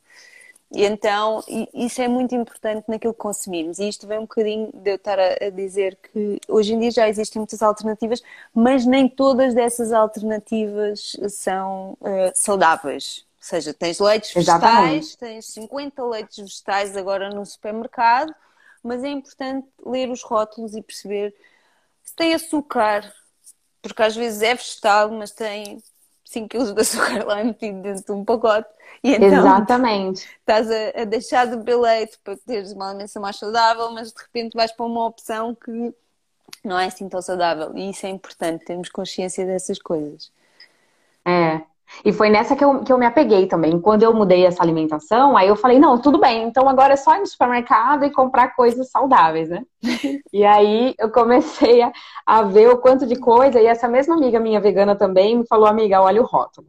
E 0.71 0.83
então, 0.83 1.41
isso 1.73 2.01
é 2.01 2.07
muito 2.07 2.35
importante 2.35 2.85
naquilo 2.89 3.13
que 3.13 3.19
consumimos. 3.19 3.79
E 3.79 3.87
isto 3.87 4.07
vem 4.07 4.17
um 4.17 4.23
bocadinho 4.23 4.71
de 4.73 4.91
eu 4.91 4.95
estar 4.95 5.17
a, 5.17 5.49
dizer 5.49 5.97
que 6.11 6.39
hoje 6.49 6.73
em 6.73 6.79
dia 6.79 6.91
já 6.91 7.07
existem 7.07 7.39
muitas 7.39 7.61
alternativas, 7.61 8.21
mas 8.53 8.85
nem 8.85 9.07
todas 9.07 9.53
dessas 9.53 9.93
alternativas 9.93 11.15
são 11.29 11.97
uh, 12.01 12.31
saudáveis 12.33 13.24
seja, 13.45 13.73
tens 13.73 13.99
leites 13.99 14.33
vegetais, 14.33 15.15
tens 15.15 15.45
50 15.47 16.03
leites 16.05 16.37
vegetais 16.37 16.97
agora 16.97 17.29
no 17.29 17.45
supermercado, 17.45 18.33
mas 18.83 19.03
é 19.03 19.09
importante 19.09 19.67
ler 19.85 20.09
os 20.09 20.23
rótulos 20.23 20.75
e 20.75 20.81
perceber 20.81 21.33
se 22.03 22.15
tem 22.15 22.33
açúcar, 22.33 23.11
porque 23.81 24.01
às 24.01 24.15
vezes 24.15 24.41
é 24.41 24.53
vegetal, 24.55 25.11
mas 25.11 25.31
tem 25.31 25.81
5 26.23 26.49
kg 26.49 26.73
de 26.73 26.81
açúcar 26.81 27.25
lá 27.25 27.43
metido 27.43 27.81
dentro 27.81 28.03
de 28.05 28.11
um 28.11 28.25
pacote. 28.25 28.69
E 29.03 29.11
então 29.13 29.27
Exatamente. 29.27 30.27
estás 30.39 30.69
a, 30.69 31.01
a 31.01 31.05
deixar 31.05 31.45
de 31.45 31.57
beber 31.57 31.77
leite 31.77 32.17
para 32.23 32.37
teres 32.37 32.71
uma 32.73 32.89
alimentação 32.89 33.21
mais 33.21 33.35
saudável, 33.37 33.91
mas 33.91 34.11
de 34.11 34.21
repente 34.21 34.55
vais 34.55 34.71
para 34.71 34.85
uma 34.85 35.05
opção 35.05 35.53
que 35.53 35.93
não 36.63 36.79
é 36.79 36.85
assim 36.85 37.07
tão 37.07 37.21
saudável. 37.21 37.75
E 37.77 37.89
isso 37.89 38.05
é 38.05 38.09
importante, 38.09 38.65
termos 38.65 38.89
consciência 38.89 39.45
dessas 39.45 39.79
coisas. 39.79 40.31
É. 41.25 41.61
E 42.03 42.11
foi 42.11 42.29
nessa 42.29 42.55
que 42.55 42.63
eu, 42.63 42.83
que 42.83 42.91
eu 42.91 42.97
me 42.97 43.05
apeguei 43.05 43.47
também. 43.47 43.79
Quando 43.79 44.03
eu 44.03 44.13
mudei 44.13 44.45
essa 44.45 44.61
alimentação, 44.61 45.37
aí 45.37 45.47
eu 45.47 45.55
falei, 45.55 45.79
não, 45.79 45.99
tudo 45.99 46.19
bem, 46.19 46.43
então 46.43 46.67
agora 46.67 46.93
é 46.93 46.97
só 46.97 47.15
ir 47.15 47.19
no 47.19 47.27
supermercado 47.27 48.03
e 48.03 48.11
comprar 48.11 48.55
coisas 48.55 48.89
saudáveis, 48.89 49.49
né? 49.49 49.63
e 50.33 50.43
aí 50.45 50.93
eu 50.99 51.09
comecei 51.11 51.81
a, 51.81 51.91
a 52.25 52.41
ver 52.43 52.69
o 52.69 52.77
quanto 52.77 53.05
de 53.05 53.15
coisa, 53.15 53.61
e 53.61 53.65
essa 53.65 53.87
mesma 53.87 54.15
amiga 54.15 54.39
minha 54.39 54.59
vegana 54.59 54.95
também 54.95 55.37
me 55.37 55.47
falou, 55.47 55.67
amiga, 55.67 56.01
olha 56.01 56.21
o 56.21 56.25
rótulo. 56.25 56.67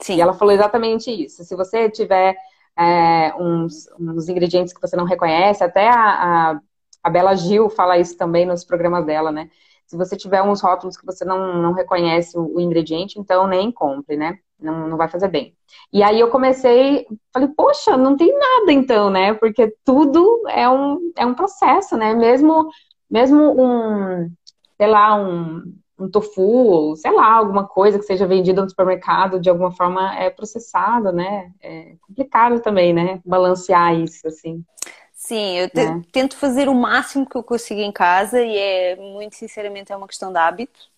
Sim. 0.00 0.16
E 0.16 0.20
ela 0.20 0.32
falou 0.32 0.52
exatamente 0.52 1.10
isso. 1.10 1.44
Se 1.44 1.54
você 1.54 1.88
tiver 1.88 2.36
é, 2.76 3.34
uns, 3.38 3.88
uns, 3.98 4.28
ingredientes 4.28 4.72
que 4.72 4.80
você 4.80 4.96
não 4.96 5.04
reconhece, 5.04 5.62
até 5.62 5.88
a, 5.88 6.52
a, 6.52 6.60
a 7.02 7.10
Bela 7.10 7.34
Gil 7.34 7.70
fala 7.70 7.98
isso 7.98 8.16
também 8.16 8.44
nos 8.44 8.64
programas 8.64 9.04
dela, 9.06 9.30
né? 9.30 9.48
Se 9.86 9.96
você 9.96 10.16
tiver 10.16 10.42
uns 10.42 10.60
rótulos 10.60 10.96
que 10.96 11.06
você 11.06 11.24
não, 11.24 11.60
não 11.60 11.72
reconhece 11.72 12.36
o, 12.36 12.56
o 12.56 12.60
ingrediente, 12.60 13.18
então 13.18 13.46
nem 13.46 13.70
compre, 13.70 14.16
né? 14.16 14.38
Não, 14.58 14.88
não 14.88 14.96
vai 14.96 15.08
fazer 15.08 15.28
bem. 15.28 15.54
E 15.92 16.02
aí 16.02 16.18
eu 16.18 16.30
comecei, 16.30 17.06
falei, 17.32 17.48
poxa, 17.48 17.96
não 17.96 18.16
tem 18.16 18.32
nada 18.32 18.72
então, 18.72 19.10
né? 19.10 19.34
Porque 19.34 19.74
tudo 19.84 20.42
é 20.48 20.68
um, 20.68 21.12
é 21.16 21.26
um 21.26 21.34
processo, 21.34 21.96
né? 21.96 22.14
Mesmo, 22.14 22.68
mesmo 23.10 23.60
um, 23.60 24.30
sei 24.76 24.86
lá, 24.86 25.16
um, 25.16 25.62
um 25.98 26.10
tofu, 26.10 26.94
sei 26.96 27.12
lá, 27.12 27.32
alguma 27.32 27.66
coisa 27.66 27.98
que 27.98 28.04
seja 28.04 28.26
vendida 28.26 28.62
no 28.62 28.68
supermercado, 28.68 29.40
de 29.40 29.50
alguma 29.50 29.72
forma 29.72 30.14
é 30.16 30.30
processado, 30.30 31.12
né? 31.12 31.52
É 31.60 31.96
complicado 32.06 32.60
também, 32.60 32.92
né? 32.92 33.20
Balancear 33.24 33.94
isso, 33.94 34.26
assim. 34.26 34.64
Sim, 35.12 35.56
eu 35.58 35.70
né? 35.74 36.02
tento 36.12 36.36
fazer 36.36 36.68
o 36.68 36.74
máximo 36.74 37.26
que 37.26 37.36
eu 37.36 37.42
consigo 37.42 37.80
em 37.80 37.92
casa 37.92 38.42
e 38.42 38.56
é, 38.56 38.96
muito 38.96 39.36
sinceramente, 39.36 39.90
é 39.90 39.96
uma 39.96 40.06
questão 40.06 40.30
de 40.30 40.38
hábito. 40.38 40.93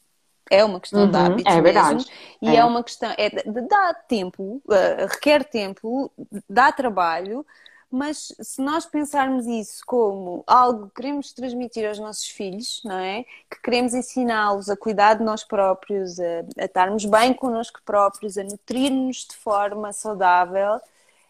É 0.50 0.64
uma 0.64 0.80
questão 0.80 1.04
uhum, 1.04 1.10
de 1.10 1.16
é 1.16 1.28
mesmo. 1.50 1.62
Verdade. 1.62 2.06
E 2.40 2.48
é. 2.48 2.56
é 2.56 2.64
uma 2.64 2.82
questão, 2.82 3.12
é, 3.18 3.30
dá 3.30 3.94
tempo, 3.94 4.62
uh, 4.66 5.06
requer 5.08 5.44
tempo, 5.44 6.10
dá 6.48 6.70
trabalho, 6.70 7.44
mas 7.90 8.32
se 8.40 8.60
nós 8.60 8.84
pensarmos 8.84 9.46
isso 9.46 9.82
como 9.86 10.42
algo 10.46 10.88
que 10.88 10.96
queremos 10.96 11.32
transmitir 11.32 11.86
aos 11.86 11.98
nossos 11.98 12.26
filhos, 12.26 12.80
não 12.84 12.98
é? 12.98 13.24
Que 13.50 13.60
queremos 13.62 13.94
ensiná-los 13.94 14.68
a 14.68 14.76
cuidar 14.76 15.14
de 15.14 15.24
nós 15.24 15.44
próprios, 15.44 16.18
a, 16.18 16.44
a 16.58 16.64
estarmos 16.64 17.04
bem 17.04 17.32
connosco 17.32 17.80
próprios, 17.84 18.36
a 18.36 18.44
nutrir-nos 18.44 19.26
de 19.30 19.36
forma 19.36 19.92
saudável, 19.92 20.80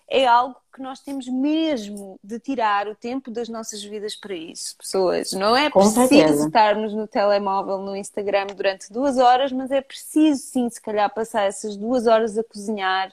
é 0.09 0.27
algo 0.27 0.57
que 0.73 0.81
nós 0.81 1.01
temos 1.01 1.27
mesmo 1.27 2.19
de 2.23 2.39
tirar 2.39 2.87
o 2.87 2.95
tempo 2.95 3.31
das 3.31 3.49
nossas 3.49 3.83
vidas 3.83 4.15
para 4.15 4.35
isso, 4.35 4.77
pessoas. 4.77 5.33
Não 5.33 5.57
é 5.57 5.71
Com 5.71 5.81
preciso 5.81 6.09
certeza. 6.09 6.47
estarmos 6.47 6.95
no 6.95 7.09
telemóvel, 7.09 7.79
no 7.79 7.97
Instagram 7.97 8.47
durante 8.55 8.93
duas 8.93 9.19
horas, 9.19 9.51
mas 9.51 9.71
é 9.71 9.81
preciso 9.81 10.41
sim, 10.43 10.69
se 10.71 10.81
calhar, 10.81 11.13
passar 11.13 11.43
essas 11.45 11.77
duas 11.77 12.07
horas 12.07 12.39
a 12.39 12.45
cozinhar 12.45 13.13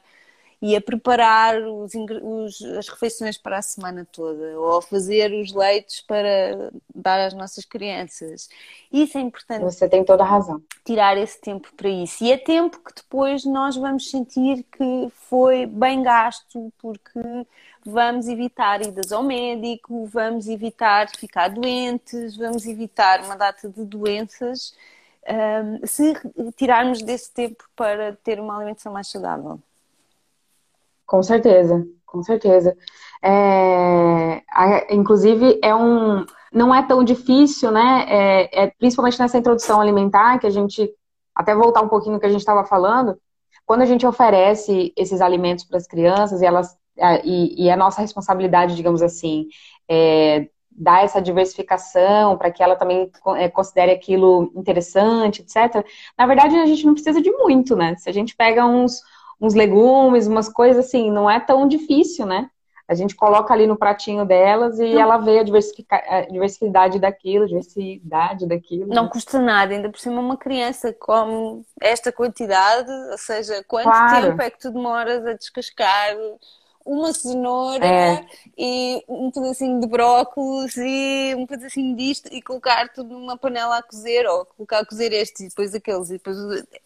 e 0.63 0.77
a 0.77 0.81
preparar 0.81 1.61
os, 1.61 1.91
os, 2.21 2.61
as 2.77 2.87
refeições 2.87 3.37
para 3.37 3.57
a 3.57 3.61
semana 3.61 4.07
toda, 4.09 4.57
ou 4.57 4.77
a 4.77 4.81
fazer 4.81 5.33
os 5.33 5.51
leitos 5.53 5.99
para 5.99 6.71
dar 6.95 7.19
às 7.19 7.33
nossas 7.33 7.65
crianças. 7.65 8.47
Isso 8.89 9.17
é 9.17 9.21
importante. 9.21 9.61
Você 9.61 9.89
tem 9.89 10.05
toda 10.05 10.23
a 10.23 10.25
razão. 10.25 10.63
Tirar 10.85 11.17
esse 11.17 11.37
tempo 11.41 11.69
para 11.75 11.89
isso. 11.89 12.23
E 12.23 12.31
é 12.31 12.37
tempo 12.37 12.79
que 12.79 12.95
depois 12.95 13.43
nós 13.43 13.75
vamos 13.75 14.09
sentir 14.09 14.63
que 14.71 15.11
foi 15.29 15.65
bem 15.65 16.01
gasto, 16.01 16.71
porque 16.77 17.19
vamos 17.85 18.29
evitar 18.29 18.81
idas 18.81 19.11
ao 19.11 19.21
médico, 19.21 20.05
vamos 20.05 20.47
evitar 20.47 21.09
ficar 21.09 21.49
doentes, 21.49 22.37
vamos 22.37 22.65
evitar 22.65 23.19
uma 23.25 23.35
data 23.35 23.67
de 23.67 23.83
doenças. 23.83 24.73
Um, 25.27 25.85
se 25.85 26.13
tirarmos 26.55 27.01
desse 27.01 27.29
tempo 27.33 27.65
para 27.75 28.15
ter 28.23 28.39
uma 28.39 28.55
alimentação 28.55 28.93
mais 28.93 29.09
saudável. 29.09 29.59
Com 31.05 31.21
certeza, 31.21 31.85
com 32.05 32.21
certeza. 32.23 32.75
É, 33.21 34.93
inclusive, 34.93 35.59
é 35.63 35.73
um, 35.73 36.25
não 36.51 36.73
é 36.73 36.83
tão 36.83 37.03
difícil, 37.03 37.71
né? 37.71 38.05
É, 38.07 38.63
é, 38.63 38.67
principalmente 38.77 39.19
nessa 39.19 39.37
introdução 39.37 39.79
alimentar, 39.79 40.39
que 40.39 40.47
a 40.47 40.49
gente, 40.49 40.89
até 41.35 41.55
voltar 41.55 41.81
um 41.81 41.87
pouquinho 41.87 42.13
no 42.13 42.19
que 42.19 42.25
a 42.25 42.29
gente 42.29 42.41
estava 42.41 42.65
falando, 42.65 43.17
quando 43.65 43.81
a 43.81 43.85
gente 43.85 44.05
oferece 44.05 44.93
esses 44.95 45.21
alimentos 45.21 45.63
para 45.63 45.77
as 45.77 45.87
crianças 45.87 46.41
e 46.41 46.45
elas 46.45 46.77
e, 47.23 47.63
e 47.63 47.69
é 47.69 47.75
nossa 47.75 48.01
responsabilidade, 48.01 48.75
digamos 48.75 49.01
assim, 49.01 49.47
é, 49.89 50.47
dar 50.71 51.03
essa 51.03 51.21
diversificação 51.21 52.37
para 52.37 52.51
que 52.51 52.61
ela 52.63 52.75
também 52.75 53.09
é, 53.37 53.49
considere 53.49 53.91
aquilo 53.91 54.51
interessante, 54.55 55.41
etc. 55.41 55.85
Na 56.17 56.25
verdade, 56.25 56.55
a 56.55 56.65
gente 56.65 56.85
não 56.85 56.93
precisa 56.93 57.21
de 57.21 57.31
muito, 57.31 57.75
né? 57.75 57.95
Se 57.97 58.09
a 58.09 58.13
gente 58.13 58.35
pega 58.35 58.65
uns 58.65 59.01
uns 59.43 59.53
legumes, 59.53 60.25
umas 60.25 60.47
coisas 60.47 60.85
assim, 60.85 61.11
não 61.11 61.29
é 61.29 61.37
tão 61.37 61.67
difícil, 61.67 62.25
né? 62.25 62.49
A 62.87 62.93
gente 62.95 63.13
coloca 63.13 63.53
ali 63.53 63.67
no 63.67 63.75
pratinho 63.75 64.25
delas 64.25 64.79
e 64.79 64.93
não. 64.93 65.01
ela 65.01 65.17
vê 65.17 65.39
a, 65.39 65.41
a 65.41 66.21
diversidade 66.21 66.97
daquilo, 66.97 67.47
diversidade 67.47 68.47
daquilo. 68.47 68.87
Não 68.87 69.09
custa 69.09 69.39
nada, 69.39 69.73
ainda 69.73 69.89
por 69.89 69.99
cima 69.99 70.21
uma 70.21 70.37
criança 70.37 70.93
come 70.93 71.65
esta 71.81 72.11
quantidade, 72.11 72.89
ou 73.11 73.17
seja, 73.17 73.63
quanto 73.67 73.85
claro. 73.85 74.27
tempo 74.27 74.41
é 74.41 74.49
que 74.49 74.59
tu 74.59 74.71
demoras 74.71 75.25
a 75.25 75.33
descascar 75.33 76.15
uma 76.85 77.13
cenoura 77.13 77.85
é. 77.85 78.25
e 78.57 79.03
um 79.07 79.31
pedacinho 79.31 79.79
de 79.79 79.87
brócolis 79.87 80.75
e 80.77 81.33
um 81.37 81.45
pedacinho 81.45 81.95
disto 81.95 82.29
e 82.31 82.41
colocar 82.41 82.89
tudo 82.89 83.17
numa 83.17 83.37
panela 83.37 83.77
a 83.77 83.83
cozer, 83.83 84.25
ou 84.25 84.45
colocar 84.45 84.79
a 84.79 84.85
cozer 84.85 85.11
este 85.11 85.45
e 85.45 85.49
depois 85.49 85.73
aqueles, 85.73 86.09
e 86.09 86.13
depois 86.13 86.37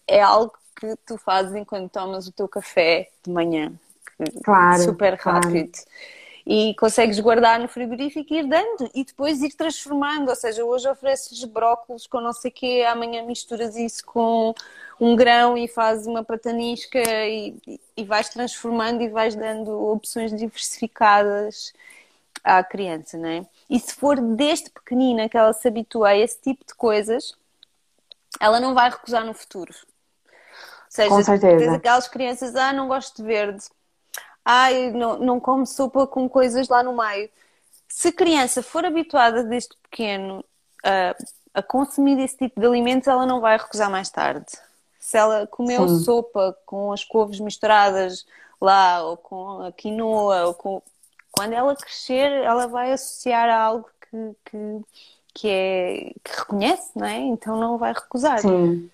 é 0.07 0.21
algo 0.21 0.53
que 0.79 0.95
tu 1.05 1.17
fazes 1.17 1.55
enquanto 1.55 1.91
tomas 1.91 2.27
o 2.27 2.31
teu 2.31 2.47
café 2.47 3.09
de 3.23 3.31
manhã. 3.31 3.73
Claro. 4.43 4.83
Super 4.83 5.17
Claro. 5.17 5.41
rápido. 5.41 5.77
E 6.45 6.73
consegues 6.75 7.19
guardar 7.19 7.59
no 7.59 7.67
frigorífico 7.67 8.33
e 8.33 8.37
ir 8.37 8.47
dando 8.47 8.89
e 8.95 9.03
depois 9.03 9.41
ir 9.41 9.53
transformando. 9.53 10.29
Ou 10.29 10.35
seja, 10.35 10.63
hoje 10.63 10.87
ofereces 10.87 11.43
brócolis 11.43 12.07
com 12.07 12.21
não 12.21 12.31
sei 12.31 12.51
o 12.51 12.53
quê, 12.53 12.85
amanhã 12.87 13.23
misturas 13.25 13.75
isso 13.75 14.05
com 14.05 14.53
um 14.99 15.15
grão 15.15 15.57
e 15.57 15.67
fazes 15.67 16.07
uma 16.07 16.23
patanisca 16.23 16.99
e, 16.99 17.57
e 17.97 18.03
vais 18.05 18.29
transformando 18.29 19.01
e 19.01 19.09
vais 19.09 19.35
dando 19.35 19.71
opções 19.91 20.33
diversificadas 20.33 21.73
à 22.43 22.63
criança, 22.63 23.17
não 23.17 23.27
é? 23.27 23.45
E 23.69 23.77
se 23.77 23.93
for 23.93 24.19
desde 24.21 24.69
pequenina 24.69 25.27
que 25.27 25.37
ela 25.37 25.51
se 25.51 25.67
habitua 25.67 26.09
a 26.09 26.17
esse 26.17 26.39
tipo 26.39 26.65
de 26.65 26.73
coisas, 26.73 27.35
ela 28.39 28.59
não 28.61 28.73
vai 28.73 28.89
recusar 28.89 29.25
no 29.25 29.33
futuro. 29.33 29.73
Seja, 30.97 31.09
Com 31.09 31.21
certeza. 31.21 31.57
tens 31.59 31.73
aquelas 31.73 32.07
crianças, 32.07 32.55
ah, 32.55 32.73
não 32.73 32.87
gosto 32.87 33.17
de 33.17 33.21
verde, 33.21 33.63
ai, 34.43 34.89
não, 34.89 35.19
não 35.19 35.39
como 35.39 35.63
sopa 35.63 36.07
com 36.07 36.27
coisas 36.27 36.67
lá 36.67 36.81
no 36.81 36.91
meio. 36.97 37.29
Se 37.87 38.07
a 38.07 38.11
criança 38.11 38.63
for 38.63 38.83
habituada 38.83 39.43
desde 39.43 39.75
pequeno 39.77 40.43
a, 40.83 41.15
a 41.53 41.61
consumir 41.61 42.19
esse 42.19 42.35
tipo 42.35 42.59
de 42.59 42.65
alimentos, 42.65 43.07
ela 43.07 43.27
não 43.27 43.39
vai 43.39 43.57
recusar 43.57 43.91
mais 43.91 44.09
tarde. 44.09 44.47
Se 44.99 45.15
ela 45.15 45.45
comeu 45.45 45.87
Sim. 45.87 46.03
sopa 46.03 46.57
com 46.65 46.91
as 46.91 47.03
couves 47.03 47.39
misturadas 47.39 48.25
lá, 48.59 49.03
ou 49.03 49.17
com 49.17 49.67
a 49.67 49.71
quinoa, 49.71 50.47
ou 50.47 50.55
com... 50.55 50.81
quando 51.31 51.53
ela 51.53 51.75
crescer, 51.75 52.31
ela 52.41 52.65
vai 52.65 52.91
associar 52.91 53.49
a 53.49 53.61
algo 53.61 53.87
que, 54.01 54.35
que, 54.45 54.81
que, 55.35 55.47
é, 55.47 56.13
que 56.23 56.39
reconhece, 56.39 56.89
não 56.95 57.05
é? 57.05 57.19
Então 57.19 57.55
não 57.55 57.77
vai 57.77 57.93
recusar. 57.93 58.39
Sim. 58.39 58.89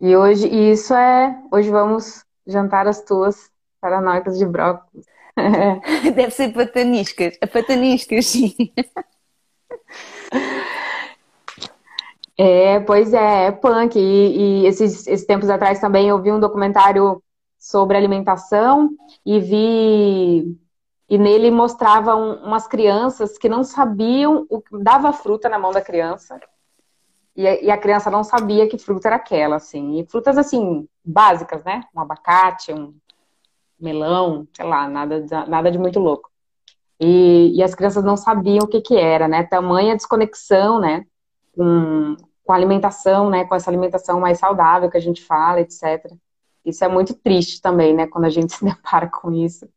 E 0.00 0.16
hoje, 0.16 0.46
e 0.46 0.72
isso 0.72 0.94
é, 0.94 1.36
hoje 1.50 1.70
vamos 1.70 2.24
jantar 2.46 2.86
as 2.86 3.02
tuas 3.02 3.50
paranoicas 3.80 4.38
de 4.38 4.46
brócolis. 4.46 5.06
Deve 6.14 6.30
ser 6.30 6.52
pataniscas. 6.52 7.36
A 7.40 7.46
pataniscas, 7.46 8.26
sim. 8.26 8.54
É, 12.36 12.78
pois 12.80 13.12
é, 13.12 13.46
é 13.46 13.52
punk. 13.52 13.98
E, 13.98 14.62
e 14.62 14.66
esses, 14.66 15.06
esses 15.06 15.26
tempos 15.26 15.50
atrás 15.50 15.80
também 15.80 16.08
eu 16.08 16.22
vi 16.22 16.30
um 16.30 16.40
documentário 16.40 17.22
sobre 17.58 17.96
alimentação 17.96 18.90
e 19.26 19.40
vi. 19.40 20.56
E 21.10 21.16
nele 21.18 21.50
mostravam 21.50 22.34
umas 22.44 22.68
crianças 22.68 23.38
que 23.38 23.48
não 23.48 23.64
sabiam 23.64 24.46
o 24.50 24.60
que 24.60 24.78
dava 24.78 25.12
fruta 25.12 25.48
na 25.48 25.58
mão 25.58 25.72
da 25.72 25.80
criança. 25.80 26.38
E 27.38 27.70
a, 27.70 27.78
criança 27.78 28.10
não 28.10 28.24
sabia 28.24 28.68
que 28.68 28.76
fruta 28.76 29.06
era 29.06 29.14
aquela, 29.14 29.54
assim. 29.54 30.00
E 30.00 30.06
frutas, 30.06 30.36
assim, 30.36 30.88
básicas, 31.04 31.62
né? 31.62 31.84
Um 31.94 32.00
abacate, 32.00 32.72
um 32.72 32.92
melão, 33.78 34.44
sei 34.52 34.66
lá, 34.66 34.88
nada, 34.88 35.22
de- 35.22 35.48
nada 35.48 35.70
de 35.70 35.78
muito 35.78 36.00
louco. 36.00 36.28
E, 36.98 37.52
e 37.54 37.62
as 37.62 37.76
crianças 37.76 38.02
não 38.02 38.16
sabiam 38.16 38.64
o 38.64 38.66
que 38.66 38.80
que 38.80 38.96
era, 38.96 39.28
né? 39.28 39.44
Tamanha 39.44 39.94
desconexão, 39.94 40.80
né? 40.80 41.04
Com, 41.54 42.16
com 42.42 42.52
a 42.52 42.56
alimentação, 42.56 43.30
né? 43.30 43.44
Com 43.44 43.54
essa 43.54 43.70
alimentação 43.70 44.18
mais 44.18 44.40
saudável 44.40 44.90
que 44.90 44.96
a 44.96 45.00
gente 45.00 45.22
fala, 45.24 45.60
etc. 45.60 46.12
Isso 46.64 46.84
é 46.84 46.88
muito 46.88 47.14
triste 47.14 47.62
também, 47.62 47.94
né? 47.94 48.08
Quando 48.08 48.24
a 48.24 48.30
gente 48.30 48.50
se 48.52 48.64
depara 48.64 49.06
com 49.06 49.32
isso. 49.32 49.68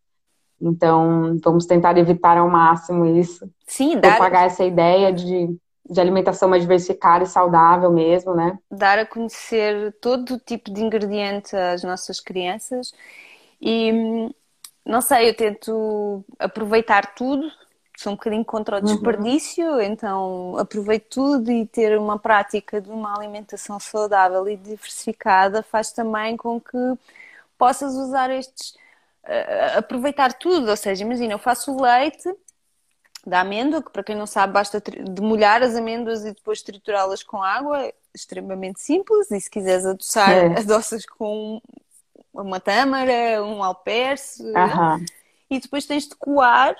Então, 0.59 1.37
vamos 1.43 1.67
tentar 1.67 1.95
evitar 1.95 2.39
ao 2.39 2.49
máximo 2.49 3.05
isso. 3.05 3.47
Sim, 3.67 3.99
dar... 3.99 4.13
propagar 4.13 4.47
essa 4.47 4.65
ideia 4.65 5.13
de, 5.13 5.55
de 5.91 5.99
alimentação 5.99 6.47
mais 6.47 6.61
diversificada 6.61 7.25
e 7.25 7.27
saudável 7.27 7.91
mesmo, 7.91 8.33
né? 8.33 8.57
Dar 8.71 8.97
a 8.97 9.05
conhecer 9.05 9.93
todo 9.99 10.39
tipo 10.39 10.73
de 10.73 10.81
ingrediente 10.81 11.53
às 11.53 11.83
nossas 11.83 12.21
crianças 12.21 12.93
e 13.61 14.31
não 14.85 15.01
sei, 15.01 15.29
eu 15.29 15.35
tento 15.35 16.23
aproveitar 16.39 17.13
tudo, 17.13 17.51
sou 17.97 18.13
um 18.13 18.15
bocadinho 18.15 18.45
contra 18.45 18.77
o 18.77 18.79
uhum. 18.79 18.85
desperdício, 18.85 19.65
uhum. 19.65 19.81
então 19.81 20.57
aproveito 20.57 21.09
tudo 21.09 21.51
e 21.51 21.65
ter 21.67 21.99
uma 21.99 22.17
prática 22.17 22.79
de 22.79 22.89
uma 22.89 23.13
alimentação 23.13 23.77
saudável 23.77 24.47
e 24.47 24.55
diversificada 24.55 25.61
faz 25.61 25.91
também 25.91 26.37
com 26.37 26.59
que 26.59 26.77
possas 27.57 27.93
usar 27.95 28.31
estes 28.31 28.71
uh, 29.25 29.77
aproveitar 29.77 30.31
tudo. 30.33 30.69
Ou 30.69 30.77
seja, 30.77 31.03
imagina, 31.03 31.33
eu 31.33 31.39
faço 31.39 31.75
o 31.75 31.81
leite 31.81 32.33
da 33.25 33.41
amêndoa, 33.41 33.83
que 33.83 33.91
para 33.91 34.03
quem 34.03 34.15
não 34.15 34.25
sabe, 34.25 34.53
basta 34.53 34.81
demolhar 35.09 35.61
as 35.61 35.75
amêndoas 35.75 36.25
e 36.25 36.33
depois 36.33 36.61
triturá-las 36.61 37.23
com 37.23 37.41
água, 37.41 37.91
extremamente 38.13 38.81
simples. 38.81 39.29
E 39.31 39.39
se 39.39 39.49
quiseres 39.49 39.85
adoçar, 39.85 40.31
é. 40.31 40.59
adoças 40.59 41.05
com 41.05 41.61
uma 42.33 42.59
tâmara, 42.59 43.43
um 43.43 43.63
alperce. 43.63 44.43
Uhum. 44.43 45.05
E 45.49 45.59
depois 45.59 45.85
tens 45.85 46.07
de 46.07 46.15
coar 46.15 46.75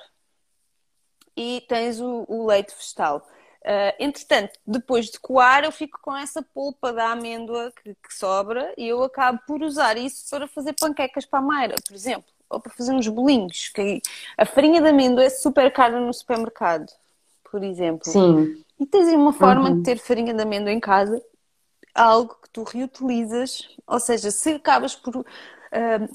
e 1.36 1.64
tens 1.68 2.00
o, 2.00 2.24
o 2.28 2.46
leite 2.46 2.74
vegetal. 2.76 3.26
Uh, 3.62 3.94
entretanto, 4.00 4.58
depois 4.66 5.06
de 5.06 5.20
coar, 5.20 5.62
eu 5.62 5.70
fico 5.70 6.00
com 6.02 6.16
essa 6.16 6.42
polpa 6.42 6.92
da 6.92 7.12
amêndoa 7.12 7.72
que, 7.80 7.94
que, 7.94 8.12
sobra 8.12 8.74
e 8.76 8.88
eu 8.88 9.04
acabo 9.04 9.38
por 9.46 9.62
usar 9.62 9.96
isso 9.96 10.28
para 10.28 10.48
fazer 10.48 10.72
panquecas 10.72 11.24
para 11.24 11.38
a 11.38 11.42
Mayra, 11.42 11.76
por 11.86 11.94
exemplo, 11.94 12.31
ou 12.52 12.60
para 12.60 12.72
fazer 12.72 12.92
uns 12.92 13.08
bolinhos. 13.08 13.68
Que 13.68 14.00
a 14.36 14.44
farinha 14.44 14.80
de 14.80 14.88
amêndoa 14.88 15.24
é 15.24 15.30
super 15.30 15.72
cara 15.72 16.00
no 16.00 16.12
supermercado, 16.12 16.92
por 17.50 17.62
exemplo. 17.64 18.04
Sim. 18.04 18.62
E 18.78 18.86
tens 18.86 19.08
aí 19.08 19.16
uma 19.16 19.32
forma 19.32 19.70
uhum. 19.70 19.78
de 19.78 19.82
ter 19.82 19.98
farinha 19.98 20.34
de 20.34 20.42
amêndoa 20.42 20.72
em 20.72 20.80
casa, 20.80 21.22
algo 21.94 22.36
que 22.42 22.50
tu 22.50 22.62
reutilizas, 22.62 23.68
ou 23.86 24.00
seja, 24.00 24.30
se 24.30 24.54
acabas 24.54 24.94
por 24.94 25.16
uh, 25.16 25.24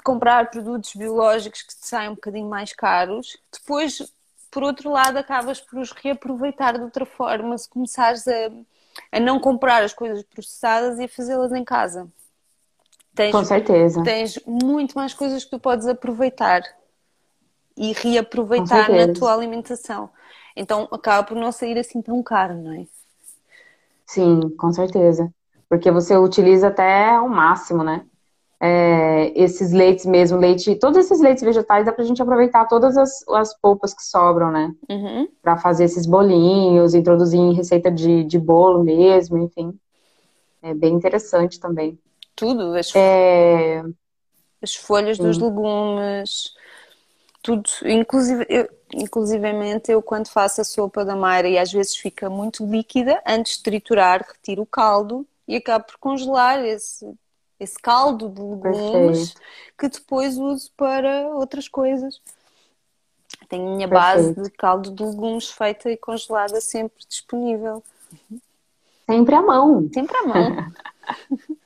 comprar 0.04 0.50
produtos 0.50 0.94
biológicos 0.96 1.62
que 1.62 1.76
te 1.76 1.88
saem 1.88 2.10
um 2.10 2.16
bocadinho 2.16 2.50
mais 2.50 2.74
caros, 2.74 3.38
depois 3.52 4.02
por 4.50 4.64
outro 4.64 4.90
lado, 4.90 5.18
acabas 5.18 5.60
por 5.60 5.80
os 5.80 5.92
reaproveitar 5.92 6.78
de 6.78 6.84
outra 6.84 7.06
forma 7.06 7.58
se 7.58 7.70
começares 7.70 8.28
a, 8.28 8.50
a 9.12 9.20
não 9.20 9.40
comprar 9.40 9.84
as 9.84 9.94
coisas 9.94 10.24
processadas 10.24 11.00
e 11.00 11.04
a 11.04 11.08
fazê-las 11.08 11.52
em 11.52 11.64
casa. 11.64 12.08
Tens, 13.18 13.32
Com 13.32 13.44
certeza. 13.44 14.04
Tens 14.04 14.40
muito 14.46 14.96
mais 14.96 15.14
coisas 15.14 15.44
que 15.44 15.50
tu 15.50 15.60
podes 15.60 15.88
aproveitar 15.88 16.62
e 17.76 17.92
reaproveitar 17.92 18.90
na 18.90 19.14
tua 19.14 19.34
alimentação. 19.34 20.10
Então 20.56 20.88
acaba 20.92 21.28
por 21.28 21.36
não 21.36 21.52
sair 21.52 21.78
assim 21.78 22.02
tão 22.02 22.24
caro, 22.24 22.56
não 22.56 22.72
é? 22.74 22.86
Sim, 24.06 24.50
com 24.58 24.72
certeza. 24.72 25.30
Porque 25.68 25.92
você 25.92 26.16
utiliza 26.16 26.68
até 26.68 27.20
o 27.20 27.28
máximo, 27.28 27.84
né? 27.84 28.06
é, 28.60 29.32
esses 29.40 29.72
leites 29.72 30.06
mesmo, 30.06 30.38
leite, 30.38 30.76
todos 30.76 30.98
esses 30.98 31.20
leites 31.20 31.44
vegetais 31.44 31.86
dá 31.86 31.92
pra 31.92 32.04
gente 32.04 32.22
aproveitar 32.22 32.66
todas 32.68 32.98
as, 32.98 33.28
as 33.30 33.54
polpas 33.60 33.94
que 33.94 34.04
sobram, 34.04 34.52
né? 34.52 34.74
Uhum. 34.90 35.28
Pra 35.42 35.58
fazer 35.58 35.84
esses 35.86 36.06
bolinhos, 36.06 36.96
introduzir 36.96 37.40
em 37.40 37.54
receita 37.54 37.92
de, 37.92 38.24
de 38.24 38.40
bolo 38.40 38.84
mesmo, 38.84 39.38
enfim. 39.38 39.74
É 40.62 40.74
bem 40.74 40.96
interessante 40.96 41.60
também. 41.60 42.00
Tudo, 42.38 42.76
as, 42.76 42.96
é... 42.96 43.84
as 44.62 44.76
folhas 44.76 45.18
Sim. 45.18 45.24
dos 45.24 45.38
legumes, 45.40 46.54
tudo. 47.42 47.70
Inclusive, 47.84 48.46
eu, 48.48 48.70
inclusivamente 48.94 49.92
eu 49.92 50.02
quando 50.02 50.30
faço 50.30 50.62
a 50.62 50.64
sopa 50.64 51.04
da 51.04 51.16
Mayra 51.16 51.50
e 51.50 51.58
às 51.58 51.72
vezes 51.72 51.98
fica 51.98 52.30
muito 52.30 52.66
líquida, 52.66 53.22
antes 53.26 53.58
de 53.58 53.64
triturar, 53.64 54.26
retiro 54.26 54.62
o 54.62 54.66
caldo 54.68 55.28
e 55.48 55.56
acabo 55.56 55.86
por 55.86 55.98
congelar 55.98 56.64
esse 56.64 57.12
esse 57.60 57.80
caldo 57.80 58.30
de 58.30 58.40
legumes 58.40 59.34
Perfeito. 59.34 59.42
que 59.80 59.90
depois 59.90 60.38
uso 60.38 60.72
para 60.78 61.30
outras 61.30 61.68
coisas. 61.68 62.22
Tenho 63.50 63.68
a 63.68 63.76
minha 63.76 63.88
Perfeito. 63.88 64.36
base 64.36 64.44
de 64.44 64.50
caldo 64.52 64.92
de 64.92 65.04
legumes 65.04 65.50
feita 65.50 65.90
e 65.90 65.98
congelada 65.98 66.62
sempre 66.62 67.04
disponível. 67.10 67.84
Sempre 69.08 69.36
à 69.36 69.42
mão. 69.42 69.90
Sempre 69.92 70.18
à 70.18 70.24
mão. 70.24 70.72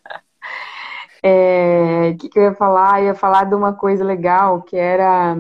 é, 1.24 2.11
o 2.13 2.17
que, 2.17 2.30
que 2.30 2.39
eu 2.39 2.43
ia 2.43 2.53
falar? 2.53 3.01
Eu 3.01 3.07
ia 3.07 3.15
falar 3.15 3.45
de 3.45 3.55
uma 3.55 3.74
coisa 3.74 4.03
legal 4.03 4.61
que 4.61 4.76
era 4.76 5.38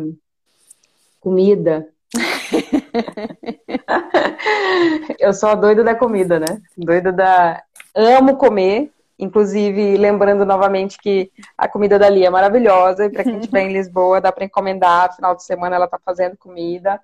comida. 1.19 1.87
eu 5.19 5.33
sou 5.33 5.49
a 5.49 5.55
doida 5.55 5.83
da 5.83 5.95
comida, 5.95 6.39
né? 6.39 6.61
Doida 6.77 7.11
da. 7.11 7.63
Amo 7.95 8.37
comer, 8.37 8.91
Inclusive, 9.21 9.97
lembrando 9.97 10.43
novamente 10.43 10.97
que 10.97 11.31
a 11.55 11.67
comida 11.67 11.99
dali 11.99 12.25
é 12.25 12.29
maravilhosa. 12.29 13.05
E 13.05 13.09
para 13.11 13.23
quem 13.23 13.37
estiver 13.37 13.61
em 13.61 13.69
Lisboa, 13.71 14.19
dá 14.19 14.31
para 14.31 14.45
encomendar. 14.45 15.15
Final 15.15 15.35
de 15.35 15.43
semana 15.43 15.75
ela 15.75 15.85
está 15.85 15.99
fazendo 16.03 16.35
comida 16.35 16.99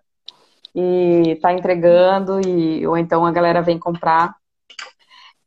e 0.73 1.33
está 1.33 1.53
entregando, 1.53 2.41
e, 2.41 2.85
ou 2.87 2.97
então 2.97 3.23
a 3.23 3.31
galera 3.31 3.61
vem 3.61 3.77
comprar. 3.77 4.35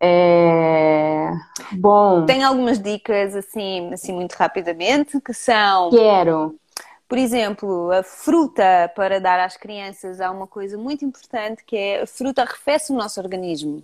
É... 0.01 1.30
Bom. 1.72 2.24
Tem 2.24 2.42
algumas 2.42 2.78
dicas, 2.78 3.36
assim, 3.36 3.92
assim, 3.92 4.12
muito 4.12 4.32
rapidamente, 4.32 5.20
que 5.20 5.34
são. 5.34 5.90
Quero. 5.90 6.59
Por 7.07 7.18
exemplo, 7.18 7.90
a 7.90 8.03
fruta 8.03 8.90
para 8.94 9.20
dar 9.20 9.40
às 9.40 9.57
crianças 9.57 10.20
há 10.20 10.30
uma 10.30 10.46
coisa 10.46 10.78
muito 10.78 11.05
importante 11.05 11.64
que 11.64 11.76
é 11.76 12.03
a 12.03 12.07
fruta 12.07 12.42
arrefece 12.42 12.92
o 12.92 12.96
nosso 12.96 13.20
organismo. 13.20 13.82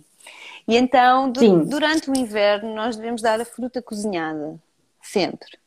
E 0.67 0.75
então, 0.75 1.29
du 1.29 1.65
durante 1.65 2.09
o 2.09 2.17
inverno, 2.17 2.73
nós 2.73 2.95
devemos 2.95 3.21
dar 3.21 3.39
a 3.39 3.45
fruta 3.45 3.81
cozinhada, 3.81 4.57
sempre. 5.01 5.57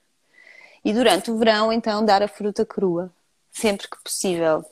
E 0.84 0.92
durante 0.92 1.30
o 1.30 1.36
verão, 1.36 1.72
então, 1.72 2.04
dar 2.04 2.22
a 2.22 2.28
fruta 2.28 2.64
crua, 2.64 3.12
sempre 3.52 3.88
que 3.88 4.02
possível. 4.02 4.64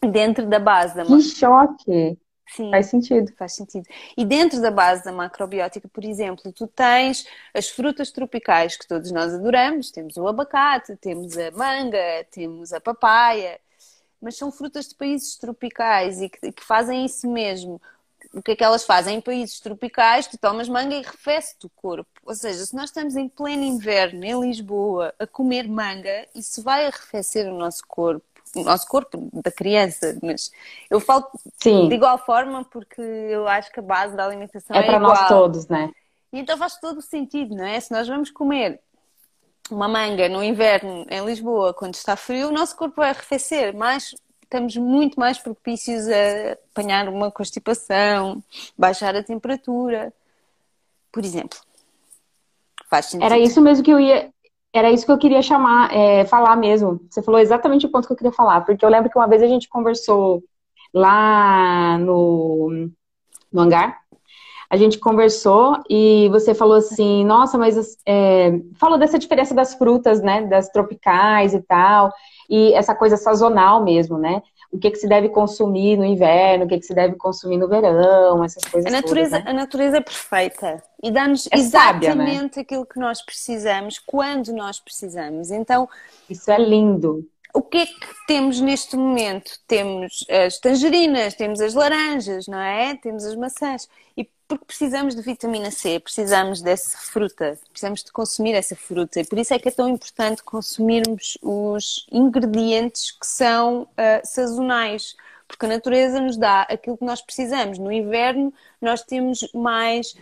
Dentro 0.00 0.46
da 0.46 0.58
base 0.58 0.96
da. 0.96 1.04
Que 1.04 1.20
choque! 1.20 2.18
Sim, 2.46 2.70
faz 2.70 2.86
sentido. 2.86 3.32
Faz 3.36 3.54
sentido. 3.54 3.86
E 4.16 4.24
dentro 4.24 4.60
da 4.60 4.70
base 4.70 5.04
da 5.04 5.12
macrobiótica, 5.12 5.88
por 5.88 6.04
exemplo, 6.04 6.52
tu 6.52 6.66
tens 6.66 7.26
as 7.54 7.68
frutas 7.68 8.10
tropicais 8.10 8.76
que 8.76 8.86
todos 8.86 9.10
nós 9.10 9.32
adoramos, 9.32 9.90
temos 9.90 10.16
o 10.16 10.26
abacate, 10.26 10.96
temos 10.96 11.36
a 11.38 11.50
manga, 11.52 12.26
temos 12.30 12.72
a 12.72 12.80
papaya, 12.80 13.58
mas 14.20 14.36
são 14.36 14.52
frutas 14.52 14.88
de 14.88 14.94
países 14.94 15.36
tropicais 15.36 16.20
e 16.20 16.28
que, 16.28 16.52
que 16.52 16.62
fazem 16.62 17.04
isso 17.04 17.30
mesmo 17.30 17.80
o 18.32 18.42
que 18.42 18.52
é 18.52 18.56
que 18.56 18.64
elas 18.64 18.84
fazem? 18.84 19.16
Em 19.16 19.20
países 19.20 19.60
tropicais, 19.60 20.26
tu 20.26 20.38
tomas 20.38 20.68
manga 20.68 20.94
e 20.94 21.04
arrefece-te 21.04 21.66
o 21.66 21.70
corpo. 21.70 22.10
Ou 22.24 22.34
seja, 22.34 22.64
se 22.64 22.74
nós 22.74 22.84
estamos 22.86 23.16
em 23.16 23.28
pleno 23.28 23.62
inverno, 23.62 24.24
em 24.24 24.40
Lisboa, 24.40 25.14
a 25.18 25.26
comer 25.26 25.68
manga, 25.68 26.26
isso 26.34 26.62
vai 26.62 26.86
arrefecer 26.86 27.46
o 27.52 27.56
nosso 27.56 27.82
corpo. 27.86 28.24
O 28.54 28.62
nosso 28.62 28.86
corpo 28.86 29.30
da 29.32 29.50
criança, 29.50 30.18
mas 30.22 30.52
eu 30.90 31.00
falo 31.00 31.26
Sim. 31.62 31.88
de 31.88 31.94
igual 31.94 32.18
forma 32.18 32.64
porque 32.64 33.00
eu 33.00 33.48
acho 33.48 33.72
que 33.72 33.80
a 33.80 33.82
base 33.82 34.14
da 34.14 34.26
alimentação 34.26 34.76
é, 34.76 34.80
é 34.80 34.82
para 34.82 34.96
igual. 34.96 35.14
nós 35.14 35.28
todos, 35.28 35.66
né? 35.68 35.90
E 36.32 36.40
então 36.40 36.56
faz 36.58 36.76
todo 36.78 36.98
o 36.98 37.02
sentido, 37.02 37.54
não 37.54 37.64
é? 37.64 37.80
Se 37.80 37.90
nós 37.92 38.06
vamos 38.06 38.30
comer 38.30 38.80
uma 39.70 39.88
manga 39.88 40.28
no 40.28 40.42
inverno 40.42 41.06
em 41.08 41.24
Lisboa, 41.24 41.72
quando 41.72 41.94
está 41.94 42.14
frio, 42.16 42.48
o 42.48 42.52
nosso 42.52 42.76
corpo 42.76 42.96
vai 42.96 43.10
arrefecer, 43.10 43.74
mas 43.74 44.14
estamos 44.42 44.76
muito 44.76 45.18
mais 45.18 45.38
propícios 45.38 46.06
a 46.08 46.52
apanhar 46.70 47.08
uma 47.08 47.30
constipação, 47.30 48.42
baixar 48.76 49.16
a 49.16 49.22
temperatura, 49.22 50.12
por 51.10 51.24
exemplo. 51.24 51.58
Faz 52.88 53.06
sentido. 53.06 53.24
Era 53.24 53.38
isso 53.38 53.60
mesmo 53.62 53.82
que 53.82 53.90
eu 53.90 53.98
ia. 53.98 54.30
Era 54.72 54.90
isso 54.90 55.04
que 55.04 55.12
eu 55.12 55.18
queria 55.18 55.42
chamar, 55.42 55.94
é, 55.94 56.24
falar 56.24 56.56
mesmo. 56.56 57.00
Você 57.10 57.22
falou 57.22 57.40
exatamente 57.40 57.86
o 57.86 57.90
ponto 57.90 58.06
que 58.06 58.12
eu 58.12 58.16
queria 58.16 58.32
falar, 58.32 58.62
porque 58.62 58.84
eu 58.84 58.88
lembro 58.88 59.10
que 59.10 59.18
uma 59.18 59.28
vez 59.28 59.42
a 59.42 59.46
gente 59.46 59.68
conversou 59.68 60.42
lá 60.94 61.98
no, 61.98 62.88
no 63.52 63.60
hangar. 63.60 64.00
A 64.70 64.76
gente 64.78 64.98
conversou 64.98 65.76
e 65.88 66.30
você 66.30 66.54
falou 66.54 66.76
assim, 66.76 67.26
nossa, 67.26 67.58
mas 67.58 67.98
é, 68.06 68.58
falou 68.80 68.98
dessa 68.98 69.18
diferença 69.18 69.54
das 69.54 69.74
frutas, 69.74 70.22
né? 70.22 70.46
Das 70.46 70.70
tropicais 70.70 71.52
e 71.52 71.60
tal 71.60 72.10
e 72.52 72.74
essa 72.74 72.94
coisa 72.94 73.16
sazonal 73.16 73.82
mesmo, 73.82 74.18
né? 74.18 74.42
O 74.72 74.78
que, 74.78 74.90
que 74.90 74.96
se 74.96 75.06
deve 75.06 75.28
consumir 75.28 75.98
no 75.98 76.04
inverno, 76.04 76.64
o 76.64 76.68
que, 76.68 76.78
que 76.78 76.86
se 76.86 76.94
deve 76.94 77.14
consumir 77.16 77.58
no 77.58 77.68
verão, 77.68 78.42
essas 78.42 78.64
coisas. 78.64 78.90
A 78.90 78.96
natureza, 78.96 79.30
todas, 79.30 79.44
né? 79.44 79.50
a 79.50 79.54
natureza 79.54 79.96
é 79.98 80.00
perfeita 80.00 80.82
e 81.02 81.10
dá-nos 81.10 81.46
é 81.52 81.58
exatamente 81.58 82.06
sábia, 82.06 82.14
né? 82.14 82.50
aquilo 82.56 82.86
que 82.86 82.98
nós 82.98 83.20
precisamos, 83.20 83.98
quando 83.98 84.52
nós 84.52 84.80
precisamos. 84.80 85.50
Então. 85.50 85.86
Isso 86.28 86.50
é 86.50 86.58
lindo. 86.58 87.28
O 87.54 87.60
que 87.60 87.78
é 87.78 87.86
que 87.86 88.26
temos 88.26 88.60
neste 88.60 88.96
momento? 88.96 89.52
Temos 89.66 90.24
as 90.30 90.58
tangerinas, 90.58 91.34
temos 91.34 91.60
as 91.60 91.74
laranjas, 91.74 92.46
não 92.46 92.58
é? 92.58 92.96
Temos 92.96 93.24
as 93.26 93.36
maçãs. 93.36 93.86
E 94.16 94.26
porque 94.52 94.66
precisamos 94.66 95.14
de 95.14 95.22
vitamina 95.22 95.70
C, 95.70 95.98
precisamos 95.98 96.60
dessa 96.60 96.98
fruta, 96.98 97.58
precisamos 97.70 98.04
de 98.04 98.12
consumir 98.12 98.52
essa 98.54 98.76
fruta. 98.76 99.20
E 99.20 99.24
por 99.24 99.38
isso 99.38 99.54
é 99.54 99.58
que 99.58 99.68
é 99.68 99.72
tão 99.72 99.88
importante 99.88 100.42
consumirmos 100.42 101.38
os 101.40 102.06
ingredientes 102.12 103.12
que 103.12 103.26
são 103.26 103.82
uh, 103.82 103.88
sazonais, 104.22 105.16
porque 105.48 105.64
a 105.64 105.68
natureza 105.68 106.20
nos 106.20 106.36
dá 106.36 106.62
aquilo 106.62 106.98
que 106.98 107.04
nós 107.04 107.22
precisamos. 107.22 107.78
No 107.78 107.90
inverno, 107.90 108.52
nós 108.80 109.02
temos 109.02 109.48
mais 109.54 110.14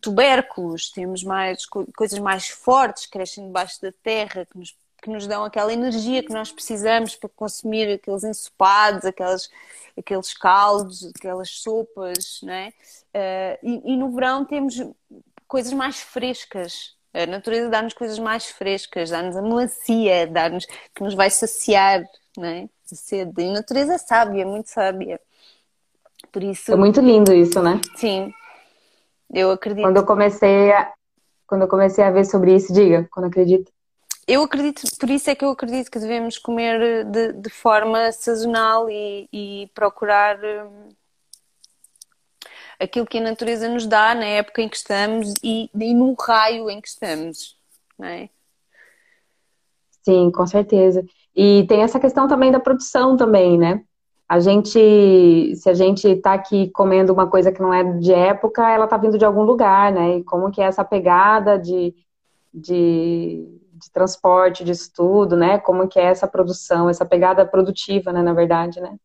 tubérculos, 0.00 0.90
temos 0.90 1.24
mais 1.24 1.64
coisas 1.66 2.18
mais 2.18 2.48
fortes 2.48 3.06
crescem 3.06 3.46
debaixo 3.46 3.80
da 3.80 3.92
terra, 4.02 4.46
que 4.46 4.58
nos, 4.58 4.74
que 5.00 5.10
nos 5.10 5.26
dão 5.26 5.44
aquela 5.44 5.72
energia 5.72 6.22
que 6.22 6.32
nós 6.32 6.52
precisamos 6.52 7.16
para 7.16 7.28
consumir 7.30 7.92
aqueles 7.92 8.24
ensopados, 8.24 9.04
aquelas, 9.04 9.48
aqueles 9.98 10.34
caldos, 10.34 11.10
aquelas 11.16 11.50
sopas, 11.50 12.40
não 12.42 12.52
é? 12.52 12.68
Uh, 13.14 13.58
e, 13.62 13.92
e, 13.92 13.96
no 13.96 14.12
verão 14.12 14.44
temos 14.44 14.74
coisas 15.48 15.72
mais 15.72 16.00
frescas. 16.00 16.94
A 17.12 17.26
natureza 17.26 17.68
dá-nos 17.68 17.94
coisas 17.94 18.18
mais 18.18 18.46
frescas, 18.46 19.10
dá-nos 19.10 19.36
a 19.36 19.42
melancia, 19.42 20.26
dá-nos 20.26 20.66
que 20.94 21.02
nos 21.02 21.14
vai 21.14 21.30
saciar, 21.30 22.04
não 22.36 22.46
é? 22.46 22.68
A 22.92 22.94
sede. 22.94 23.42
E 23.42 23.48
a 23.48 23.52
natureza 23.52 23.94
é 23.94 23.98
sábia, 23.98 24.46
muito 24.46 24.68
sábia. 24.68 25.20
Por 26.30 26.42
isso. 26.42 26.72
É 26.72 26.76
muito 26.76 27.00
lindo 27.00 27.32
isso, 27.32 27.60
né? 27.62 27.80
Sim, 27.96 28.32
eu 29.32 29.50
acredito. 29.50 29.84
Quando 29.84 29.96
eu 29.96 30.06
comecei 30.06 30.72
a, 30.72 30.92
quando 31.46 31.62
eu 31.62 31.68
comecei 31.68 32.04
a 32.04 32.10
ver 32.10 32.24
sobre 32.24 32.54
isso, 32.54 32.72
diga, 32.72 33.08
quando 33.10 33.26
acredito. 33.26 33.72
Eu 34.32 34.44
acredito, 34.44 34.82
por 34.96 35.10
isso 35.10 35.28
é 35.28 35.34
que 35.34 35.44
eu 35.44 35.50
acredito 35.50 35.90
que 35.90 35.98
devemos 35.98 36.38
comer 36.38 37.04
de, 37.04 37.32
de 37.32 37.50
forma 37.50 38.12
sazonal 38.12 38.88
e, 38.88 39.28
e 39.32 39.68
procurar 39.74 40.38
hum, 40.38 40.90
aquilo 42.78 43.06
que 43.06 43.18
a 43.18 43.22
natureza 43.22 43.68
nos 43.68 43.88
dá 43.88 44.14
na 44.14 44.26
época 44.26 44.62
em 44.62 44.68
que 44.68 44.76
estamos 44.76 45.34
e, 45.42 45.68
e 45.74 45.92
no 45.92 46.14
raio 46.14 46.70
em 46.70 46.80
que 46.80 46.86
estamos, 46.86 47.58
não 47.98 48.06
é? 48.06 48.30
Sim, 50.02 50.30
com 50.30 50.46
certeza. 50.46 51.04
E 51.34 51.66
tem 51.66 51.82
essa 51.82 51.98
questão 51.98 52.28
também 52.28 52.52
da 52.52 52.60
produção 52.60 53.16
também, 53.16 53.58
né? 53.58 53.84
a 54.28 54.38
gente, 54.38 55.56
se 55.56 55.68
a 55.68 55.74
gente 55.74 56.06
está 56.06 56.34
aqui 56.34 56.70
comendo 56.70 57.12
uma 57.12 57.26
coisa 57.26 57.50
que 57.50 57.60
não 57.60 57.74
é 57.74 57.82
de 57.98 58.12
época, 58.12 58.70
ela 58.70 58.84
está 58.84 58.96
vindo 58.96 59.18
de 59.18 59.24
algum 59.24 59.42
lugar, 59.42 59.90
né? 59.90 60.18
E 60.18 60.22
como 60.22 60.52
que 60.52 60.60
é 60.60 60.66
essa 60.66 60.84
pegada 60.84 61.58
de, 61.58 61.92
de, 62.54 63.59
de, 63.80 63.90
transporte, 63.90 64.64
de 64.64 64.72
estudo, 64.72 65.36
né? 65.36 65.58
Como 65.58 65.88
que 65.88 65.98
é 65.98 66.04
essa 66.04 66.26
produção, 66.26 66.88
essa 66.88 67.04
pegada 67.04 67.44
produtiva, 67.46 68.12
né? 68.12 68.22
Na 68.22 68.32
verdade, 68.32 68.80
né? 68.80 68.96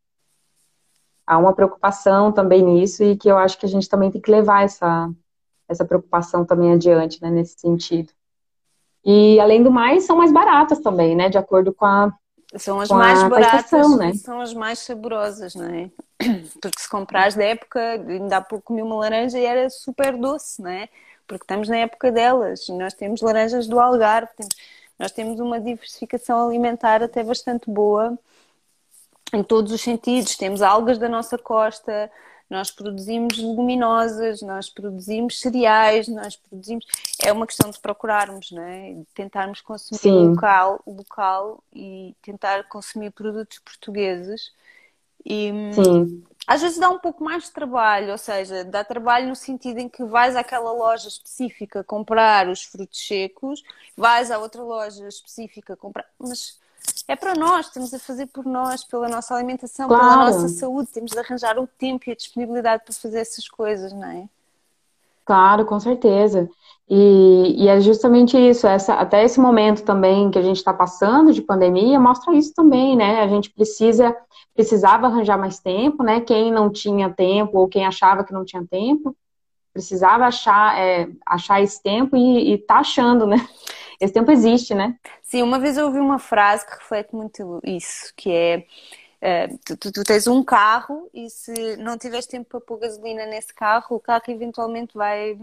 Há 1.26 1.38
uma 1.38 1.54
preocupação 1.54 2.32
também 2.32 2.62
nisso 2.62 3.04
e 3.04 3.16
que 3.18 3.28
eu 3.28 3.38
acho 3.38 3.58
que 3.58 3.66
a 3.66 3.70
gente 3.70 3.90
também 3.90 4.12
tem 4.12 4.22
que 4.22 4.30
levar 4.30 4.64
essa, 4.64 5.10
essa 5.68 5.86
preocupação 5.86 6.46
também 6.46 6.74
adiante, 6.74 7.22
né? 7.22 7.30
Nesse 7.32 7.60
sentido. 7.60 8.12
E, 9.04 9.40
além 9.40 9.64
do 9.64 9.72
mais, 9.72 10.06
são 10.06 10.18
mais 10.18 10.32
baratas 10.32 10.80
também, 10.80 11.16
né? 11.16 11.30
De 11.30 11.38
acordo 11.38 11.74
com 11.74 11.86
a 11.86 12.14
são 12.58 12.80
as 12.80 12.90
mais 12.90 13.22
baratas 13.24 13.98
né? 13.98 14.14
são 14.14 14.40
as 14.40 14.54
mais 14.54 14.80
saborosas, 14.80 15.56
não 15.56 15.66
é? 15.66 15.90
Porque 16.62 16.80
se 16.80 16.90
comprares 16.90 17.36
da 17.36 17.44
época, 17.44 17.80
ainda 17.80 18.38
há 18.38 18.42
pouco 18.42 18.66
comi 18.66 18.82
uma 18.82 18.96
laranja 18.96 19.38
e 19.38 19.46
era 19.46 19.70
super 19.70 20.18
doce, 20.18 20.62
não 20.62 20.70
é? 20.70 20.88
Porque 21.28 21.44
estamos 21.44 21.68
na 21.68 21.78
época 21.78 22.12
delas 22.12 22.68
e 22.70 22.74
nós 22.74 22.94
temos 22.94 23.22
laranjas 23.22 23.68
do 23.68 23.80
Algarve, 23.80 24.32
temos, 24.36 24.56
nós 25.00 25.12
temos 25.12 25.40
uma 25.40 25.60
diversificação 25.60 26.48
alimentar 26.48 27.02
até 27.04 27.24
bastante 27.24 27.70
boa 27.70 28.18
em 29.34 29.44
todos 29.44 29.72
os 29.72 29.82
sentidos. 29.82 30.36
Temos 30.36 30.62
algas 30.62 30.98
da 30.98 31.10
nossa 31.10 31.38
costa, 31.38 32.12
nós 32.50 32.70
produzimos 32.70 33.38
leguminosas, 33.38 34.42
nós 34.42 34.70
produzimos 34.70 35.40
cereais, 35.40 36.08
nós 36.08 36.36
produzimos. 36.36 36.86
É 37.24 37.32
uma 37.32 37.48
questão 37.48 37.72
de 37.72 37.80
procurarmos, 37.80 38.52
não 38.52 38.62
é? 38.62 38.94
De 38.94 39.06
tentarmos 39.16 39.62
consumir 39.62 40.12
local, 40.12 40.80
local 40.86 41.64
e 41.74 42.16
tentar 42.22 42.64
consumir 42.66 43.12
produtos 43.12 43.60
portugueses. 43.60 44.54
E 45.26 45.52
Sim. 45.74 46.24
às 46.46 46.62
vezes 46.62 46.78
dá 46.78 46.90
um 46.90 47.00
pouco 47.00 47.24
mais 47.24 47.46
de 47.46 47.52
trabalho, 47.52 48.12
ou 48.12 48.18
seja, 48.18 48.64
dá 48.64 48.84
trabalho 48.84 49.28
no 49.28 49.36
sentido 49.36 49.80
em 49.80 49.90
que 49.90 50.04
vais 50.04 50.36
àquela 50.36 50.72
loja 50.72 51.08
específica 51.08 51.84
comprar 51.84 52.48
os 52.48 52.64
frutos 52.64 53.06
secos, 53.06 53.64
vais 53.98 54.30
à 54.30 54.38
outra 54.38 54.62
loja 54.62 55.08
específica 55.08 55.76
comprar, 55.76 56.06
mas 56.20 56.60
é 57.08 57.16
para 57.16 57.34
nós, 57.34 57.68
estamos 57.68 57.94
a 57.94 58.00
fazer 58.00 58.28
por 58.28 58.46
nós, 58.46 58.84
pela 58.84 59.10
nossa 59.10 59.34
alimentação, 59.36 59.88
claro. 59.88 60.04
pela 60.04 60.26
nossa 60.26 60.48
saúde, 60.50 60.90
temos 60.92 61.12
de 61.12 61.20
arranjar 61.20 61.58
o 61.58 61.66
tempo 61.66 62.08
e 62.08 62.12
a 62.12 62.16
disponibilidade 62.16 62.84
para 62.84 62.94
fazer 62.94 63.20
essas 63.20 63.48
coisas, 63.48 63.92
não 63.92 64.08
é? 64.08 64.30
Claro, 65.26 65.66
com 65.66 65.80
certeza. 65.80 66.48
E, 66.88 67.64
e 67.64 67.68
é 67.68 67.82
justamente 67.82 68.38
isso, 68.38 68.68
essa, 68.68 68.94
até 68.94 69.24
esse 69.24 69.40
momento 69.40 69.84
também 69.84 70.30
que 70.30 70.38
a 70.38 70.42
gente 70.42 70.58
está 70.58 70.72
passando 70.72 71.34
de 71.34 71.42
pandemia, 71.42 72.00
mostra 72.00 72.36
isso 72.36 72.54
também, 72.54 72.96
né? 72.96 73.22
A 73.22 73.28
gente 73.28 73.50
precisa, 73.50 74.16
precisava 74.54 75.08
arranjar 75.08 75.38
mais 75.38 75.60
tempo, 75.60 76.04
né? 76.04 76.22
Quem 76.22 76.52
não 76.52 76.70
tinha 76.70 77.10
tempo 77.10 77.58
ou 77.58 77.68
quem 77.68 77.86
achava 77.86 78.24
que 78.24 78.34
não 78.34 78.46
tinha 78.46 78.64
tempo, 78.70 79.16
precisava 79.74 80.26
achar, 80.26 80.80
é, 80.80 81.10
achar 81.26 81.62
esse 81.62 81.82
tempo 81.82 82.16
e, 82.16 82.54
e 82.54 82.58
tá 82.60 82.76
achando, 82.80 83.26
né? 83.26 83.38
Esse 84.00 84.14
tempo 84.14 84.30
existe, 84.30 84.76
né? 84.76 84.98
Sim, 85.22 85.42
uma 85.42 85.58
vez 85.58 85.78
eu 85.78 85.86
ouvi 85.86 86.00
uma 86.00 86.20
frase 86.20 86.66
que 86.66 86.74
reflete 86.74 87.16
muito 87.16 87.62
isso, 87.64 88.12
que 88.16 88.30
é 88.30 88.66
uh, 89.48 89.58
tu, 89.66 89.78
tu, 89.78 89.92
tu, 89.92 90.04
tens 90.04 90.28
um 90.28 90.44
carro 90.44 91.10
e 91.14 91.30
se 91.30 91.78
não 91.78 91.98
tiveres 91.98 92.26
tempo 92.26 92.50
para 92.50 92.60
pôr 92.60 92.80
gasolina 92.80 93.26
nesse 93.26 93.54
carro, 93.54 93.96
o 93.96 94.00
carro 94.00 94.24
eventualmente 94.28 94.94
vai 94.98 95.38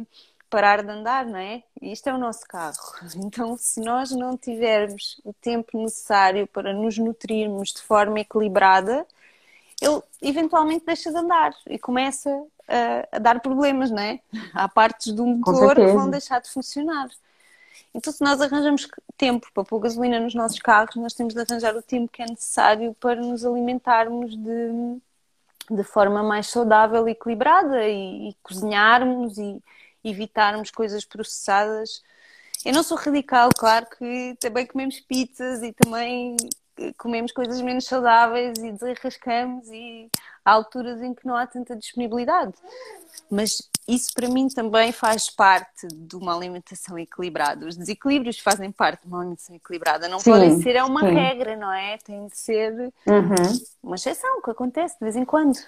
parar 0.53 0.83
de 0.83 0.91
andar, 0.91 1.25
não 1.25 1.39
é? 1.39 1.63
E 1.81 1.91
isto 1.93 2.07
é 2.09 2.13
o 2.13 2.19
nosso 2.19 2.47
carro. 2.47 2.77
Então, 3.17 3.57
se 3.57 3.81
nós 3.81 4.11
não 4.11 4.37
tivermos 4.37 5.19
o 5.25 5.33
tempo 5.33 5.83
necessário 5.83 6.47
para 6.47 6.75
nos 6.75 6.99
nutrirmos 6.99 7.73
de 7.73 7.81
forma 7.81 8.21
equilibrada, 8.21 9.07
ele 9.81 10.03
eventualmente 10.21 10.85
deixa 10.85 11.11
de 11.11 11.17
andar 11.17 11.55
e 11.67 11.79
começa 11.79 12.31
a, 12.69 13.17
a 13.17 13.19
dar 13.19 13.41
problemas, 13.41 13.91
não 13.91 14.03
é? 14.03 14.21
Há 14.53 14.69
partes 14.69 15.13
do 15.13 15.27
motor 15.27 15.75
que 15.75 15.87
vão 15.87 16.11
deixar 16.11 16.41
de 16.41 16.51
funcionar. 16.51 17.09
Então, 17.95 18.13
se 18.13 18.23
nós 18.23 18.41
arranjamos 18.41 18.87
tempo 19.17 19.49
para 19.55 19.65
pôr 19.65 19.81
gasolina 19.81 20.21
nos 20.21 20.35
nossos 20.35 20.59
carros, 20.59 20.97
nós 20.97 21.15
temos 21.15 21.33
de 21.35 21.41
arranjar 21.41 21.75
o 21.75 21.83
tempo 21.83 22.13
que 22.13 22.23
é 22.23 22.27
necessário 22.27 22.95
para 23.01 23.17
nos 23.17 23.45
alimentarmos 23.45 24.37
de, 24.37 25.01
de 25.71 25.85
forma 25.85 26.23
mais 26.23 26.47
saudável 26.47 27.09
e 27.09 27.13
equilibrada 27.13 27.89
e, 27.89 28.31
e 28.31 28.37
cozinharmos 28.43 29.39
e 29.39 29.63
evitarmos 30.05 30.71
coisas 30.71 31.05
processadas. 31.05 32.03
Eu 32.65 32.73
não 32.73 32.83
sou 32.83 32.97
radical, 32.97 33.51
claro 33.57 33.87
que 33.99 34.37
também 34.41 34.67
comemos 34.67 35.01
pizzas 35.01 35.63
e 35.63 35.73
também 35.73 36.37
comemos 36.97 37.33
coisas 37.33 37.61
menos 37.61 37.85
saudáveis 37.85 38.59
e 38.59 38.73
desenrascamos 38.73 39.69
e 39.69 40.11
há 40.45 40.53
alturas 40.53 41.03
em 41.03 41.15
que 41.15 41.27
não 41.27 41.37
há 41.37 41.47
tanta 41.47 41.77
disponibilidade. 41.77 42.55
Mas 43.31 43.69
isso 43.87 44.13
para 44.15 44.29
mim 44.29 44.49
também 44.49 44.93
faz 44.93 45.29
parte 45.29 45.87
de 45.89 46.17
uma 46.17 46.35
alimentação 46.35 46.99
equilibrada. 46.99 47.67
Os 47.67 47.77
desequilíbrios 47.77 48.39
fazem 48.39 48.71
parte 48.71 49.03
de 49.03 49.09
uma 49.09 49.19
alimentação 49.19 49.55
equilibrada. 49.55 50.09
Não 50.09 50.19
sim, 50.19 50.31
podem 50.31 50.61
ser 50.63 50.77
é 50.77 50.85
uma 50.85 51.01
sim. 51.01 51.15
regra, 51.15 51.57
não 51.57 51.73
é? 51.73 51.99
Tem 51.99 52.27
de 52.27 52.37
ser 52.37 52.93
uhum. 53.07 53.63
uma 53.83 53.97
exceção 53.97 54.41
que 54.43 54.51
acontece 54.51 54.95
de 54.95 55.01
vez 55.01 55.17
em 55.17 55.25
quando. 55.25 55.59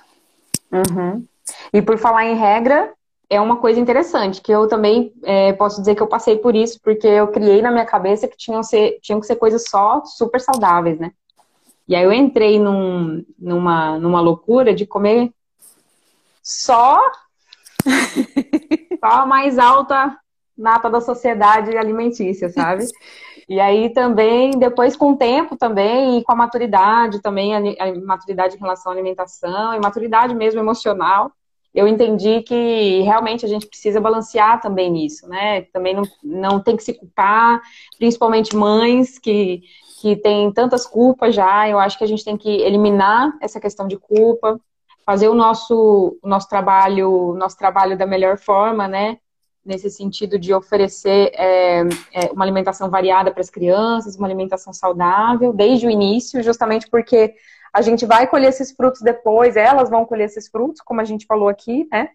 Uhum. 0.73 1.27
E 1.73 1.83
por 1.83 1.99
falar 1.99 2.25
em 2.25 2.37
regra, 2.37 2.93
é 3.29 3.41
uma 3.41 3.57
coisa 3.57 3.81
interessante, 3.81 4.41
que 4.41 4.53
eu 4.53 4.69
também 4.69 5.13
é, 5.23 5.53
posso 5.53 5.81
dizer 5.81 5.95
que 5.95 6.03
eu 6.03 6.07
passei 6.07 6.37
por 6.37 6.55
isso, 6.55 6.79
porque 6.83 7.07
eu 7.07 7.29
criei 7.29 7.63
na 7.63 7.71
minha 7.71 7.85
cabeça 7.85 8.29
que 8.29 8.37
tinham, 8.37 8.63
ser, 8.63 8.99
tinham 9.01 9.21
que 9.21 9.27
ser 9.27 9.37
coisas 9.37 9.65
só 9.69 10.05
super 10.05 10.41
saudáveis, 10.41 10.99
né? 10.99 11.13
E 11.87 11.95
aí 11.95 12.05
eu 12.05 12.13
entrei 12.13 12.59
num, 12.59 13.25
numa, 13.39 13.99
numa 13.99 14.21
loucura 14.21 14.75
de 14.75 14.87
comer 14.87 15.33
só, 16.43 17.01
só 19.01 19.07
a 19.07 19.27
mais 19.27 19.59
alta 19.59 20.17
nata 20.57 20.89
da 20.89 21.01
sociedade 21.01 21.77
alimentícia, 21.77 22.49
sabe? 22.49 22.87
E 23.49 23.61
aí 23.61 23.91
também, 23.91 24.53
depois 24.53 24.97
com 24.97 25.13
o 25.13 25.17
tempo 25.17 25.57
também, 25.57 26.19
e 26.19 26.25
com 26.25 26.33
a 26.33 26.37
maturidade 26.37 27.21
também, 27.21 27.55
a, 27.55 27.85
a 27.85 27.95
maturidade 28.01 28.57
em 28.57 28.61
relação 28.61 28.93
à 28.93 28.95
alimentação, 28.95 29.75
e 29.75 29.81
maturidade 29.81 30.35
mesmo 30.35 30.61
emocional, 30.61 31.33
eu 31.75 31.89
entendi 31.89 32.41
que 32.43 33.01
realmente 33.01 33.45
a 33.45 33.49
gente 33.49 33.67
precisa 33.67 34.01
balancear 34.01 34.61
também 34.61 34.91
nisso, 34.91 35.29
né? 35.29 35.63
Também 35.73 35.93
não, 35.93 36.05
não 36.23 36.61
tem 36.61 36.77
que 36.77 36.85
se 36.85 36.95
culpar, 36.95 37.61
principalmente 37.99 38.55
mães 38.55 39.19
que, 39.19 39.63
que 40.01 40.15
têm 40.15 40.53
tantas 40.53 40.87
culpas 40.87 41.35
já. 41.35 41.69
Eu 41.69 41.81
acho 41.81 41.99
que 41.99 42.05
a 42.05 42.07
gente 42.07 42.25
tem 42.25 42.37
que 42.37 42.49
eliminar 42.49 43.37
essa 43.41 43.59
questão 43.59 43.89
de 43.89 43.97
culpa, 43.99 44.61
fazer 45.05 45.29
o 45.29 45.35
nosso, 45.35 46.17
o 46.23 46.29
nosso 46.29 46.49
trabalho, 46.49 47.35
nosso 47.35 47.59
trabalho 47.59 47.99
da 47.99 48.07
melhor 48.07 48.39
forma, 48.39 48.87
né? 48.87 49.19
Nesse 49.65 49.91
sentido 49.91 50.39
de 50.39 50.55
oferecer 50.55 51.33
é, 51.35 51.81
é, 52.13 52.33
uma 52.33 52.45
alimentação 52.45 52.89
variada 52.89 53.33
para 53.33 53.41
as 53.41 53.51
crianças, 53.51 54.15
uma 54.15 54.29
alimentação 54.29 54.73
saudável, 54.73 55.53
desde 55.53 55.89
o 55.89 55.91
início, 55.91 56.41
justamente 56.41 56.89
porque 56.89 57.35
a 57.75 57.83
gente 57.83 58.07
vai 58.07 58.29
colher 58.29 58.51
esses 58.51 58.71
frutos 58.71 59.01
depois, 59.01 59.57
elas 59.57 59.91
vão 59.91 60.05
colher 60.05 60.27
esses 60.27 60.49
frutos, 60.49 60.81
como 60.81 61.01
a 61.01 61.05
gente 61.05 61.27
falou 61.27 61.49
aqui, 61.49 61.89
né? 61.91 62.11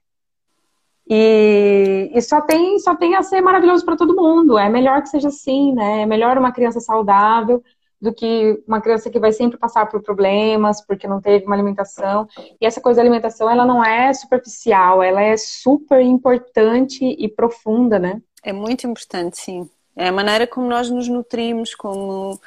E, 1.06 2.12
e, 2.14 2.22
só 2.22 2.40
tem 2.40 2.80
só 2.80 2.96
tem 2.96 3.16
a 3.16 3.24
ser 3.24 3.42
maravilhoso 3.42 3.84
para 3.84 3.98
todo 3.98 4.16
mundo. 4.16 4.58
É 4.58 4.70
melhor 4.70 5.02
que 5.02 5.10
seja 5.10 5.28
assim, 5.28 5.74
né? 5.74 6.04
É 6.04 6.06
melhor 6.06 6.38
uma 6.38 6.54
criança 6.54 6.80
saudável 6.80 7.62
do 8.00 8.14
que 8.14 8.64
uma 8.66 8.80
criança 8.80 9.10
que 9.10 9.20
vai 9.20 9.34
sempre 9.34 9.58
passar 9.58 9.88
por 9.88 10.02
problemas 10.02 10.80
porque 10.86 11.08
não 11.08 11.20
teve 11.20 11.46
uma 11.46 11.56
alimentação. 11.56 12.26
E 12.62 12.66
essa 12.66 12.80
coisa 12.80 12.98
da 12.98 13.02
alimentação, 13.02 13.50
ela 13.50 13.66
não 13.66 13.84
é 13.84 14.14
superficial, 14.14 15.04
ela 15.04 15.22
é 15.22 15.36
super 15.36 16.00
importante 16.00 17.04
e 17.04 17.28
profunda, 17.28 18.00
né? 18.00 18.22
É 18.42 18.54
muito 18.54 18.88
importante, 18.88 19.38
sim. 19.38 19.70
É 19.96 20.08
a 20.08 20.14
maneira 20.14 20.48
como 20.48 20.68
nós 20.68 20.90
nos 20.90 21.10
nutrimos, 21.10 21.76
como 21.76 22.40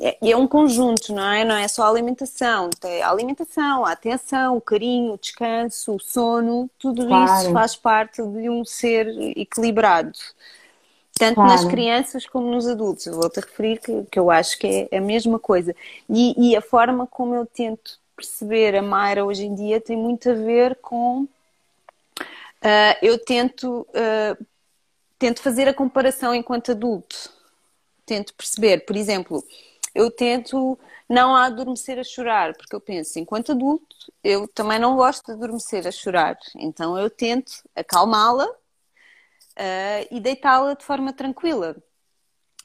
é, 0.00 0.30
é 0.30 0.36
um 0.36 0.46
conjunto, 0.46 1.12
não 1.12 1.32
é? 1.32 1.44
Não 1.44 1.56
é 1.56 1.66
só 1.66 1.84
a 1.84 1.88
alimentação. 1.88 2.70
Tem 2.70 3.02
a 3.02 3.10
alimentação, 3.10 3.84
a 3.84 3.92
atenção, 3.92 4.56
o 4.56 4.60
carinho, 4.60 5.14
o 5.14 5.18
descanso, 5.18 5.96
o 5.96 6.00
sono, 6.00 6.70
tudo 6.78 7.06
claro. 7.06 7.42
isso 7.42 7.52
faz 7.52 7.74
parte 7.74 8.22
de 8.22 8.48
um 8.48 8.64
ser 8.64 9.08
equilibrado. 9.36 10.12
Tanto 11.16 11.36
claro. 11.36 11.50
nas 11.50 11.64
crianças 11.64 12.26
como 12.26 12.50
nos 12.50 12.66
adultos. 12.66 13.06
Vou-te 13.06 13.40
referir 13.40 13.78
que, 13.78 14.04
que 14.10 14.18
eu 14.18 14.30
acho 14.30 14.58
que 14.58 14.88
é 14.90 14.98
a 14.98 15.00
mesma 15.00 15.38
coisa. 15.38 15.74
E, 16.08 16.50
e, 16.50 16.56
a 16.56 16.60
forma 16.60 17.06
como 17.06 17.34
eu 17.34 17.46
tento 17.46 17.98
perceber 18.16 18.76
a 18.76 18.82
Mayra 18.82 19.24
hoje 19.24 19.44
em 19.44 19.54
dia 19.54 19.80
tem 19.80 19.96
muito 19.96 20.30
a 20.30 20.34
ver 20.34 20.76
com. 20.76 21.22
Uh, 22.62 22.96
eu 23.02 23.18
tento, 23.18 23.86
uh, 23.90 24.46
tento 25.18 25.42
fazer 25.42 25.68
a 25.68 25.74
comparação 25.74 26.34
enquanto 26.34 26.70
adulto 26.70 27.33
tento 28.04 28.34
perceber, 28.34 28.84
por 28.84 28.96
exemplo, 28.96 29.44
eu 29.94 30.10
tento 30.10 30.78
não 31.08 31.34
adormecer 31.34 31.98
a 31.98 32.04
chorar, 32.04 32.54
porque 32.56 32.74
eu 32.74 32.80
penso, 32.80 33.18
enquanto 33.18 33.52
adulto, 33.52 33.96
eu 34.22 34.48
também 34.48 34.78
não 34.78 34.96
gosto 34.96 35.26
de 35.26 35.32
adormecer 35.32 35.86
a 35.86 35.92
chorar, 35.92 36.36
então 36.56 36.98
eu 36.98 37.08
tento 37.08 37.52
acalmá-la 37.74 38.46
uh, 38.46 40.08
e 40.10 40.20
deitá-la 40.20 40.74
de 40.74 40.84
forma 40.84 41.12
tranquila, 41.12 41.76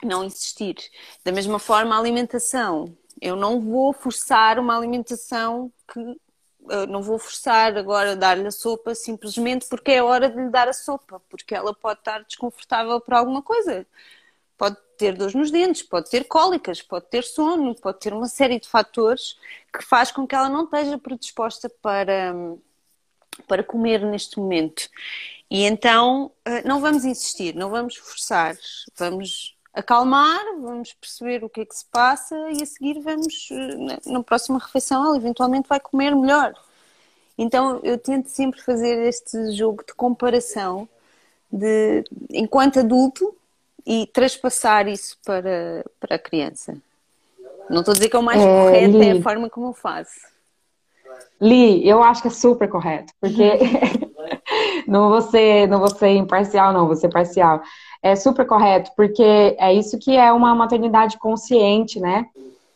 não 0.04 0.24
insistir. 0.24 0.76
Da 1.24 1.32
mesma 1.32 1.60
forma, 1.60 1.96
a 1.96 2.00
alimentação, 2.00 2.98
eu 3.22 3.36
não 3.36 3.60
vou 3.60 3.94
forçar 3.94 4.58
uma 4.58 4.78
alimentação 4.78 5.72
que 5.92 6.20
não 6.88 7.02
vou 7.02 7.18
forçar 7.18 7.76
agora 7.78 8.16
dar-lhe 8.16 8.48
a 8.48 8.52
sopa 8.52 8.94
simplesmente 8.94 9.68
porque 9.68 9.92
é 9.92 10.04
hora 10.04 10.30
de 10.30 10.38
lhe 10.38 10.50
dar 10.50 10.68
a 10.68 10.74
sopa, 10.74 11.22
porque 11.30 11.56
ela 11.56 11.74
pode 11.74 12.00
estar 12.00 12.24
desconfortável 12.24 13.00
por 13.02 13.14
alguma 13.14 13.42
coisa. 13.42 13.88
Pode 14.58 14.78
ter 15.00 15.16
dores 15.16 15.34
nos 15.34 15.50
dentes, 15.50 15.82
pode 15.82 16.10
ter 16.10 16.26
cólicas, 16.26 16.82
pode 16.82 17.06
ter 17.06 17.24
sono, 17.24 17.74
pode 17.74 18.00
ter 18.00 18.14
uma 18.14 18.28
série 18.28 18.60
de 18.60 18.68
fatores 18.68 19.39
que 19.74 19.84
faz 19.84 20.12
com 20.12 20.28
que 20.28 20.36
ela 20.36 20.50
não 20.50 20.66
esteja 20.66 20.97
predisposta 20.97 21.70
para, 21.82 22.36
para 23.47 23.64
comer 23.64 24.02
neste 24.02 24.38
momento. 24.38 24.89
E 25.50 25.64
então 25.64 26.32
eh, 26.45 26.68
não 26.68 26.82
vamos 26.82 27.06
insistir, 27.06 27.56
não 27.56 27.70
vamos 27.70 27.95
forçar, 27.95 28.56
vamos 28.97 29.58
acalmar, 29.74 30.43
vamos 30.62 30.93
perceber 30.93 31.43
o 31.43 31.50
que 31.50 31.62
é 31.62 31.66
que 31.66 31.76
se 31.76 31.86
passa 31.86 32.36
e 32.52 32.62
a 32.62 32.66
seguir 32.66 33.00
vamos, 33.00 33.50
eh, 33.52 34.12
na 34.12 34.22
próxima 34.22 34.60
refeição, 34.60 35.04
ela 35.06 35.18
eventualmente 35.18 35.70
vai 35.70 35.80
comer 35.80 36.14
melhor. 36.16 36.54
Então 37.38 37.80
eu 37.84 37.97
tento 37.97 38.28
sempre 38.28 38.62
fazer 38.62 39.08
este 39.08 39.54
jogo 39.54 39.84
de 39.86 39.93
comparação 39.93 40.88
de 41.52 42.04
enquanto 42.30 42.80
adulto 42.80 43.36
e 43.90 44.06
traspassar 44.06 44.88
isso 44.88 45.18
para, 45.26 45.84
para 46.00 46.16
a 46.16 46.20
criança. 46.20 46.78
Não 47.68 47.80
estou 47.80 47.92
a 47.92 47.96
dizer 47.96 48.08
que 48.08 48.16
é 48.16 48.20
o 48.20 48.24
mais 48.24 48.40
é, 48.40 48.46
correto, 48.46 48.98
Li, 49.00 49.08
é 49.08 49.12
a 49.14 49.22
forma 49.22 49.50
como 49.50 49.70
eu 49.70 49.74
faço. 49.74 50.20
Li, 51.42 51.88
eu 51.88 52.04
acho 52.04 52.22
que 52.22 52.28
é 52.28 52.32
super 52.32 52.70
correto, 52.70 53.12
porque 53.20 53.58
não 54.88 55.10
vou 55.10 55.22
ser, 55.24 55.68
não 55.68 55.80
vou 55.80 55.90
ser 55.90 56.10
imparcial, 56.10 56.72
não, 56.72 56.86
vou 56.86 56.96
ser 56.96 57.10
parcial. 57.10 57.64
É 58.04 58.16
super 58.16 58.46
correto, 58.46 58.92
porque 58.96 59.24
é 59.58 59.74
isso 59.74 59.98
que 59.98 60.16
é 60.16 60.32
uma 60.32 60.54
maternidade 60.54 61.18
consciente, 61.18 62.00
né? 62.00 62.28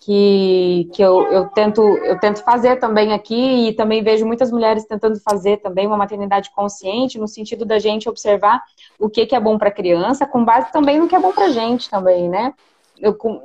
Que, 0.05 0.89
que 0.93 1.01
eu, 1.01 1.23
eu, 1.31 1.47
tento, 1.47 1.81
eu 1.81 2.19
tento 2.19 2.43
fazer 2.43 2.75
também 2.77 3.13
aqui 3.13 3.69
e 3.69 3.73
também 3.73 4.03
vejo 4.03 4.25
muitas 4.25 4.51
mulheres 4.51 4.85
tentando 4.85 5.17
fazer 5.19 5.57
também 5.57 5.87
uma 5.87 5.95
maternidade 5.95 6.51
consciente, 6.53 7.17
no 7.17 7.27
sentido 7.27 7.63
da 7.63 7.79
gente 7.79 8.09
observar 8.09 8.61
o 8.99 9.09
que, 9.09 9.25
que 9.25 9.35
é 9.35 9.39
bom 9.39 9.57
para 9.57 9.69
a 9.69 9.73
criança, 9.73 10.25
com 10.25 10.43
base 10.43 10.71
também 10.73 10.99
no 10.99 11.07
que 11.07 11.15
é 11.15 11.19
bom 11.19 11.31
para 11.31 11.45
a 11.45 11.51
gente 11.51 11.89
também, 11.89 12.29
né? 12.29 12.53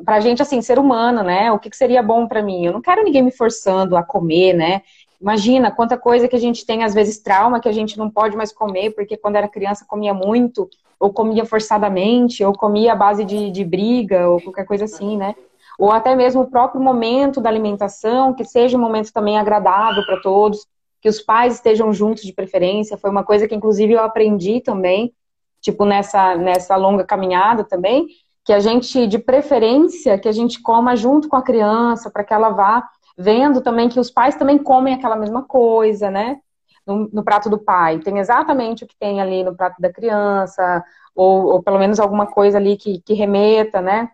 Para 0.05 0.17
a 0.17 0.21
gente, 0.21 0.43
assim, 0.43 0.61
ser 0.61 0.79
humano, 0.79 1.23
né? 1.23 1.51
O 1.53 1.59
que, 1.59 1.71
que 1.71 1.77
seria 1.77 2.03
bom 2.03 2.27
para 2.27 2.43
mim? 2.43 2.67
Eu 2.67 2.73
não 2.73 2.83
quero 2.83 3.05
ninguém 3.05 3.23
me 3.23 3.31
forçando 3.31 3.97
a 3.97 4.03
comer, 4.03 4.53
né? 4.53 4.83
Imagina 5.21 5.71
quanta 5.71 5.97
coisa 5.97 6.29
que 6.29 6.37
a 6.37 6.41
gente 6.41 6.67
tem, 6.67 6.83
às 6.83 6.95
vezes, 6.95 7.19
trauma, 7.21 7.61
que 7.61 7.69
a 7.69 7.73
gente 7.73 7.97
não 7.97 8.11
pode 8.11 8.37
mais 8.37 8.53
comer, 8.53 8.91
porque 8.91 9.17
quando 9.17 9.37
era 9.37 9.49
criança 9.49 9.85
comia 9.87 10.13
muito, 10.13 10.69
ou 10.99 11.13
comia 11.13 11.45
forçadamente, 11.45 12.45
ou 12.45 12.53
comia 12.53 12.93
à 12.93 12.97
base 12.97 13.25
de, 13.25 13.51
de 13.51 13.65
briga, 13.65 14.29
ou 14.29 14.41
qualquer 14.41 14.65
coisa 14.65 14.85
assim, 14.85 15.17
né? 15.17 15.35
Ou 15.79 15.93
até 15.93 16.17
mesmo 16.17 16.43
o 16.43 16.51
próprio 16.51 16.83
momento 16.83 17.41
da 17.41 17.49
alimentação, 17.49 18.35
que 18.35 18.45
seja 18.45 18.77
um 18.77 18.81
momento 18.81 19.13
também 19.13 19.39
agradável 19.39 20.05
para 20.05 20.21
todos, 20.21 20.67
que 21.01 21.09
os 21.09 21.21
pais 21.21 21.55
estejam 21.55 21.93
juntos 21.93 22.25
de 22.25 22.33
preferência, 22.33 22.99
foi 22.99 23.09
uma 23.09 23.23
coisa 23.23 23.47
que 23.47 23.55
inclusive 23.55 23.93
eu 23.93 24.03
aprendi 24.03 24.61
também, 24.61 25.15
tipo 25.61 25.85
nessa, 25.85 26.35
nessa 26.35 26.75
longa 26.75 27.05
caminhada 27.05 27.63
também, 27.63 28.09
que 28.45 28.53
a 28.53 28.59
gente, 28.59 29.07
de 29.07 29.19
preferência, 29.19 30.19
que 30.19 30.29
a 30.29 30.33
gente 30.33 30.61
coma 30.61 30.97
junto 30.97 31.29
com 31.29 31.37
a 31.37 31.43
criança, 31.43 32.11
para 32.11 32.25
que 32.25 32.35
ela 32.35 32.49
vá 32.49 32.89
vendo 33.17 33.61
também 33.61 33.89
que 33.89 34.01
os 34.01 34.11
pais 34.11 34.37
também 34.37 34.59
comem 34.59 34.95
aquela 34.95 35.17
mesma 35.17 35.43
coisa, 35.43 36.11
né? 36.11 36.41
No, 36.87 37.09
no, 37.13 37.23
prato 37.23 37.51
do 37.51 37.59
pai. 37.59 37.99
Tem 37.99 38.19
exatamente 38.19 38.85
o 38.85 38.87
que 38.87 38.97
tem 38.99 39.21
ali 39.21 39.45
no 39.45 39.55
prato 39.55 39.79
da 39.79 39.93
criança, 39.93 40.83
ou, 41.15 41.47
ou 41.47 41.63
pelo 41.63 41.79
menos 41.79 42.01
alguma 42.01 42.27
coisa 42.27 42.57
ali 42.57 42.77
que, 42.79 43.03
que 43.03 43.13
remeta, 43.13 43.83
né? 43.83 44.09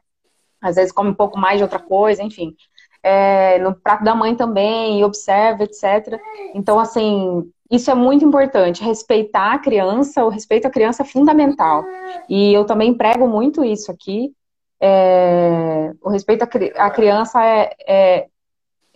Às 0.64 0.76
vezes 0.76 0.92
come 0.92 1.10
um 1.10 1.14
pouco 1.14 1.38
mais 1.38 1.58
de 1.58 1.62
outra 1.62 1.78
coisa, 1.78 2.22
enfim. 2.22 2.54
É, 3.02 3.58
no 3.58 3.74
prato 3.74 4.02
da 4.02 4.14
mãe 4.14 4.34
também, 4.34 5.04
observa, 5.04 5.64
etc. 5.64 6.18
Então, 6.54 6.80
assim, 6.80 7.50
isso 7.70 7.90
é 7.90 7.94
muito 7.94 8.24
importante. 8.24 8.82
Respeitar 8.82 9.52
a 9.52 9.58
criança, 9.58 10.24
o 10.24 10.28
respeito 10.28 10.66
à 10.66 10.70
criança 10.70 11.02
é 11.02 11.06
fundamental. 11.06 11.84
E 12.28 12.52
eu 12.52 12.64
também 12.64 12.94
prego 12.94 13.26
muito 13.26 13.64
isso 13.64 13.90
aqui. 13.90 14.32
É, 14.80 15.92
o 16.02 16.10
respeito 16.10 16.42
à 16.76 16.90
criança 16.90 17.44
é, 17.44 17.74
é, 17.86 18.28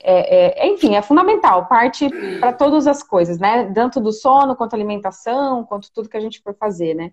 é, 0.00 0.66
é, 0.66 0.68
enfim, 0.68 0.94
é 0.94 1.02
fundamental, 1.02 1.66
parte 1.66 2.08
para 2.38 2.52
todas 2.52 2.86
as 2.86 3.02
coisas, 3.02 3.38
né? 3.38 3.72
Tanto 3.72 4.00
do 4.00 4.12
sono, 4.12 4.54
quanto 4.54 4.74
alimentação, 4.74 5.64
quanto 5.64 5.90
tudo 5.92 6.08
que 6.08 6.16
a 6.16 6.20
gente 6.20 6.40
for 6.40 6.54
fazer, 6.54 6.94
né? 6.94 7.10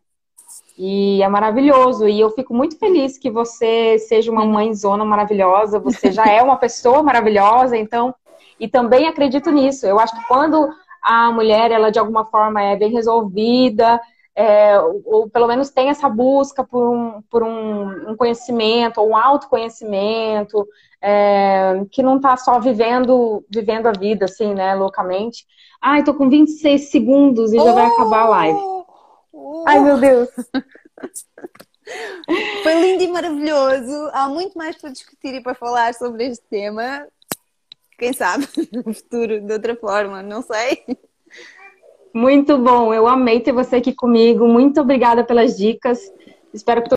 E 0.77 1.21
é 1.23 1.27
maravilhoso. 1.27 2.07
E 2.07 2.19
eu 2.19 2.29
fico 2.31 2.53
muito 2.53 2.77
feliz 2.77 3.17
que 3.17 3.29
você 3.29 3.97
seja 3.99 4.31
uma 4.31 4.45
mãezona 4.45 5.05
maravilhosa. 5.05 5.79
Você 5.79 6.11
já 6.11 6.25
é 6.25 6.41
uma 6.41 6.57
pessoa 6.57 7.01
maravilhosa, 7.01 7.77
então. 7.77 8.13
E 8.59 8.67
também 8.67 9.07
acredito 9.07 9.51
nisso. 9.51 9.85
Eu 9.85 9.99
acho 9.99 10.15
que 10.15 10.27
quando 10.27 10.69
a 11.01 11.31
mulher, 11.31 11.71
ela 11.71 11.91
de 11.91 11.99
alguma 11.99 12.25
forma 12.25 12.61
é 12.61 12.75
bem 12.75 12.91
resolvida, 12.91 14.01
é, 14.35 14.77
ou 15.05 15.29
pelo 15.29 15.47
menos 15.47 15.69
tem 15.69 15.89
essa 15.89 16.09
busca 16.09 16.63
por 16.63 16.89
um, 16.89 17.21
por 17.29 17.41
um, 17.41 18.11
um 18.11 18.15
conhecimento, 18.17 18.99
ou 18.99 19.09
um 19.09 19.15
autoconhecimento, 19.17 20.67
é, 21.01 21.85
que 21.91 22.03
não 22.03 22.17
está 22.17 22.35
só 22.35 22.59
vivendo, 22.59 23.45
vivendo 23.49 23.87
a 23.87 23.91
vida, 23.91 24.25
assim, 24.25 24.53
né, 24.53 24.75
loucamente. 24.75 25.45
Ai, 25.81 26.03
tô 26.03 26.13
com 26.13 26.27
26 26.27 26.89
segundos 26.89 27.53
e 27.53 27.57
já 27.57 27.71
vai 27.71 27.85
acabar 27.85 28.23
a 28.23 28.29
live. 28.29 28.74
Ai, 29.65 29.79
meu 29.79 29.99
Deus! 29.99 30.29
Foi 32.63 32.81
lindo 32.81 33.03
e 33.03 33.07
maravilhoso. 33.07 34.09
Há 34.13 34.27
muito 34.27 34.57
mais 34.57 34.77
para 34.77 34.91
discutir 34.91 35.35
e 35.35 35.41
para 35.41 35.53
falar 35.53 35.93
sobre 35.93 36.25
este 36.25 36.43
tema. 36.49 37.07
Quem 37.97 38.13
sabe 38.13 38.47
no 38.71 38.93
futuro, 38.93 39.41
de 39.41 39.53
outra 39.53 39.75
forma, 39.75 40.21
não 40.21 40.41
sei. 40.41 40.83
Muito 42.13 42.57
bom, 42.57 42.93
eu 42.93 43.07
amei 43.07 43.41
ter 43.41 43.51
você 43.51 43.77
aqui 43.77 43.93
comigo. 43.93 44.47
Muito 44.47 44.81
obrigada 44.81 45.23
pelas 45.23 45.57
dicas. 45.57 45.99
Espero 46.53 46.81
que 46.81 46.89